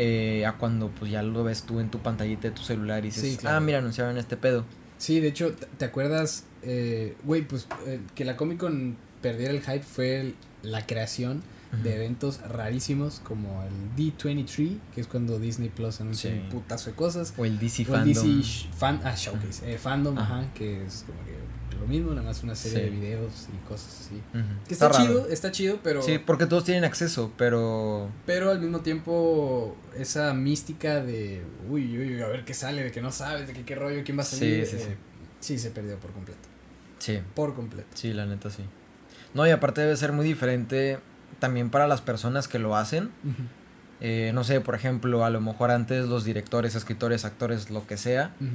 [0.00, 3.08] eh, a cuando pues ya lo ves tú en tu pantallita de tu celular y
[3.08, 3.56] dices, Sí, claro.
[3.56, 4.64] ah, mira, anunciaron este pedo.
[4.96, 6.44] Sí, de hecho, ¿te- ¿te acuerdas?
[6.62, 11.42] eh, Güey, pues eh, que la Comic Con perdiera el hype fue el- la creación
[11.82, 16.38] de eventos rarísimos como el D23, que es cuando Disney Plus anuncia Sí.
[16.38, 17.34] un putazo de cosas.
[17.36, 18.14] O el DC O el Fandom.
[18.14, 20.38] DC Sh- fan, ah, Showcase, eh, Fandom, Ajá.
[20.40, 21.32] ajá, que es como que
[21.80, 22.84] lo mismo, nada más una serie Sí.
[22.84, 24.20] de videos y cosas así.
[24.66, 28.10] Que está, chido, está chido, pero, Sí, porque todos tienen acceso, pero.
[28.26, 32.90] pero al mismo tiempo esa mística de, uy, uy, uy, a ver qué sale, de
[32.92, 34.94] que no sabes, de que qué rollo, quién va a Sí, salir, sí, eh, sí.
[35.40, 36.40] sí se perdió por completo,
[36.98, 37.88] Sí, por completo.
[37.94, 38.64] sí, la neta sí.
[39.34, 40.98] No, y aparte debe ser muy diferente
[41.38, 43.10] también para las personas que lo hacen.
[44.00, 47.96] Eh, no sé, por ejemplo, a lo mejor antes los directores, escritores, actores, lo que
[47.96, 48.48] sea, ujú.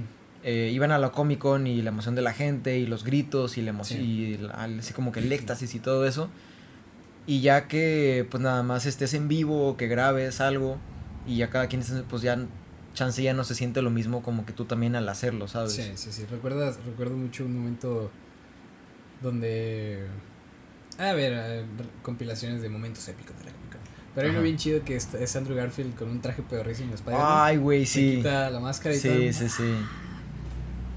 [0.44, 3.58] Eh, iban a la Comic Con y la emoción de la gente y los gritos
[3.58, 4.06] y la emoción Sí.
[4.06, 6.30] y la- así como que el éxtasis y todo eso.
[7.26, 10.78] Y ya que pues nada más estés en vivo que grabes algo
[11.26, 12.38] y ya cada quien pues ya
[12.94, 15.72] chance ya no se siente lo mismo como que tú también al hacerlo, ¿sabes?
[15.74, 16.26] Sí, sí, sí.
[16.30, 18.12] Recuerdas, recuerdo mucho un momento
[19.22, 20.06] donde.
[21.00, 21.66] A ver,
[22.04, 23.82] compilaciones de momentos épicos de la Comic Con.
[24.14, 26.96] Pero hay uno bien chido que es, es Andrew Garfield con un traje pedorrísimo de
[26.96, 27.28] Spider-Man.
[27.28, 28.18] Ay, güey, sí.
[28.18, 29.14] quita la máscara y todo.
[29.14, 29.74] Sí, sí, sí.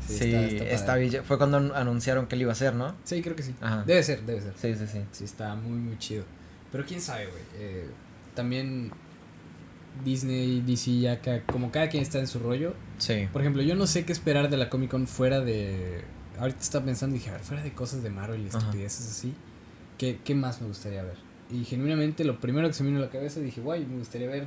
[0.06, 1.22] Sí, Sí, está- está está.
[1.24, 2.94] Fue cuando an- anunciaron que él iba a hacer, ¿no?
[3.04, 3.54] Sí, creo que sí.
[3.60, 3.84] Ajá.
[3.86, 4.52] Debe ser, debe ser.
[4.56, 5.00] Sí, sí, sí.
[5.12, 6.24] Sí, está muy, muy chido.
[6.72, 7.42] Pero quién sabe, güey.
[7.58, 7.88] Eh,
[8.34, 8.90] también
[10.04, 12.74] Disney, DC, ya como cada quien está en su rollo.
[12.98, 13.28] Sí.
[13.32, 16.02] Por ejemplo, yo no sé qué esperar de la Comic Con fuera de.
[16.38, 19.32] Ahorita estaba pensando y dije, a ver, fuera de cosas de Marvel y estupideces así.
[19.96, 21.16] ¿qué, ¿Qué más me gustaría ver?
[21.50, 24.28] Y genuinamente, lo primero que se me vino a la cabeza dije, guay, me gustaría
[24.28, 24.46] ver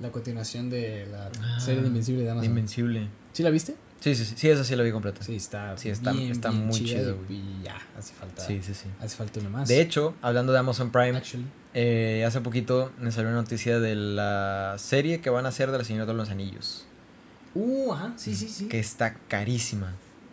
[0.00, 2.50] la continuación de la Ah, serie de Invencible de Amazon.
[2.50, 3.08] Invencible.
[3.32, 3.76] ¿Sí la viste?
[4.00, 4.34] Sí, sí, sí.
[4.36, 5.22] Sí, esa sí la vi completa.
[5.22, 5.76] Sí, está.
[5.76, 8.46] Sí, está- bien, está bien muy chido, y ya, hace falta.
[8.46, 8.86] Sí, sí, sí.
[9.00, 9.68] Hace falta una más.
[9.68, 11.20] De hecho, hablando de Amazon Prime,
[11.74, 15.78] eh, hace poquito me salió una noticia de la serie que van a hacer de
[15.78, 16.86] La Señora de los Anillos.
[17.54, 18.68] Uh, ajá, sí, sí, sí.
[18.68, 19.92] Que está carísima.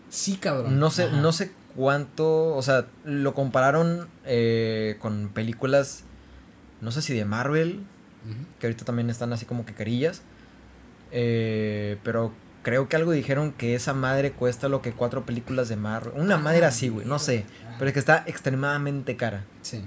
[0.09, 0.79] Sí, cabrón.
[0.79, 1.17] No sé, Ajá.
[1.21, 6.03] no sé cuánto, o sea, lo compararon eh, con películas,
[6.81, 7.81] no sé si de Marvel,
[8.59, 10.21] que ahorita también están así como que carillas,
[11.11, 12.31] eh, pero
[12.65, 16.37] creo que algo dijeron que esa madre cuesta lo que cuatro películas de Marvel, una
[16.37, 17.45] madre así, güey, no sé,
[17.79, 19.83] pero es que está extremadamente cara Sí.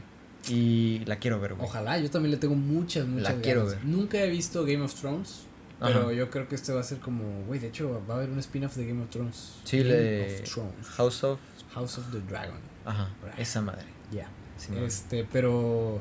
[0.49, 1.67] y la quiero ver, güey.
[1.69, 3.85] Ojalá, yo también le tengo muchas, muchas La quiero ver.
[3.85, 5.45] Nunca he visto Game of Thrones,
[5.81, 6.13] pero Ajá.
[6.13, 8.39] yo creo que este va a ser como, güey, de hecho va a haber un
[8.39, 9.57] spin-off de Game of Thrones.
[9.65, 10.87] Sí, Game le- of Thrones.
[10.97, 11.41] House of,
[11.75, 12.59] House of the Dragon.
[12.87, 13.85] ajá, esa madre.
[14.13, 14.29] Ya.
[14.57, 16.01] sí, este, pero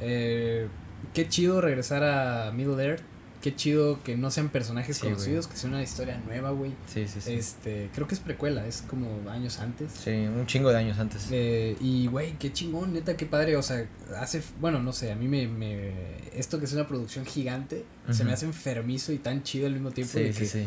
[0.00, 0.68] eh,
[1.12, 3.02] qué chido regresar a Middle Earth.
[3.40, 5.14] Qué chido que no sean personajes Sí, güey.
[5.14, 6.72] conocidos, que sea una historia nueva, güey.
[6.92, 7.32] Sí, sí, sí.
[7.32, 9.92] Este, creo que es precuela, es como años antes.
[9.92, 11.28] Sí, un chingo de años antes.
[11.30, 13.56] Eh, y, güey, qué chingón, neta, qué padre.
[13.56, 13.86] O sea,
[14.18, 14.42] hace.
[14.60, 15.48] Bueno, no sé, a mí me.
[15.48, 15.92] me
[16.34, 19.90] esto que es una producción gigante, se me hace enfermizo y tan chido al mismo
[19.90, 20.12] tiempo.
[20.18, 20.66] Sí, de sí, que sí.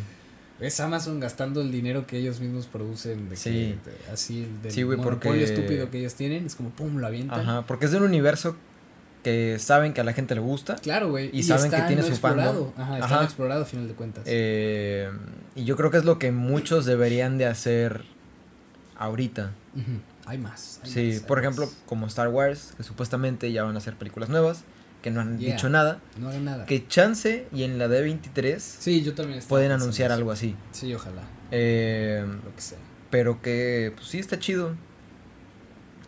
[0.60, 3.30] Es Amazon gastando el dinero que ellos mismos producen.
[3.30, 3.50] De Sí.
[3.84, 6.46] que, de- así, del Sí, güey, monopolio porque- estúpido que ellos tienen.
[6.46, 7.40] Es como, pum, lo avientan.
[7.42, 8.56] Ajá, porque es de un universo
[9.24, 10.76] que saben que a la gente le gusta.
[10.76, 11.30] Claro, güey.
[11.34, 12.66] Y saben que tiene no su explorado.
[12.76, 12.82] fandom.
[12.82, 13.24] Ajá, está Ajá.
[13.24, 14.24] explorado a final de cuentas.
[14.28, 15.10] Eh,
[15.56, 18.04] y yo creo que es lo que muchos deberían de hacer
[18.98, 19.52] ahorita.
[20.26, 20.80] Hay más.
[20.84, 21.44] hay Sí, más, hay por más.
[21.46, 24.64] ejemplo, como Star Wars, que supuestamente ya van a hacer películas nuevas,
[25.02, 25.54] que no han Yeah.
[25.56, 26.00] dicho nada.
[26.18, 26.66] No hagan nada.
[26.66, 29.40] Que chance y en la D23 Sí, yo también.
[29.40, 30.18] estaba pueden anunciar eso.
[30.18, 30.56] algo así.
[30.72, 31.24] Sí, ojalá.
[31.52, 32.78] Eh, Lo que sea.
[33.10, 34.76] pero que pues sí está chido.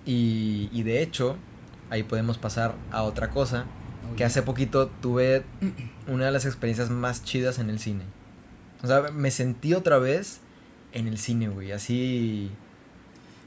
[0.05, 1.37] Y, y de hecho,
[1.95, 3.65] ahí podemos pasar a otra cosa.
[4.17, 5.43] Que hace poquito tuve
[6.07, 8.03] una de las experiencias más chidas en el cine.
[8.83, 10.39] O sea, me sentí otra vez
[10.93, 11.71] en el cine, güey.
[11.71, 12.51] Así.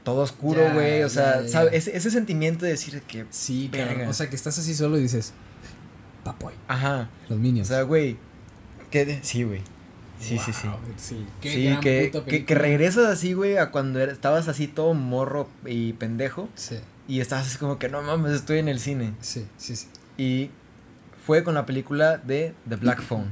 [0.03, 1.03] Todo oscuro, Ya, güey.
[1.03, 1.71] O sea, ya, ¿sabe?
[1.71, 1.77] ya.
[1.77, 3.25] Ese, ese sentimiento de decir que.
[3.29, 3.71] Sí.
[4.07, 5.33] O sea, que estás así solo y dices,
[6.23, 7.09] papoy, Ajá.
[7.29, 7.67] los O Minions.
[7.69, 8.17] sea, güey.
[8.91, 9.61] Que sí, güey.
[10.19, 10.67] Sí, sí, sí.
[10.97, 11.25] Sí.
[11.39, 15.93] Qué Sí, que, que, que regresas así, güey, a cuando estabas así todo morro y
[15.93, 16.49] pendejo.
[16.55, 16.75] Sí,
[17.09, 19.13] Y estabas así como que no mames, estoy en el cine.
[19.19, 19.87] sí, sí, sí.
[20.17, 20.51] Y
[21.25, 23.31] fue con la película de The Black Phone.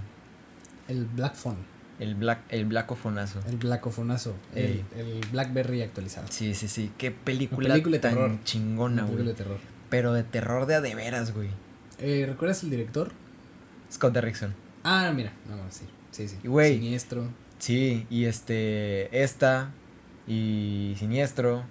[0.90, 1.58] El Black Phone,
[2.00, 3.40] El black, el blackofonazo.
[3.48, 6.28] el Blackofonazo, el, el Blackberry actualizado.
[6.30, 6.92] Sí, sí, sí.
[6.98, 8.38] Qué película, película de tan terror.
[8.44, 9.28] chingona, Una película güey.
[9.36, 9.60] de terror.
[9.90, 11.50] Pero de terror de a de veras, güey.
[12.00, 13.12] Eh, ¿Recuerdas el director?
[13.92, 14.54] Scott Derrickson.
[14.84, 16.38] Ah, mira, no, sí, sí, sí.
[16.44, 16.76] Y, güey.
[16.76, 17.28] Siniestro.
[17.60, 19.24] Sí, y este.
[19.24, 19.72] Esta.
[20.28, 21.64] Y Siniestro.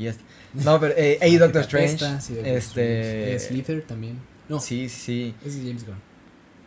[0.00, 0.24] Y este.
[0.54, 0.94] No, pero.
[0.96, 1.88] Eh, hey, Doctor Strange.
[2.04, 3.34] apesta, sí, Doctor este.
[3.36, 3.80] Strange.
[3.82, 4.18] También.
[4.48, 5.34] No, Sí, sí.
[5.44, 5.96] ese es James Gunn.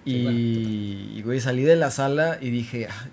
[0.06, 3.08] Y, güey, salí de la sala y dije, "Ah,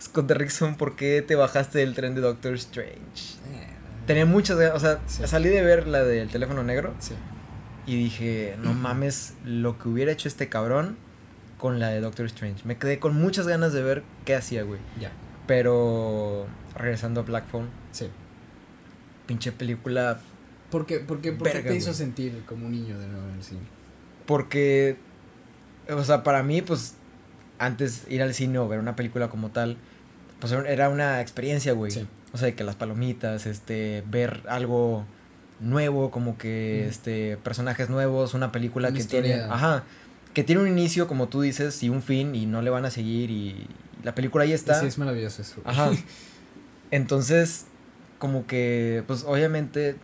[0.00, 2.94] Scott Derrickson, ¿por qué te bajaste del tren de Doctor Strange?
[3.52, 3.66] Eh,
[4.06, 5.22] Tenía muchas ganas, o sea, Sí.
[5.26, 7.14] salí de ver la del teléfono negro Sí.
[7.86, 10.96] y dije, no mames, lo que hubiera hecho este cabrón
[11.56, 12.62] con la de Doctor Strange.
[12.66, 14.78] Me quedé con muchas ganas de ver qué hacía, güey.
[15.00, 15.10] Ya.
[15.46, 16.46] Pero
[16.76, 18.08] regresando a Black Phone, Sí.
[19.26, 20.20] Pinche película
[20.74, 21.96] ¿Por qué, por qué, por qué Verga, te hizo güey.
[21.96, 23.60] sentir como un niño de nuevo en el cine?
[24.26, 24.96] Porque,
[25.88, 26.94] o sea, para mí, pues,
[27.60, 29.76] antes ir al cine o ver una película como tal,
[30.40, 31.92] pues era una experiencia, güey.
[31.92, 32.04] Sí.
[32.32, 35.04] O sea, de que las palomitas, este, ver algo
[35.60, 39.84] nuevo, como que, este, personajes nuevos, una película Una que tiene, ajá,
[40.32, 42.90] que tiene un inicio, como tú dices, y un fin, y no le van a
[42.90, 43.68] seguir, y
[44.02, 44.80] la película ahí está.
[44.80, 45.62] Sí, es maravilloso eso.
[45.62, 45.72] güey.
[45.72, 45.92] Ajá.
[46.90, 47.66] Entonces,
[48.24, 49.96] como que, pues obviamente,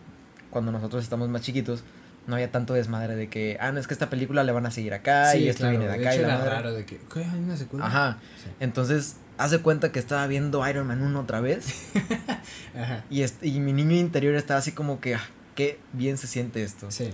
[0.51, 1.83] cuando nosotros estamos más chiquitos,
[2.27, 4.69] no había tanto desmadre de que, ah, no, es que esta película le van a
[4.69, 6.51] seguir acá Sí, y esto claro, viene de de acá y hecho la era madre.
[6.51, 7.23] raro de que, ¿qué?
[7.23, 7.83] ¿Hay una secuela?
[7.87, 8.19] Ajá.
[8.43, 8.49] Sí.
[8.59, 11.65] Entonces, hace cuenta que estaba viendo Iron Man 1 otra vez
[12.79, 13.03] Ajá.
[13.09, 15.21] y, y mi niño interior estaba así como que, ah,
[15.55, 16.91] qué bien se siente esto.
[16.91, 17.09] Sí.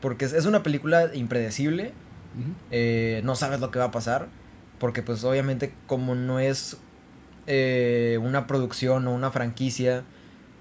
[0.00, 1.92] Porque es, es una película impredecible,
[2.36, 2.50] Ujú.
[2.72, 4.26] eh, no sabes lo que va a pasar,
[4.80, 6.78] porque pues obviamente como no es
[7.46, 10.02] eh, una producción o una franquicia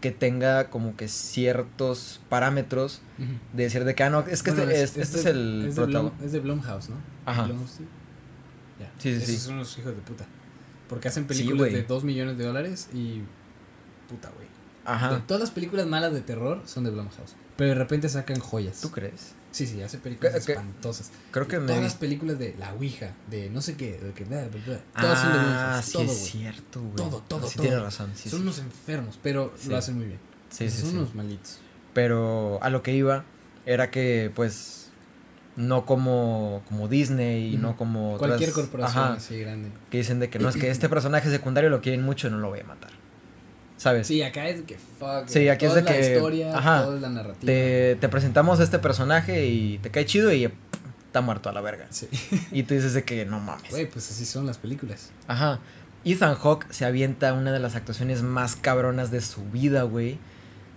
[0.01, 3.01] que tenga como que ciertos parámetros
[3.53, 5.65] de decir de que, ah, no, es que Bueno, este, es, este es de- el
[5.69, 6.95] es de, Blum- es de Blumhouse, ¿no?
[7.25, 7.43] Ajá.
[7.45, 7.85] Blumhouse, sí.
[8.99, 9.37] Sí, sí, Esos sí.
[9.37, 10.25] son unos hijos de puta.
[10.87, 13.23] Porque hacen películas de 2 millones de dólares y.
[14.07, 14.45] Puta, güey.
[14.47, 14.53] De
[14.85, 15.23] Ajá.
[15.27, 17.35] todas las películas malas de terror son de Blumhouse.
[17.57, 18.79] Pero de repente sacan joyas.
[18.79, 19.33] ¿Tú crees?
[19.57, 21.09] Sí, sí, hace películas espantosas.
[21.31, 21.65] Creo que me...
[21.65, 24.47] Todas las películas de La Ouija, de no sé qué, de que bla,
[24.93, 26.95] todas son de Ah, sí todo, es cierto, güey.
[26.95, 27.63] Todo, todo, Sí todo.
[27.63, 28.43] tienes razón, sí, son sí.
[28.43, 30.19] unos enfermos, pero lo hacen muy bien.
[30.51, 31.57] Sí, sí, son unos malitos.
[31.93, 33.25] Pero a lo que iba
[33.65, 34.89] era que, pues,
[35.55, 38.13] no como, como Disney y no como...
[38.13, 39.71] otras- Cualquier corporación Ajá, así grande.
[39.89, 42.49] que dicen de que no es que este personaje secundario lo quieren mucho, no lo
[42.49, 42.91] voy a matar.
[43.78, 44.07] ¿Sabes?
[44.07, 45.28] Sí, acá es de que fuck.
[45.28, 47.45] Sí, aquí es de la que- historia, ajá, toda la narrativa.
[47.45, 50.45] Te, te presentamos a este personaje y te cae chido y
[51.05, 51.86] está muerto a la verga.
[51.91, 52.07] Sí.
[52.51, 53.69] Y tú dices de que no mames.
[53.69, 55.11] Güey, pues así son las películas.
[55.28, 55.59] Ajá.
[56.05, 60.17] Ethan Hawke se avienta una de las actuaciones más cabronas de su vida, güey.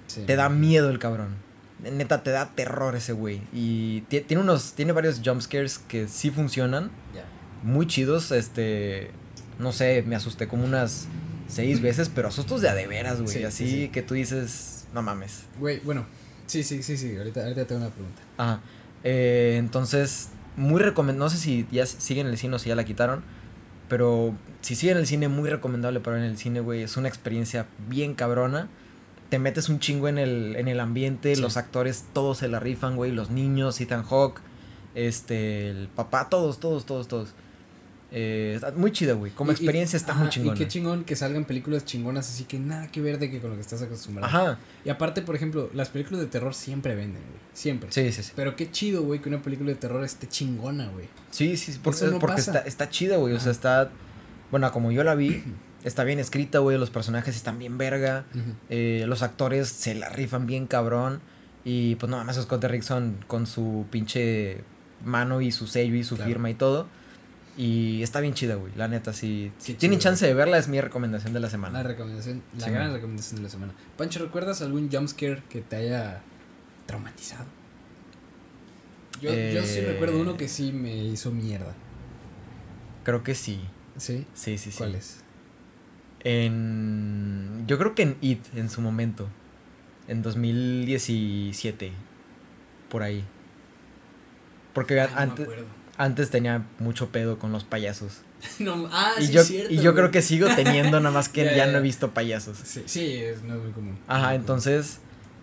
[0.06, 0.22] Sí.
[0.26, 1.36] Te da miedo el cabrón.
[1.82, 3.40] Neta, te da terror ese güey.
[3.54, 6.90] Y ti- tiene unos, tiene varios jumpscares que sí funcionan.
[7.14, 7.24] Ya.
[7.62, 8.30] Muy chidos.
[8.32, 9.10] Este,
[9.58, 11.06] no sé, me asusté como unas
[11.50, 13.32] seis veces, pero asustos de a de veras, güey.
[13.32, 13.88] Sí, sí, Así sí.
[13.88, 15.44] que tú dices, no mames.
[15.58, 16.06] Güey, bueno.
[16.46, 17.16] Sí, sí, sí, sí.
[17.16, 18.22] Ahorita, ahorita tengo una pregunta.
[18.36, 18.60] Ajá.
[19.04, 21.24] Eh, entonces, muy recomendable.
[21.26, 23.22] No sé si ya siguen en el cine o si ya la quitaron.
[23.88, 26.82] Pero si siguen en el cine, muy recomendable para ver en el cine, güey.
[26.82, 28.68] Es una experiencia bien cabrona.
[29.28, 31.36] Te metes un chingo en el, en el ambiente.
[31.36, 33.12] Los actores todos se la rifan, güey.
[33.12, 34.40] Los niños, Ethan Hawke,
[34.94, 37.34] este, el papá, todos, todos, todos, todos.
[38.12, 39.30] Eh, está muy chida, güey.
[39.32, 40.56] Como Y- y- experiencia está ajá, muy chingona.
[40.56, 43.50] Y qué chingón que salgan películas chingonas así que nada que ver de que con
[43.50, 44.26] lo que estás acostumbrado.
[44.26, 44.58] Ajá.
[44.84, 47.40] Y aparte, por ejemplo, las películas de terror siempre venden, güey.
[47.52, 47.92] Siempre.
[47.92, 48.32] Sí, sí, sí.
[48.34, 51.06] Pero qué chido, güey, que una película de terror esté chingona, güey.
[51.30, 52.50] Sí, sí, sí, porque, no porque pasa.
[52.52, 53.34] está, está chida, güey.
[53.34, 53.90] O sea, está.
[54.50, 55.44] Bueno, como yo la vi,
[55.84, 56.78] está bien escrita, güey.
[56.78, 58.24] Los personajes están bien verga.
[58.70, 61.20] eh, los actores se la rifan bien cabrón.
[61.64, 64.62] Y pues nada más Scott Derrickson con su pinche
[65.04, 66.28] mano y su sello y su Claro.
[66.28, 66.88] firma y todo.
[67.56, 68.72] Y está bien chida, güey.
[68.76, 69.52] La neta, sí.
[69.58, 71.82] Si Qué tienen chido, chance de verla, es mi recomendación de la La semana.
[71.82, 72.94] recomendación, la Sí, gran man.
[72.94, 73.74] recomendación de la semana.
[73.96, 76.22] Pancho, ¿recuerdas algún jumpscare que te haya
[76.86, 77.44] traumatizado?
[79.20, 79.84] Yo, yo sí Eh.
[79.92, 81.74] recuerdo uno que sí me hizo mierda.
[83.04, 83.60] Creo que sí.
[83.98, 84.26] ¿Sí?
[84.34, 84.78] Sí, sí, sí.
[84.78, 85.22] ¿Cuál es?
[86.20, 87.64] En.
[87.66, 89.28] Yo creo que en It, en su momento.
[90.08, 91.92] En 2017.
[92.88, 93.24] Por ahí.
[94.72, 95.66] Porque Ay, no me antes, acuerdo.
[96.02, 98.22] Antes tenía mucho pedo con los payasos.
[98.58, 99.94] No, ah, y sí, yo, cierto, y yo güey.
[99.96, 102.56] creo que sigo teniendo, nada más que Ya, no he visto payasos.
[102.64, 103.98] Sí, sí, es, no es muy común.
[104.08, 105.00] Ajá, Muy entonces,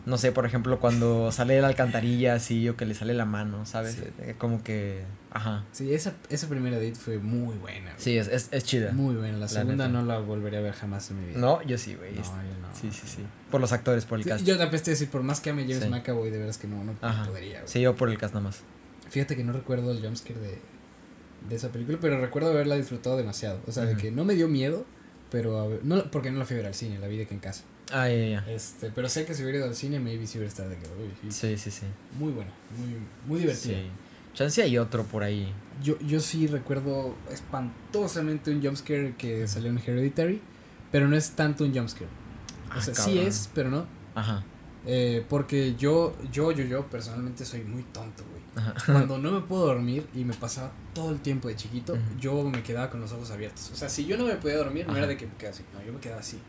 [0.08, 3.26] no sé, por ejemplo, cuando sale de la alcantarilla así o que le sale la
[3.26, 3.96] mano, ¿sabes?
[3.96, 4.04] Sí.
[4.22, 5.64] Eh, Como que, ajá.
[5.74, 7.92] Sí, esa, esa primera date fue muy buena.
[7.92, 7.96] güey.
[8.04, 8.94] Sí, es, es, es chida.
[8.94, 9.38] Muy buena.
[9.38, 9.90] La segunda neta.
[9.90, 11.38] no la volveré a ver jamás en mi vida.
[11.40, 12.14] No, yo sí, güey.
[12.16, 12.68] No, es- yo no.
[12.74, 13.24] Sí, sí, sí.
[13.52, 14.44] Por los actores, por el cast.
[14.44, 15.88] Yo te apeste decir, por más que James Sí.
[15.90, 17.26] McAvoy, de veras que no, no Ajá.
[17.26, 17.60] podría.
[17.60, 17.68] güey.
[17.72, 18.62] Sí, yo por el cast nada más.
[19.10, 20.58] Fíjate que no recuerdo el jumpscare de,
[21.50, 23.60] de esa película, pero recuerdo haberla disfrutado demasiado.
[23.68, 24.86] O sea, de que no me dio miedo,
[25.32, 27.28] pero a ver- no, porque no la fui a ver al cine, la vi de
[27.28, 27.64] que en casa.
[27.92, 28.52] Ah, ya, ya.
[28.52, 30.86] Este, pero sé que si hubiera ido al cine, maybe si hubiera estado de que,
[30.88, 31.56] uy, sí.
[31.56, 31.86] Sí, sí, sí.
[32.20, 32.98] Muy buena, muy,
[33.28, 33.76] muy divertida.
[33.78, 33.88] Sí.
[34.34, 35.52] Chance hay otro por ahí.
[35.82, 40.42] Yo, yo sí recuerdo espantosamente un jumpscare que salió en Hereditary,
[40.92, 42.06] pero no es tanto un jumpscare.
[42.06, 43.86] O Ah, sea, sí es, pero no.
[44.16, 44.44] Ajá.
[44.86, 48.37] Eh, porque yo, yo, yo, yo personalmente soy muy tonto, güey.
[48.58, 48.74] Ajá.
[48.86, 52.64] Cuando no me puedo dormir y me pasaba todo el tiempo de chiquito, yo me
[52.64, 53.70] quedaba con los ojos abiertos.
[53.72, 55.00] O sea, si yo no me podía dormir, no Ajá.
[55.00, 56.40] era de que me quedaba así, no, yo me quedaba así.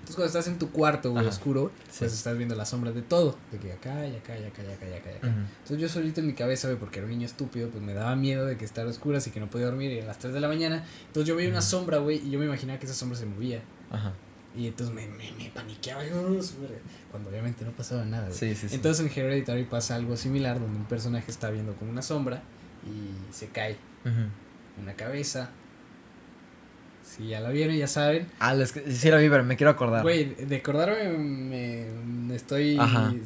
[0.00, 2.16] Entonces cuando estás en tu cuarto, güey, oscuro, pues Sí.
[2.18, 3.36] estás viendo las sombras de todo.
[3.50, 5.26] De que acá y acá y acá y acá y acá y acá.
[5.26, 8.14] Entonces yo solito en mi cabeza, güey, porque era un niño estúpido, pues me daba
[8.14, 10.32] miedo de que estar a oscuras y que no podía dormir y a las 3
[10.32, 10.84] de la mañana.
[11.08, 13.62] Entonces yo veía una sombra, güey, y yo me imaginaba que esa sombra se movía.
[13.90, 14.12] Ajá.
[14.56, 16.40] Y entonces me, me, me paniqueaba yo,
[17.10, 18.30] cuando obviamente no pasaba nada.
[18.30, 22.02] Sí, sí, entonces en Hereditary pasa algo similar, donde un personaje está viendo como una
[22.02, 22.42] sombra
[22.84, 23.76] y se cae
[24.80, 25.50] una cabeza.
[27.04, 28.26] Si ya la vieron, ya saben.
[28.40, 30.02] Ah, es que, sí la vi, pero me quiero acordar.
[30.02, 32.76] Güey, de acordarme me, estoy...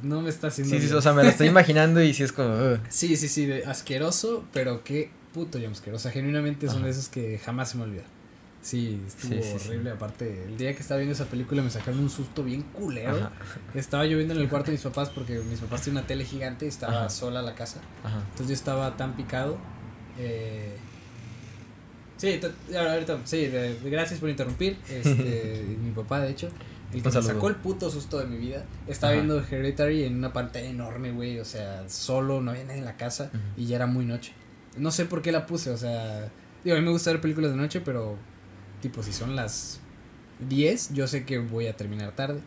[0.03, 0.77] No me está haciendo...
[0.77, 2.77] Sí, sí, o sea, me lo estoy imaginando y sí es como...
[2.89, 5.95] Sí, sí, sí, asqueroso, pero qué puto jumpscare.
[5.95, 8.20] O sea, genuinamente son de esos que jamás se me olvidan.
[8.63, 9.91] Sí, estuvo horrible.
[9.91, 13.31] Aparte, el día que estaba viendo esa película me sacaron un susto bien culero.
[13.75, 16.67] Estaba lloviendo en el cuarto de mis papás porque mis papás tienen una tele gigante
[16.67, 17.81] y estaba sola la casa.
[18.05, 19.57] Entonces yo estaba tan picado.
[20.19, 20.77] Eh,
[22.19, 22.39] sí,
[22.77, 23.51] ahorita, sí,
[23.85, 24.77] gracias por interrumpir.
[24.91, 26.51] Este, mi papá, de hecho,
[26.93, 28.65] el que me sacó el puto susto de mi vida.
[28.87, 31.39] Estaba viendo Hereditary en una pantalla enorme, güey.
[31.39, 34.33] O sea, solo, no había nadie en la casa y ya era muy noche.
[34.77, 36.31] No sé por qué la puse, o sea.
[36.63, 38.19] Digo, a mí me gusta ver películas de noche, pero
[38.81, 39.81] tipo, si son las
[40.49, 42.41] 10, yo sé que voy a terminar tarde.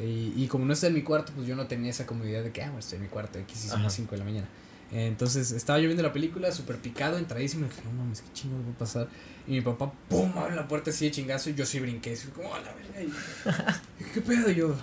[0.00, 2.62] y, como no está en mi cuarto, pues yo no tenía esa comodidad de que,
[2.62, 4.48] ah, bueno, estoy en mi cuarto, aquí sí son las 5 de la mañana.
[4.90, 8.56] Entonces estaba yo viendo la película, súper picado, entradísimo, y dije, no mames, qué chingo
[8.56, 9.08] va a pasar.
[9.46, 12.28] Y mi papá, pum, abre la puerta así de chingazo, y yo sí brinqué, así
[12.28, 13.82] como, a la verga,
[14.14, 14.50] ¿qué pedo?
[14.50, 14.74] yo,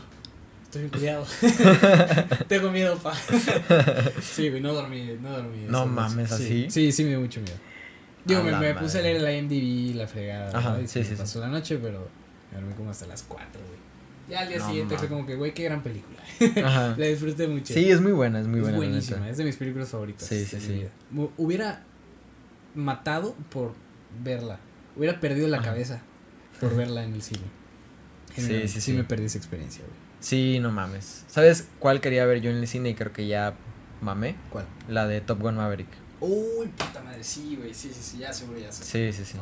[0.63, 1.25] estoy bien cuidado.
[2.47, 3.15] Tengo miedo, pa.
[4.21, 5.65] sí, güey, no dormí, no dormí.
[5.67, 6.67] No mames, así.
[6.69, 7.57] Sí, sí, me dio mucho miedo.
[8.25, 10.57] Digo, me, me, puse a leer la IMDb, la fregada.
[10.57, 12.07] Ajá, y sí, sí, pasó la noche, pero
[12.51, 13.85] me dormí como hasta las 4, güey.
[14.27, 16.19] Ya al día siguiente fue como que, güey, qué gran película.
[16.65, 16.95] Ajá.
[16.97, 17.73] la disfruté mucho.
[17.73, 18.75] Sí, es muy buena, es muy buena.
[18.75, 20.27] Es buenísima, es de mis películas favoritas.
[20.27, 20.87] Sí, sí, sí.
[21.37, 21.83] Hubiera
[22.73, 23.73] matado por
[24.23, 24.59] verla.
[24.95, 26.01] Hubiera perdido la cabeza
[26.59, 27.43] por verla en el cine.
[28.35, 28.93] sí, sí, sí.
[28.93, 30.05] me perdí esa experiencia, güey.
[30.19, 31.23] Sí, no mames.
[31.27, 33.53] ¿Sabes cuál quería ver yo en el cine y creo que ya
[34.01, 34.35] mamé?
[34.49, 34.65] ¿Cuál?
[34.87, 35.89] La de Top Gun Maverick.
[36.19, 38.83] Uy, puta madre, sí, güey, sí, sí, sí, ya seguro, ya sé.
[38.83, 39.37] Sí, sí, sí.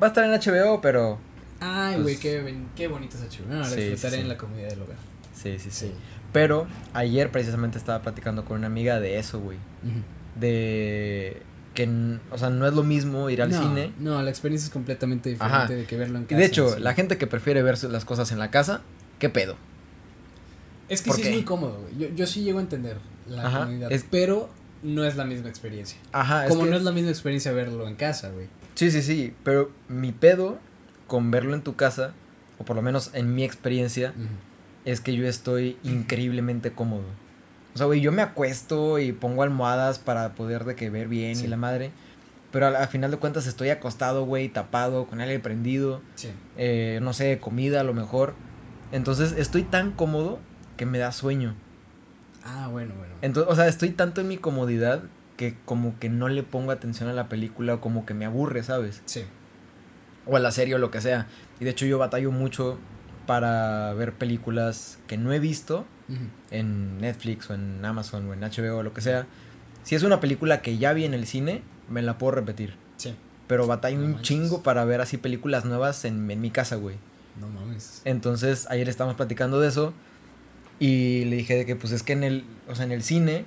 [0.00, 1.18] Va a estar en HBO, pero...
[1.60, 3.52] Ay, güey, pues qué, qué bonito es HBO.
[3.52, 4.96] No, sí, disfrutaré en la comunidad del hogar.
[5.34, 5.92] Sí, sí, sí,
[6.32, 9.58] Pero ayer precisamente estaba platicando con una amiga de eso, güey.
[10.34, 11.42] De
[11.74, 13.92] que, o sea, no es lo mismo ir al cine.
[13.98, 16.34] No, la experiencia es completamente diferente de que verlo en casa.
[16.34, 18.82] Y de hecho, la gente que prefiere ver las cosas en la casa,
[19.18, 19.56] ¿qué pedo?
[20.88, 21.98] Es que sí es muy cómodo, güey.
[21.98, 22.98] Yo, yo sí llego a entender
[23.28, 23.90] la comunidad.
[24.10, 24.48] pero
[24.82, 25.98] no es la misma experiencia.
[26.12, 26.46] Ajá.
[26.46, 28.48] Como no es la misma experiencia verlo en casa, güey.
[28.74, 29.34] Sí, sí, sí.
[29.42, 30.58] Pero mi pedo
[31.06, 32.12] con verlo en tu casa,
[32.58, 34.14] o por lo menos en mi experiencia,
[34.84, 37.04] es que yo estoy increíblemente cómodo.
[37.74, 41.38] O sea, güey, yo me acuesto y pongo almohadas para poder de que ver bien
[41.38, 41.90] y la madre.
[42.50, 46.00] Pero al, final de cuentas estoy acostado, güey, tapado, con aire prendido.
[46.14, 46.30] Sí.
[46.56, 48.34] Eh, no sé, comida a lo mejor.
[48.90, 50.38] Entonces estoy tan cómodo
[50.76, 51.54] que me da sueño.
[52.48, 53.14] Ah, bueno, bueno.
[53.20, 55.02] Entonces, o sea, estoy tanto en mi comodidad
[55.36, 58.62] que como que no le pongo atención a la película o como que me aburre,
[58.62, 59.02] ¿sabes?
[59.04, 59.24] Sí.
[60.26, 61.26] O a la serie o lo que sea.
[61.60, 62.78] Y de hecho yo batallo mucho
[63.26, 65.84] para ver películas que no he visto
[66.50, 69.26] en Netflix o en Amazon o en HBO o lo que sea.
[69.82, 72.74] Si es una película que ya vi en el cine, me la puedo repetir.
[72.96, 73.14] Sí.
[73.46, 76.96] Pero batallo un chingo para ver así películas nuevas en, en mi casa, güey.
[77.40, 78.02] No mames.
[78.04, 79.92] Entonces, ayer estábamos platicando de eso.
[80.78, 83.44] Y le dije de que pues es que en el, o sea, en el cine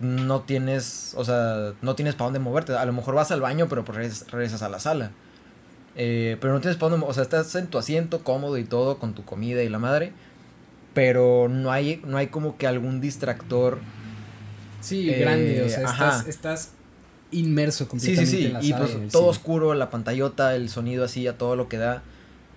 [0.00, 2.74] no tienes, o sea, no tienes para dónde moverte.
[2.74, 5.12] A lo mejor vas al baño, pero pues regresas, a la sala.
[5.94, 8.98] Eh, pero no tienes para dónde, o sea, estás en tu asiento cómodo y todo
[8.98, 10.12] con tu comida y la madre,
[10.94, 13.78] pero no hay no hay como que algún distractor
[14.82, 16.70] Sí, grande, o sea, estás, estás,
[17.30, 18.46] inmerso completamente sí, sí, sí.
[18.48, 21.78] en la y pues todo oscuro, la pantallota, el sonido así a todo lo que
[21.78, 22.02] da.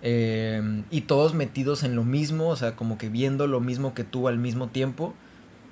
[0.07, 4.03] Em, y todos metidos en lo mismo, o sea, como que viendo lo mismo que
[4.03, 5.15] tú al mismo tiempo.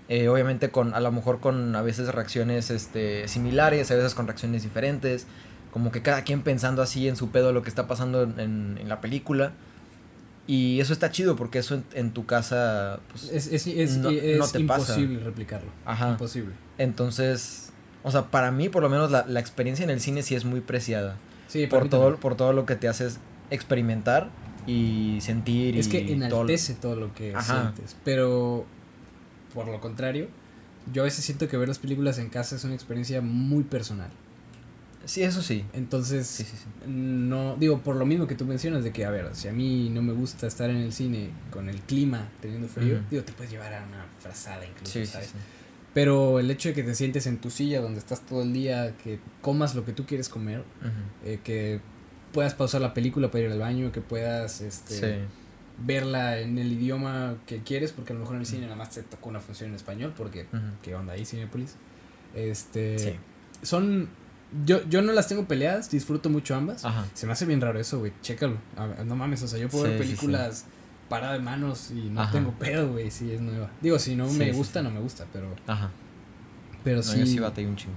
[0.09, 4.25] Eh, obviamente con, a lo mejor con a veces reacciones este, similares, a veces con
[4.25, 5.27] reacciones diferentes.
[5.71, 8.89] Como que cada quien pensando así en su pedo lo que está pasando en, en
[8.89, 9.51] la película.
[10.47, 14.59] Y eso está chido porque eso en, tu casa pues, es, es, es, no, te
[14.59, 15.69] imposible replicarlo.
[15.85, 16.09] Ajá.
[16.09, 16.53] Imposible.
[16.79, 20.33] Entonces, o sea, para mí por lo menos la, la experiencia en el cine sí
[20.33, 21.17] es muy preciada.
[21.47, 24.29] Sí, por todo, por todo lo que te haces experimentar
[24.65, 25.77] y sentir.
[25.77, 27.95] Es que enaltece todo, lo que sientes.
[28.03, 28.65] Pero,
[29.53, 30.27] por lo contrario,
[30.91, 34.09] yo a veces siento que ver las películas en casa es una experiencia muy personal.
[35.05, 35.65] Sí, eso sí.
[35.73, 36.45] Entonces,
[36.87, 39.89] no, digo, por lo mismo que tú mencionas, de que, a ver, si a mí
[39.89, 43.51] no me gusta estar en el cine con el clima, teniendo frío, digo, te puedes
[43.51, 45.33] llevar a una frazada incluso, ¿sabes?
[45.93, 48.95] Pero el hecho de que te sientes en tu silla donde estás todo el día,
[49.03, 50.63] que comas lo que tú quieres comer,
[51.23, 51.81] eh, que
[52.33, 55.19] puedas pausar la película para ir al baño, que puedas este,
[55.85, 58.89] verla en el idioma que quieres, porque a lo mejor en el cine nada más
[58.89, 60.47] te tocó una función en español, porque
[60.81, 61.75] ¿qué onda ahí, Cinepolis?
[62.35, 63.19] Este,
[63.61, 64.09] Son
[64.65, 66.85] yo, yo no las tengo peleadas, disfruto mucho ambas.
[66.85, 67.05] Ajá.
[67.13, 68.13] Se me hace bien raro eso, güey.
[68.21, 68.57] Chécalo.
[68.77, 70.65] A no mames, o sea, yo puedo ver Sí, películas
[71.09, 72.31] parada de manos y no Ajá.
[72.31, 73.69] tengo pedo, güey, si es nueva.
[73.81, 75.89] Digo, si no me gusta, no me gusta, pero, Ajá.
[76.83, 77.19] pero No, sí.
[77.19, 77.95] yo sí batallé un chingo.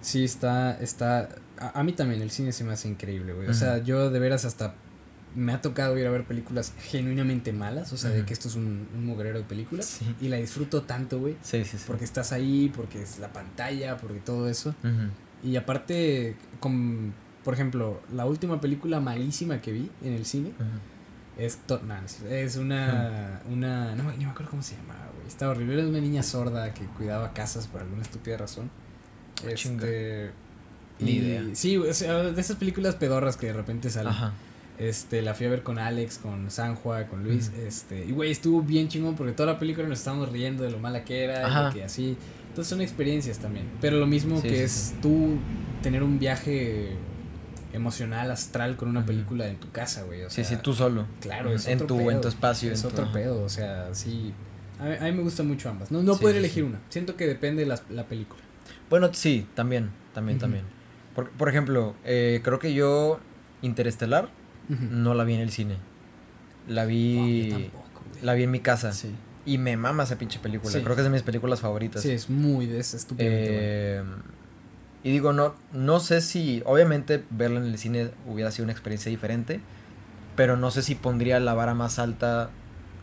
[0.00, 1.28] Sí, está, está,
[1.58, 3.48] a, a mí también el cine se me hace increíble, güey.
[3.48, 4.74] O sea, yo de veras hasta
[5.34, 8.54] me ha tocado ir a ver películas genuinamente malas, o sea, de que esto es
[8.54, 9.86] un, un mugrero de películas.
[9.86, 10.14] Sí.
[10.20, 11.84] Y la disfruto tanto, güey, Sí, sí, sí.
[11.88, 14.74] porque estás ahí, porque es la pantalla, porque todo eso.
[15.42, 17.12] Y aparte, con,
[17.42, 20.52] por ejemplo, la última película malísima que vi en el cine
[21.36, 25.26] es, to- no, no es una, una, no, me- acuerdo cómo se llamaba, güey.
[25.26, 28.70] Estaba horrible, era una niña sorda que cuidaba casas por alguna estúpida razón.
[29.44, 29.50] Ah.
[29.50, 30.30] Este,
[31.00, 31.42] Ni y- idea.
[31.54, 34.08] Sí, o sea, de esas películas pedorras que de repente salen.
[34.12, 34.32] Ajá.
[34.78, 38.60] Este, la fui a ver con Alex, con Sanjua, con Luis, este, y güey, estuvo
[38.60, 41.44] bien chingón porque toda la película nos estábamos riendo de lo mala que era, y
[41.44, 41.70] Ajá.
[41.72, 42.16] que así.
[42.48, 43.66] Entonces son experiencias también.
[43.80, 44.94] Pero lo mismo Sí, que sí, es sí.
[45.00, 45.36] tú
[45.82, 46.90] tener un viaje
[47.72, 50.22] emocional, astral con una película en tu casa, güey.
[50.22, 51.06] O Sí, sea, sí, tú solo.
[51.20, 52.10] Claro, es en otro tu, pedo.
[52.12, 52.72] en tu espacio.
[52.72, 54.32] Es tu- otro pedo, o sea, sí.
[54.80, 55.90] A mí, a mí me gustan mucho ambas.
[55.90, 56.68] No, no Sí, podría sí, elegir sí.
[56.68, 56.80] una.
[56.88, 58.42] Siento que depende de la, la película.
[58.90, 60.64] Bueno, sí, también, también, también.
[61.14, 63.20] Por, por ejemplo, eh, creo que yo
[63.62, 64.28] Interestelar
[64.68, 65.76] no la vi en el cine.
[66.68, 68.92] La No, vi, yo tampoco, la vi en mi casa.
[68.92, 69.10] Sí.
[69.46, 70.72] Y me mama esa pinche película.
[70.72, 70.80] Sí.
[70.82, 72.02] Creo que es de mis películas favoritas.
[72.02, 72.98] Sí, es muy de esa.
[73.18, 74.02] Eh,
[75.02, 79.10] y digo, no, no sé si, obviamente verla en el cine hubiera sido una experiencia
[79.10, 79.60] diferente,
[80.34, 82.50] pero no sé si pondría la vara más alta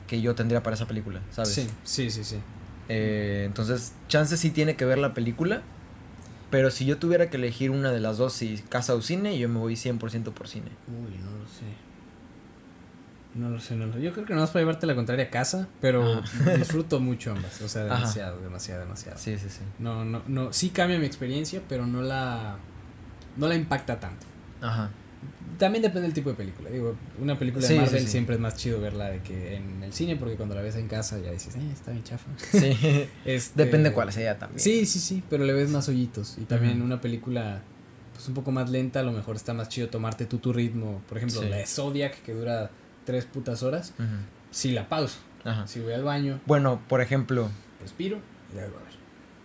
[0.08, 1.54] que yo tendría para esa película, ¿sabes?
[1.54, 2.38] Sí, sí, sí, sí.
[2.90, 5.62] Eh, entonces, chance sí tiene que ver la película,
[6.52, 9.50] pero si yo tuviera que elegir una de las dos, si casa o cine, yo
[9.50, 10.70] me voy 100% por cine.
[10.88, 11.66] Uy, no lo sé.
[13.34, 14.02] No lo sé, no lo sé.
[14.02, 16.52] Yo creo que no vas para llevarte la contraria a casa, pero Ajá.
[16.58, 17.62] disfruto mucho ambas.
[17.62, 17.96] O sea, Ajá.
[17.96, 19.18] demasiado, demasiado, demasiado.
[19.18, 19.62] Sí, sí, sí.
[19.80, 20.52] No, no, no.
[20.52, 22.58] Sí cambia mi experiencia, pero no la.
[23.38, 24.26] No la impacta tanto.
[24.62, 24.90] Ajá.
[25.58, 26.70] También depende del tipo de película.
[26.72, 28.08] Digo, una película de sí, Marvel sí.
[28.08, 30.88] siempre es más chido verla de que en el cine, porque cuando la ves en
[30.88, 32.26] casa ya dices, eh, está bien chafa.
[32.52, 33.08] Sí.
[33.26, 34.60] Este, Depende cuál sea también.
[34.60, 36.38] Sí, sí, sí, pero le ves más hoyitos.
[36.40, 37.62] Y también una película
[38.14, 41.02] pues un poco más lenta, a lo mejor está más chido tomarte tú tu ritmo.
[41.08, 42.72] Por ejemplo, la de Zodiac, que dura
[43.06, 43.94] tres putas horas,
[44.52, 45.20] si la pauso.
[45.44, 45.66] Ajá.
[45.68, 47.50] Si voy al baño, Bueno, por ejemplo,
[47.82, 48.18] respiro
[48.52, 48.94] y la vuelvo a ver.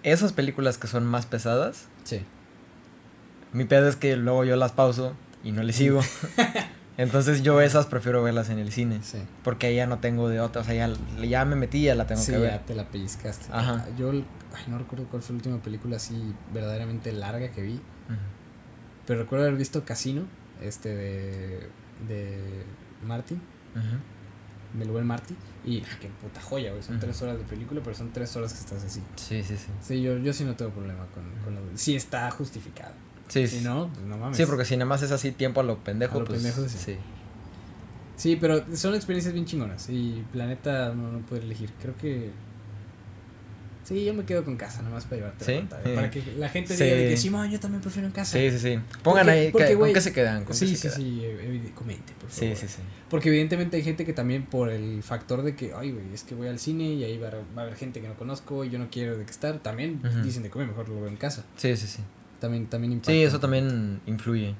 [0.02, 2.20] esas películas que son más pesadas, Sí.
[3.52, 5.14] mi pedo es que luego yo las pauso
[5.46, 6.00] y no le sigo.
[6.98, 9.00] Entonces yo esas prefiero verlas en el cine.
[9.02, 9.18] Sí.
[9.44, 10.62] Porque ya no tengo de otra.
[10.62, 10.92] O sea, ya,
[11.26, 12.50] ya me metí, ya la tengo sí, que ver.
[12.52, 13.46] ya te la pellizcaste.
[13.52, 13.86] Ajá.
[13.98, 17.80] Yo, ay, no recuerdo cuál fue la última película así verdaderamente larga que vi.
[19.06, 20.22] Pero recuerdo haber visto Casino,
[20.60, 21.68] este de,
[22.08, 22.64] de
[23.04, 23.40] Martin,
[23.76, 24.78] Ujú.
[24.80, 25.36] del buen Marty.
[25.64, 26.82] Y ah, qué puta joya, güey.
[26.82, 29.02] Son tres horas de película, pero son tres horas que estás así.
[29.16, 29.68] Sí, sí, sí.
[29.80, 32.94] Sí, yo, yo sí no tengo problema con, con lo Sí está justificado.
[33.28, 33.64] Sí, Si sí.
[33.64, 34.36] no, pues no mames.
[34.36, 36.40] Sí, porque si nada más es así tiempo a lo pendejo, A lo pues.
[36.42, 36.78] pendejo, sí.
[36.78, 36.96] sí.
[38.16, 39.88] Sí, pero son experiencias bien chingonas.
[39.90, 41.70] Y Planeta no, no puede elegir.
[41.82, 42.30] Creo que.
[43.84, 45.52] Sí, yo me quedo con casa, nomás para llevarte ¿Sí?
[45.52, 46.82] la pantalla, Para que la gente Sí.
[46.82, 48.32] diga de que sí, man, yo también prefiero en casa.
[48.36, 48.78] Sí, sí, sí.
[49.04, 50.38] Pongan Porque- ahí, porque, que- güey, ¿con qué se quedan?
[50.38, 50.96] ¿Con qué Sí, se sí, quedan?
[50.96, 52.56] sí, evi- comente, por Sí, favor.
[52.56, 52.78] sí, sí.
[53.08, 56.34] Porque evidentemente hay gente que también por el factor de que, ay, güey, es que
[56.34, 58.70] voy al cine y ahí va, a- va a haber gente que no conozco y
[58.70, 61.44] yo no quiero de que estar, también dicen de comer, mejor lo veo en casa.
[61.56, 62.00] Sí, sí, sí.
[62.40, 63.12] También, también impacta.
[63.12, 64.54] Sí, eso también influye.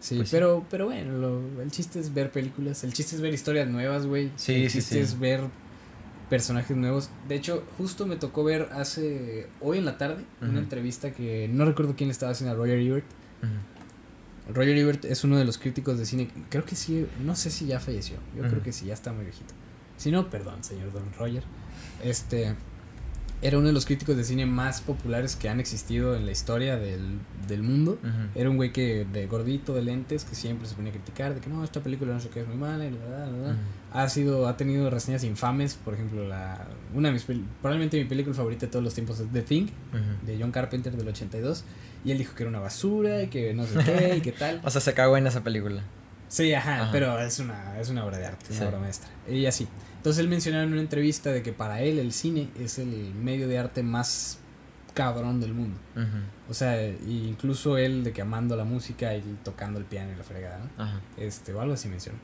[0.00, 0.36] Sí, pues sí.
[0.36, 4.06] pero, pero bueno, lo- el chiste es ver películas, el chiste es ver historias nuevas,
[4.06, 4.30] güey.
[4.36, 5.00] Sí, el sí, chiste sí.
[5.00, 5.40] es ver
[6.28, 7.08] personajes nuevos.
[7.28, 11.64] De hecho, justo me tocó ver hace, hoy en la tarde, una entrevista que no
[11.64, 13.06] recuerdo quién estaba haciendo a Roger Ebert.
[14.52, 17.66] Roger Ebert es uno de los críticos de cine, creo que sí, no sé si
[17.66, 19.54] ya falleció, yo creo que sí, ya está muy viejito.
[19.96, 21.42] Si no, perdón, señor Don Roger.
[22.02, 22.54] Este
[23.44, 26.78] era uno de los críticos de cine más populares que han existido en la historia
[26.78, 27.98] del, del mundo.
[28.02, 28.10] Ujú.
[28.40, 31.42] Era un güey que de gordito, de lentes, que siempre se ponía a criticar de
[31.42, 33.48] que no, esta película no sé qué es muy mala y la, la, la, la.
[33.50, 33.58] Ujú.
[33.92, 37.24] Ha sido, ha tenido reseñas infames, por ejemplo, la una de mis
[37.60, 40.26] probablemente mi película favorita de todos los tiempos es The Thing Ujú.
[40.26, 41.64] de John Carpenter del 82
[42.02, 44.60] y él dijo que era una basura y que no sé qué y qué tal.
[44.64, 45.82] O sea, se cagó en esa película.
[46.28, 46.92] Sí, ajá, Ajá.
[46.92, 48.56] pero es una, es una obra de arte, Sí.
[48.58, 49.08] una obra maestra.
[49.28, 49.68] Y así.
[49.96, 53.48] Entonces él mencionaba en una entrevista de que para él el cine es el medio
[53.48, 54.38] de arte más
[54.92, 55.78] cabrón del mundo.
[56.48, 60.24] O sea, incluso él de que amando la música y tocando el piano y la
[60.24, 60.82] fregada, ¿no?
[60.84, 61.00] Ajá.
[61.16, 62.18] Este, o algo así menciona.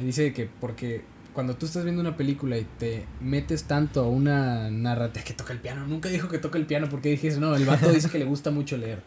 [0.00, 1.02] Y dice que porque
[1.32, 5.52] cuando tú estás viendo una película y te metes tanto a una narrativa que toca
[5.52, 8.10] el piano, nunca dijo que toca el piano porque dije eso, no, el vato dice
[8.10, 9.02] que le gusta mucho leer.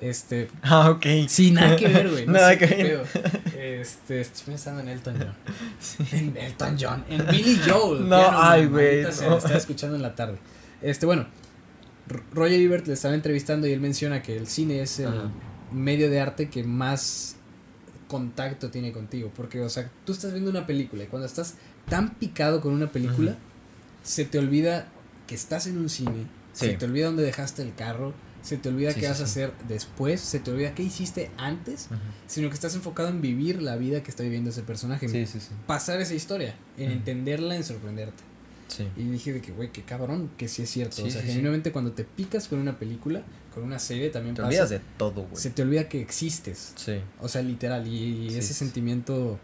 [0.00, 1.06] Este, Ah, ok.
[1.28, 2.26] sí, nada que ver, güey.
[2.26, 3.02] No Nada sé que ver.
[3.62, 6.06] Este, estoy pensando en Elton John.
[6.12, 8.08] En Elton John, en Billy Joel.
[8.08, 10.38] No, piano, ay, güey, lo Estaba escuchando en la tarde.
[10.80, 11.26] Este, bueno,
[12.32, 15.30] Roger Ebert le estaba entrevistando y él menciona que el cine es el Ajá.
[15.70, 17.36] medio de arte que más
[18.08, 19.30] contacto tiene contigo.
[19.34, 21.54] Porque, o sea, tú estás viendo una película y cuando estás
[21.88, 23.36] tan picado con una película,
[24.02, 24.88] se te olvida
[25.28, 26.66] que estás en un cine, Sí.
[26.66, 28.12] se te olvida dónde dejaste el carro,
[28.42, 31.30] se te olvida Sí, qué sí, vas a hacer después, se te olvida qué hiciste
[31.38, 31.88] antes,
[32.26, 35.08] sino que estás enfocado en vivir la vida que está viviendo ese personaje,
[35.66, 38.22] pasar esa historia, en entenderla, en sorprenderte.
[38.96, 41.04] Y dije de que, güey, qué cabrón, que sí es cierto.
[41.04, 43.22] O sea, genuinamente cuando te picas con una película,
[43.54, 45.36] con una serie también Te pasa, olvidas de todo, güey.
[45.36, 46.72] se te olvida que existes.
[46.76, 47.00] Sí.
[47.20, 49.38] O sea, literal, y, ese sentimiento,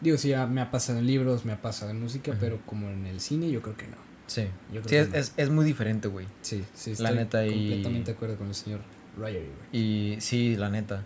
[0.00, 3.06] digo, sí, me ha pasado en libros, me ha pasado en música, pero como en
[3.06, 4.11] el cine yo creo que no.
[4.32, 4.46] Sí.
[4.72, 5.16] Yo creo Sí, que es, no.
[5.16, 6.26] es, es muy diferente, güey.
[6.40, 8.80] Sí, sí, La estoy neta, y- completamente de acuerdo con el señor
[9.18, 9.82] Ryer, güey.
[9.82, 11.02] Y sí, la neta.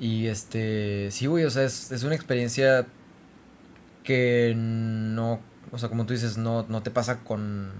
[0.00, 2.86] Y este, sí, güey, o sea, es, es una experiencia
[4.04, 5.40] que no,
[5.72, 7.70] o sea, como tú dices, no, no te pasa con,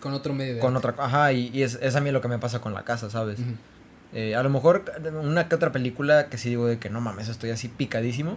[0.00, 0.88] Con otro medio de con arte.
[0.90, 3.08] otra, ajá, y, y es, es a mí lo que me pasa con la casa,
[3.10, 3.38] ¿sabes?
[4.12, 4.84] Eh, a lo mejor
[5.22, 8.36] una que otra película que sí digo de que no mames, estoy así picadísimo,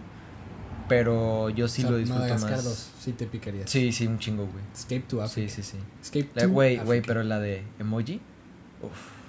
[0.89, 2.63] pero yo sí O sea, lo disfruto Madagascar más.
[2.65, 3.65] 2, sí te picaría.
[3.67, 4.63] Sí, sí, un chingo, güey.
[4.73, 5.49] Escape to Africa.
[5.49, 5.77] Sí, sí, sí.
[6.01, 8.19] Escape La- to Güey, güey, pero la de emoji,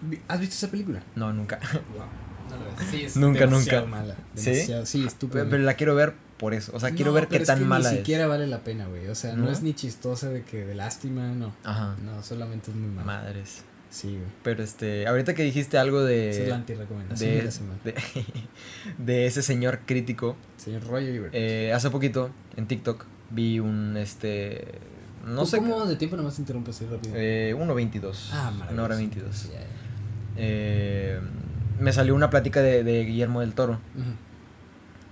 [0.03, 1.03] Vi- ¿Has visto esa película?
[1.15, 1.59] no, nunca.
[1.97, 2.07] Wow.
[2.51, 2.91] No.
[2.91, 3.85] Sí, es Nunca, nunca.
[3.85, 4.17] mala.
[4.35, 4.51] ¿Sí?
[4.51, 5.47] Demasiado, sí, estúpida.
[5.49, 7.65] pero la quiero ver por eso, o sea, quiero No, ver qué es tan que
[7.65, 8.01] mala Ni es.
[8.01, 9.07] siquiera vale la pena, güey.
[9.07, 9.51] O sea, no, ¿No?
[9.53, 11.55] es ni chistosa de que de lástima, no.
[11.63, 11.95] Ajá.
[12.05, 13.05] No, solamente es muy mala.
[13.07, 13.63] Madres.
[13.91, 14.29] Sí, güey.
[14.45, 16.31] Pero este, ahorita que dijiste algo de.
[16.31, 17.79] Esa es la anti-recomendación de, de, la semana.
[17.85, 17.95] de,
[18.99, 20.37] de ese señor crítico.
[20.57, 24.65] Señor Roger eh, hace poquito en TikTok vi un este.
[25.27, 25.59] No sé.
[25.59, 27.15] ¿Cómo de tiempo nomás te interrumpes así rápido?
[27.17, 28.31] Eh, 1.22.
[28.33, 28.97] ah, Una hora maravilloso.
[28.97, 29.51] 22.
[29.53, 29.67] Ya, ya.
[30.37, 31.21] Eh,
[31.79, 33.81] me salió una plática de, de Guillermo del Toro.
[33.97, 34.13] Ujú.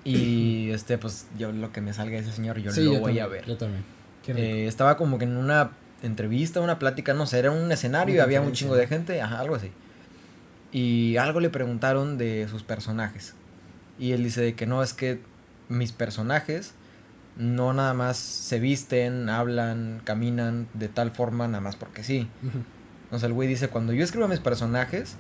[0.04, 3.00] Y este, pues yo lo que me salga de ese señor, yo Sí, lo yo
[3.00, 3.44] voy también, a ver.
[3.46, 3.84] Yo también.
[4.28, 5.70] Eh, estaba como que en una
[6.02, 9.40] entrevista, una plática, no sé, era un escenario y había un chingo de gente, ajá,
[9.40, 9.70] algo así.
[10.72, 13.34] Y algo le preguntaron de sus personajes.
[13.98, 15.20] Y él dice de que no, es que
[15.68, 16.74] mis personajes
[17.36, 22.28] no nada más se visten, hablan, caminan de tal forma, nada más porque sí.
[22.42, 22.58] Ujú.
[23.10, 25.16] O sea, el güey dice, cuando yo escribo a mis personajes,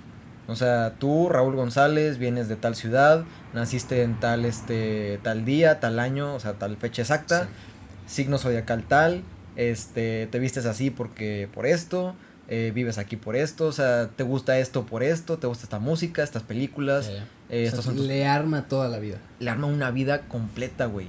[0.46, 3.24] o sea, tú, Raúl González, vienes de tal ciudad,
[3.54, 8.14] naciste en tal, este, tal día, tal año, o sea, tal fecha exacta, Sí.
[8.14, 9.22] signo zodiacal tal,
[9.58, 12.14] este, te vistes así porque, por esto,
[12.48, 15.78] eh, vives aquí por esto, o sea, te gusta esto por esto, te gusta esta
[15.80, 17.12] música, estas películas, ya.
[17.14, 19.18] eh, O sea, estos son tus- Le arma toda la vida.
[19.40, 21.08] Le arma una vida completa, güey.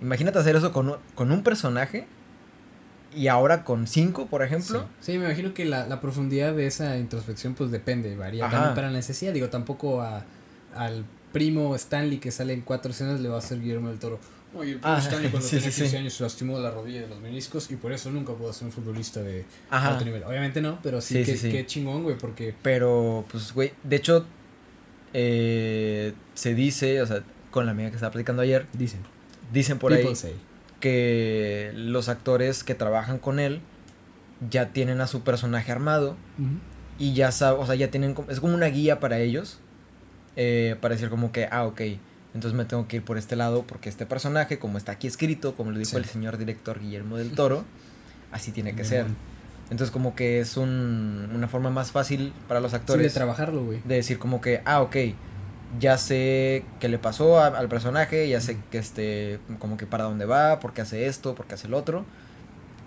[0.00, 2.06] Imagínate hacer eso con, un- con un personaje
[3.14, 4.80] y ahora con cinco, por ejemplo.
[5.00, 5.12] Sí.
[5.12, 8.54] Sí, me imagino que la, la profundidad de esa introspección pues depende, varía Ajá.
[8.56, 9.32] también para la necesidad.
[9.34, 10.24] Digo, tampoco a,
[10.74, 14.18] al primo Stanley que sale en cuatro escenas le va a hacer Guillermo del Toro.
[14.54, 15.96] Oye, Ah, Stanley cuando sí, tenía sí, 15 sí.
[15.96, 18.72] años se lastimó la rodilla de los meniscos y por eso nunca pudo ser un
[18.72, 19.92] futbolista de Ajá.
[19.92, 20.22] alto nivel.
[20.24, 21.50] Obviamente no, pero sí, Sí, sí.
[21.50, 22.54] qué chingón, güey, porque...
[22.62, 24.26] Pero, pues, güey, de hecho,
[25.14, 29.00] eh, se dice, o sea, con la amiga que estaba platicando ayer, Dicen.
[29.52, 30.34] dicen por People ahí say.
[30.80, 33.60] que los actores que trabajan con él
[34.50, 36.50] ya tienen a su personaje armado Ujú.
[36.98, 39.60] y ya saben, o sea, ya tienen, es como una guía para ellos,
[40.36, 41.80] eh, para decir como que, ah, ok,
[42.34, 45.54] entonces me tengo que ir por este lado porque este personaje, como está aquí escrito,
[45.54, 45.96] como lo dijo Sí.
[45.96, 47.64] el señor director Guillermo del Toro,
[48.30, 49.04] así tiene que ser.
[49.04, 49.16] Demon.
[49.70, 53.64] Entonces como que es un, una forma más fácil para los Sí, de actores trabajarlo,
[53.64, 53.80] güey.
[53.84, 54.96] de decir como que, ah, ok,
[55.80, 60.04] ya sé qué le pasó a- al personaje, ya sé que este, como que para
[60.04, 62.04] dónde va, por qué hace esto, por qué hace el otro.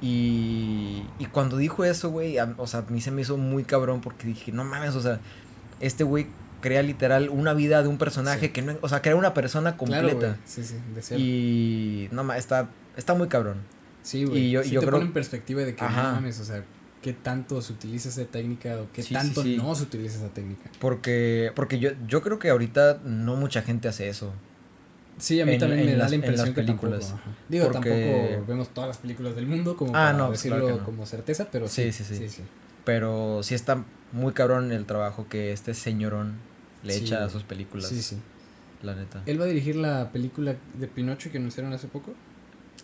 [0.02, 4.02] Y, y cuando dijo eso, güey, o sea, a mí se me hizo muy cabrón
[4.02, 5.20] porque dije, no mames, o sea,
[5.80, 6.28] este güey
[6.66, 8.50] crea literal una vida de un personaje Sí.
[8.50, 10.38] que no, o sea, crea una persona completa.
[10.46, 11.20] Sí, sí, de ser.
[11.20, 13.58] y no mames, está, está muy cabrón.
[14.02, 14.46] Sí, güey.
[14.48, 16.04] Y yo- Sí yo te creo- pone en perspectiva de que Ajá.
[16.10, 16.64] no mames, o sea,
[17.04, 19.58] qué tanto se utiliza esa técnica o qué Sí, tanto sí.
[19.58, 20.72] no se utiliza esa técnica.
[20.80, 24.34] Porque, porque yo, yo creo que ahorita no mucha gente hace eso.
[25.20, 27.08] Sí, a mí En- también en me da la impresión las que películas.
[27.10, 27.30] tampoco.
[27.48, 27.90] Digo, Porque-
[28.26, 30.80] tampoco vemos todas las películas del mundo como Ah, para no, pues, decirlo claro que
[30.82, 30.86] no.
[30.86, 31.92] como certeza, pero sí.
[31.92, 32.28] sí, sí.
[32.28, 32.42] sí.
[32.84, 36.34] Pero sí está muy cabrón el trabajo que este señorón
[36.86, 37.90] le Sí, echa a sus películas.
[37.90, 38.18] Sí, sí.
[38.84, 39.24] La neta.
[39.26, 42.14] Él va a dirigir la película de Pinocho que anunciaron hace poco.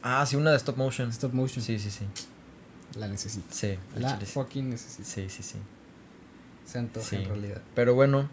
[0.01, 1.09] Ah, sí, una de stop motion.
[1.09, 1.63] Stop motion.
[1.63, 2.05] Sí, sí, sí.
[2.97, 3.45] La necesito.
[3.51, 5.07] Sí, La fucking necesito.
[5.07, 5.57] sí, sí, sí.
[6.65, 7.15] Se antoja Sí.
[7.17, 7.61] en realidad.
[7.75, 8.27] Pero bueno,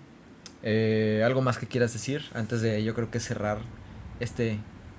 [0.63, 3.59] eh, algo más que quieras decir antes de yo creo que cerrar
[4.21, 4.59] este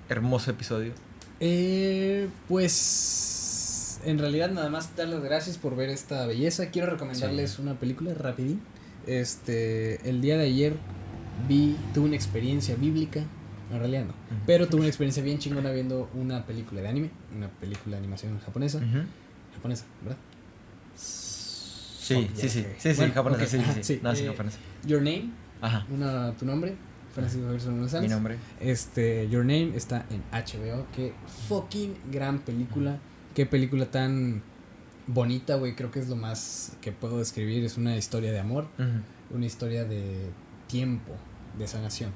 [0.09, 0.93] hermoso episodio.
[1.39, 6.69] Eh, pues en realidad nada más dar las gracias por ver esta belleza.
[6.69, 7.61] Quiero recomendarles Sí.
[7.61, 8.61] una película rapidín.
[9.09, 10.73] Este, el día de ayer
[11.47, 13.21] vi, tuve una experiencia bíblica.
[13.71, 14.13] En realidad no.
[14.45, 18.39] Pero tuve una experiencia bien chingona viendo una película de anime, una película de animación
[18.39, 18.79] japonesa.
[19.55, 20.17] Japonesa, ¿verdad?
[20.95, 24.57] Sí, sí, sí, sí, sí, japonesa, sí, sí, sí, sí, No, sí, eh, japonesa.
[24.85, 25.31] Your Name,
[25.61, 25.85] Ajá.
[25.91, 26.75] una, tu nombre.
[27.13, 28.03] Francisco Javier Solano Sanz.
[28.03, 28.37] Mi nombre.
[28.59, 30.85] Este, Your Name está en HBO.
[30.95, 31.13] Qué
[31.47, 32.99] fucking gran película.
[33.33, 34.43] Qué película tan
[35.13, 35.75] bonita, güey.
[35.75, 37.63] Creo que es lo más que puedo describir.
[37.65, 38.67] Es una historia de amor.
[38.77, 39.35] Ujú.
[39.37, 40.29] Una historia de
[40.67, 41.13] tiempo,
[41.57, 42.11] de sanación.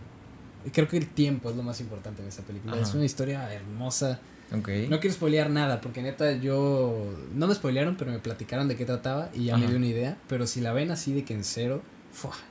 [0.65, 2.73] Y creo que el tiempo es lo más importante en esa película.
[2.73, 2.81] Ajá.
[2.83, 4.19] Es una historia hermosa.
[4.55, 4.69] Ok.
[4.89, 7.13] No quiero spoilear nada, porque neta yo...
[7.33, 9.69] No me spoilearon, pero me platicaron de qué trataba y ya me Ajá.
[9.71, 10.17] dio una idea.
[10.27, 11.81] Pero si la ven así de que en cero...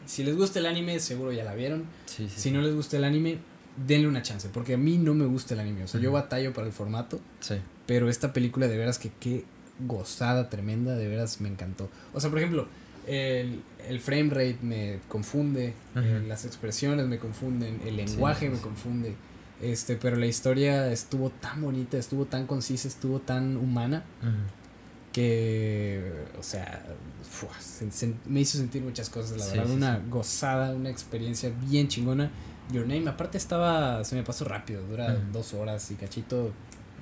[0.06, 1.84] Si les gusta el anime, seguro ya la vieron.
[2.06, 2.34] Sí, sí.
[2.40, 3.38] Si no les gusta el anime,
[3.86, 5.84] denle una chance, porque a mí no me gusta el anime.
[5.84, 7.54] O sea, yo batallo para el formato, Sí.
[7.86, 9.44] pero esta película de veras que qué
[9.86, 11.88] gozada tremenda, de veras me encantó.
[12.14, 12.66] O sea, por ejemplo,
[13.06, 18.56] el, el frame rate me confunde, eh, las expresiones me confunden, el lenguaje sí, me
[18.56, 18.62] sí.
[18.62, 19.14] confunde.
[19.60, 24.02] Este, pero la historia estuvo tan bonita, estuvo tan concisa, estuvo tan humana
[25.12, 26.84] que, o sea,
[27.28, 31.50] fua, se- se- me hizo sentir muchas cosas, la Sí, verdad, una gozada, una experiencia
[31.68, 32.30] bien chingona.
[32.72, 36.52] Your Name, aparte estaba, se me pasó rápido, dura dos horas y cachito,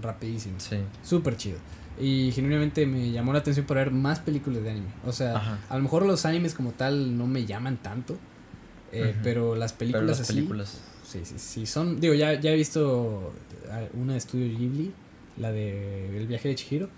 [0.02, 0.76] rapidísimo, Sí.
[1.04, 1.58] súper chido.
[2.00, 4.88] Y genuinamente me llamó la atención para ver más películas de anime.
[5.04, 5.58] O sea, Ajá.
[5.68, 8.16] a lo mejor los animes como tal no me llaman tanto,
[8.92, 10.80] eh, pero las películas Pero las así, películas.
[11.06, 13.32] sí, sí, sí, son, digo, ya, ya he visto
[13.70, 14.92] ah, una de Estudio Ghibli,
[15.36, 16.88] la de El viaje de Chihiro,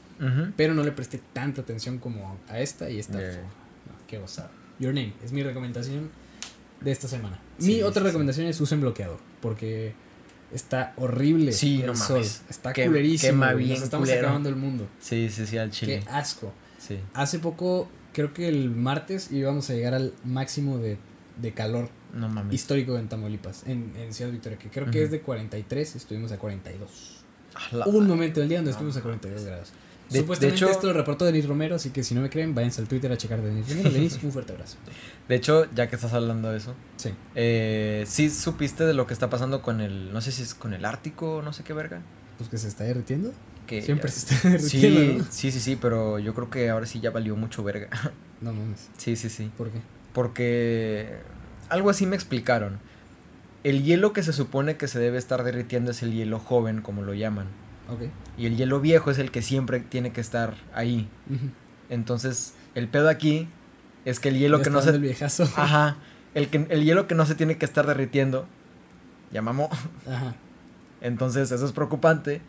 [0.56, 3.18] pero no le presté tanta atención como a esta y esta.
[3.18, 3.32] Yeah.
[3.32, 4.50] fue- no, qué gozada.
[4.78, 6.10] Your Name es mi recomendación
[6.80, 7.40] de esta semana.
[7.58, 8.06] Sí, mi otra sí.
[8.06, 9.94] recomendación es usen bloqueador, porque
[10.52, 11.52] está horrible.
[11.52, 12.16] Sí, el no sol.
[12.16, 12.42] mames.
[12.50, 13.30] Está culerísimo.
[13.32, 14.26] quema bien Nos estamos culero.
[14.26, 14.88] acabando el mundo.
[15.00, 16.02] Sí, sí, sí, al Qué chile.
[16.10, 16.52] asco.
[16.78, 16.98] Sí.
[17.14, 20.98] Hace poco, creo que el martes íbamos a llegar al máximo de,
[21.40, 22.54] de calor No mames.
[22.54, 26.38] histórico en Tamaulipas, en, en Ciudad Victoria, que creo que es de 43, estuvimos a
[26.38, 27.24] 42.
[27.54, 29.20] A la- un momento del día donde No estuvimos a mames.
[29.20, 29.72] 42 grados.
[30.12, 32.54] De- Supuestamente de hecho- esto lo reportó Denis Romero, así que si no me creen,
[32.54, 33.90] váyanse al Twitter a checar de Denis Romero.
[33.90, 34.76] Denis, un fuerte abrazo.
[35.28, 37.10] De hecho, ya que estás hablando de eso, Sí.
[37.34, 40.74] eh, sí supiste de lo que está pasando con el, no sé si es con
[40.74, 42.02] el Ártico, no sé qué verga.
[42.38, 43.32] Pues que se está derritiendo.
[43.66, 45.24] Que Siempre ya- se está derritiendo, Sí, ¿no?
[45.30, 47.88] sí, sí, sí, pero yo creo que ahora sí ya valió mucho verga.
[48.40, 48.88] No mames.
[48.98, 49.50] Sí, sí, sí.
[49.56, 49.78] ¿Por qué?
[50.12, 51.16] Porque
[51.68, 52.78] algo así me explicaron.
[53.64, 57.02] El hielo que se supone que se debe estar derritiendo es el hielo joven, como
[57.02, 57.46] lo llaman.
[58.38, 61.08] Y el hielo viejo es el que siempre tiene que estar ahí.
[61.88, 63.48] Entonces, el pedo aquí
[64.04, 64.90] es que el hielo Ya que no se...
[64.90, 65.44] el viejazo.
[65.56, 65.96] Ajá.
[66.34, 68.46] El, que, el hielo que no se tiene que estar derritiendo.
[69.30, 69.68] Ya mamó.
[70.06, 70.34] Ajá.
[71.00, 72.40] Entonces, eso es preocupante.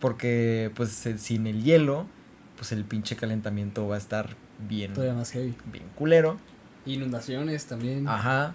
[0.00, 2.06] Porque, pues, sin el hielo,
[2.56, 4.36] pues el pinche calentamiento va a estar
[4.68, 5.54] bien, Todavía más heavy.
[5.72, 6.38] bien culero.
[6.84, 8.06] Inundaciones también.
[8.06, 8.54] Ajá.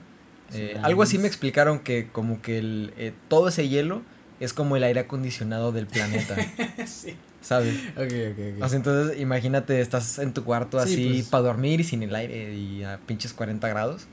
[0.54, 4.02] Eh, algo así me explicaron que como que el, eh, todo ese hielo
[4.42, 6.36] es como el aire acondicionado del planeta,
[6.86, 7.16] sí.
[7.42, 7.76] ¿sabes?
[7.96, 8.64] Ok, ok, ok.
[8.64, 11.30] O sea, entonces imagínate, estás en tu cuarto Sí, así pues.
[11.30, 14.08] para dormir y sin el aire y a pinches 40 grados.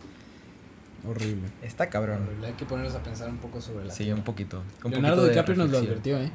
[1.08, 1.48] Horrible.
[1.62, 2.24] Está cabrón.
[2.26, 2.48] Horrible.
[2.48, 4.62] Hay que ponernos a pensar un poco sobre la Sí, un poquito.
[4.84, 6.30] un Leonardo poquito DiCaprio nos lo advirtió, ¿eh?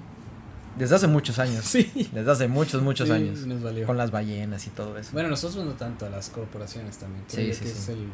[0.78, 1.66] Desde hace muchos años.
[1.66, 1.92] Sí.
[2.12, 3.46] Desde hace muchos, muchos Sí, años.
[3.46, 3.86] Nos valió.
[3.86, 5.12] Con las ballenas y todo eso.
[5.14, 7.24] Bueno, nosotros no tanto, a las corporaciones también.
[7.28, 7.78] Sí, sí, que sí.
[7.78, 8.08] es el...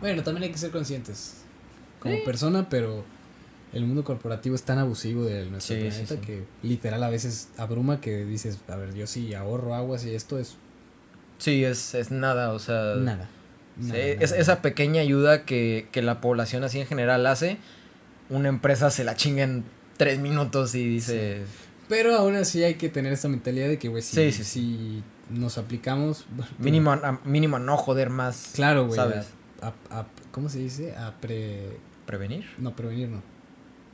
[0.00, 1.42] Bueno, también hay que ser conscientes
[2.00, 3.04] como persona, pero
[3.72, 6.20] el mundo corporativo es tan abusivo de nuestro Sí, sí, planeta sí.
[6.20, 10.38] que literal a veces abruma que dices, a ver, yo sí ahorro aguas y esto
[10.38, 10.56] es
[11.38, 12.94] Sí, es, es nada, o sea...
[12.96, 13.28] nada.
[13.80, 14.42] sí, nada, es- nada.
[14.42, 17.56] esa pequeña ayuda que, que la población así en general hace,
[18.30, 19.64] una empresa se la chinga en
[19.96, 21.42] tres minutos y dice...
[21.88, 25.02] Pero aún así hay que tener esta mentalidad de que, güey, si, Sí, sí, sí.
[25.30, 26.26] si nos aplicamos...
[26.58, 28.52] Mínimo, a- mínimo no joder más.
[28.54, 28.96] Claro, güey.
[28.96, 29.26] ¿Sabes?
[29.62, 30.94] A- a- ¿Cómo se dice?
[30.96, 31.76] A pre...
[32.06, 32.44] ¿Prevenir?
[32.58, 33.22] No, prevenir no.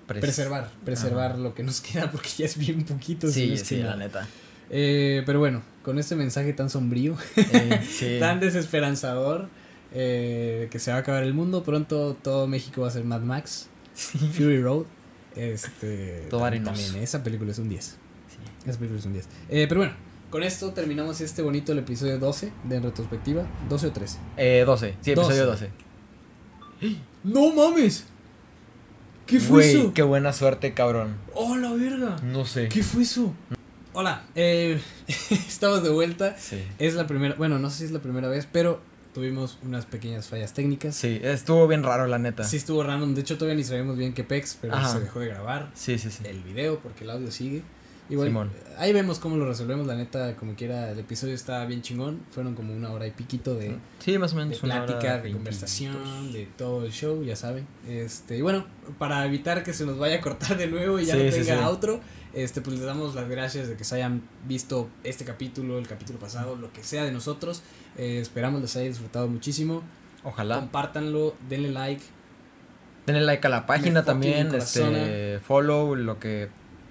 [0.09, 0.71] Pres- preservar.
[0.85, 1.41] Preservar Ajá.
[1.41, 3.29] lo que nos queda porque ya es bien poquito.
[3.29, 3.97] si Sí, que sí, la nada.
[3.97, 4.29] neta.
[4.71, 8.17] Eh, pero bueno, con este mensaje tan sombrío, Eh, sí.
[8.21, 9.49] tan desesperanzador,
[9.93, 13.21] eh, que se va a acabar el mundo, pronto todo México va a ser Mad
[13.23, 14.85] Max, Fury Road.
[15.37, 16.73] Este, Todo tam- arenoso.
[16.83, 17.85] también, esa película es un 10.
[17.85, 17.97] Sí.
[18.69, 19.27] Esa película es un 10.
[19.51, 19.95] Eh, pero bueno,
[20.31, 23.47] con esto terminamos este bonito el episodio 12 de En Retrospectiva.
[23.69, 24.19] 12 o 13.
[24.37, 24.95] Eh, 12.
[25.01, 25.71] Sí, episodio 12.
[26.81, 26.97] 12.
[27.25, 28.05] ¡No mames!
[29.29, 29.93] ¿Qué fue Güey, eso?
[29.95, 31.15] qué buena suerte, cabrón.
[31.35, 32.17] ¡Oh, la verga!
[32.23, 32.69] No sé.
[32.71, 33.35] ¿Qué fue eso?
[33.93, 34.81] Hola, eh,
[35.31, 36.35] estamos de vuelta.
[36.39, 36.65] Sí.
[36.79, 38.81] Es la primera, bueno, no sé si es la primera vez, pero
[39.13, 40.95] tuvimos unas pequeñas fallas técnicas.
[40.97, 42.43] Sí, estuvo bien raro, la neta.
[42.45, 44.89] Sí estuvo random, de hecho todavía ni sabíamos bien qué pex, pero Ajá.
[44.95, 46.23] se dejó de grabar Sí, sí, sí.
[46.25, 47.63] el video porque el audio sigue.
[48.11, 48.51] Igual, Simón.
[48.79, 52.21] ahí vemos cómo lo resolvemos, la neta, como quiera, el episodio está bien chingón.
[52.31, 56.33] Fueron como una hora y piquito de, Sí, más o menos plática, de conversación, minutos.
[56.33, 57.67] de todo el show, ya saben.
[57.87, 58.65] Este, y bueno,
[58.99, 61.45] para evitar que se nos vaya a cortar de nuevo y ya Sí, no tenga
[61.59, 61.65] sí.
[61.65, 62.01] outro,
[62.33, 66.19] este, pues les damos las gracias de que se hayan visto este capítulo, el capítulo
[66.19, 67.63] pasado, lo que sea de nosotros.
[67.99, 69.83] Eh, esperamos les haya disfrutado muchísimo.
[70.25, 70.57] Ojalá.
[70.57, 72.03] Compártanlo, denle like.
[73.07, 76.49] Denle like a la página también, este, follow, lo que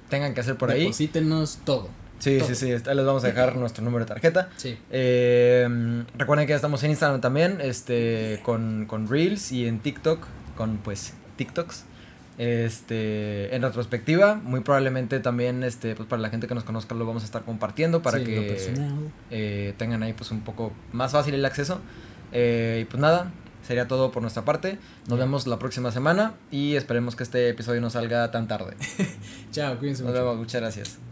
[0.10, 0.82] tengan que hacer por ahí.
[0.82, 1.90] Deposítenos todo.
[2.20, 2.48] Sí, todo.
[2.48, 4.50] sí, sí, ahí les vamos a dejar nuestro número de tarjeta.
[4.58, 4.78] Sí.
[4.90, 10.26] Eh, recuerden que ya estamos en Instagram también, este, con, con Reels y en TikTok,
[10.56, 11.86] con pues TikToks.
[12.38, 17.06] Este, en retrospectiva, muy probablemente también, este, pues para la gente que nos conozca lo
[17.06, 18.58] vamos a estar compartiendo para Sí, que
[19.32, 21.80] eh, tengan ahí pues un poco más fácil el acceso.
[22.32, 23.32] Eh, y pues nada,
[23.68, 24.80] sería todo por nuestra parte.
[25.08, 28.76] Nos vemos la próxima semana y esperemos que este episodio no salga tan tarde.
[29.52, 30.24] Chao, cuídense Nos mucho.
[30.24, 31.07] vemos, muchas gracias.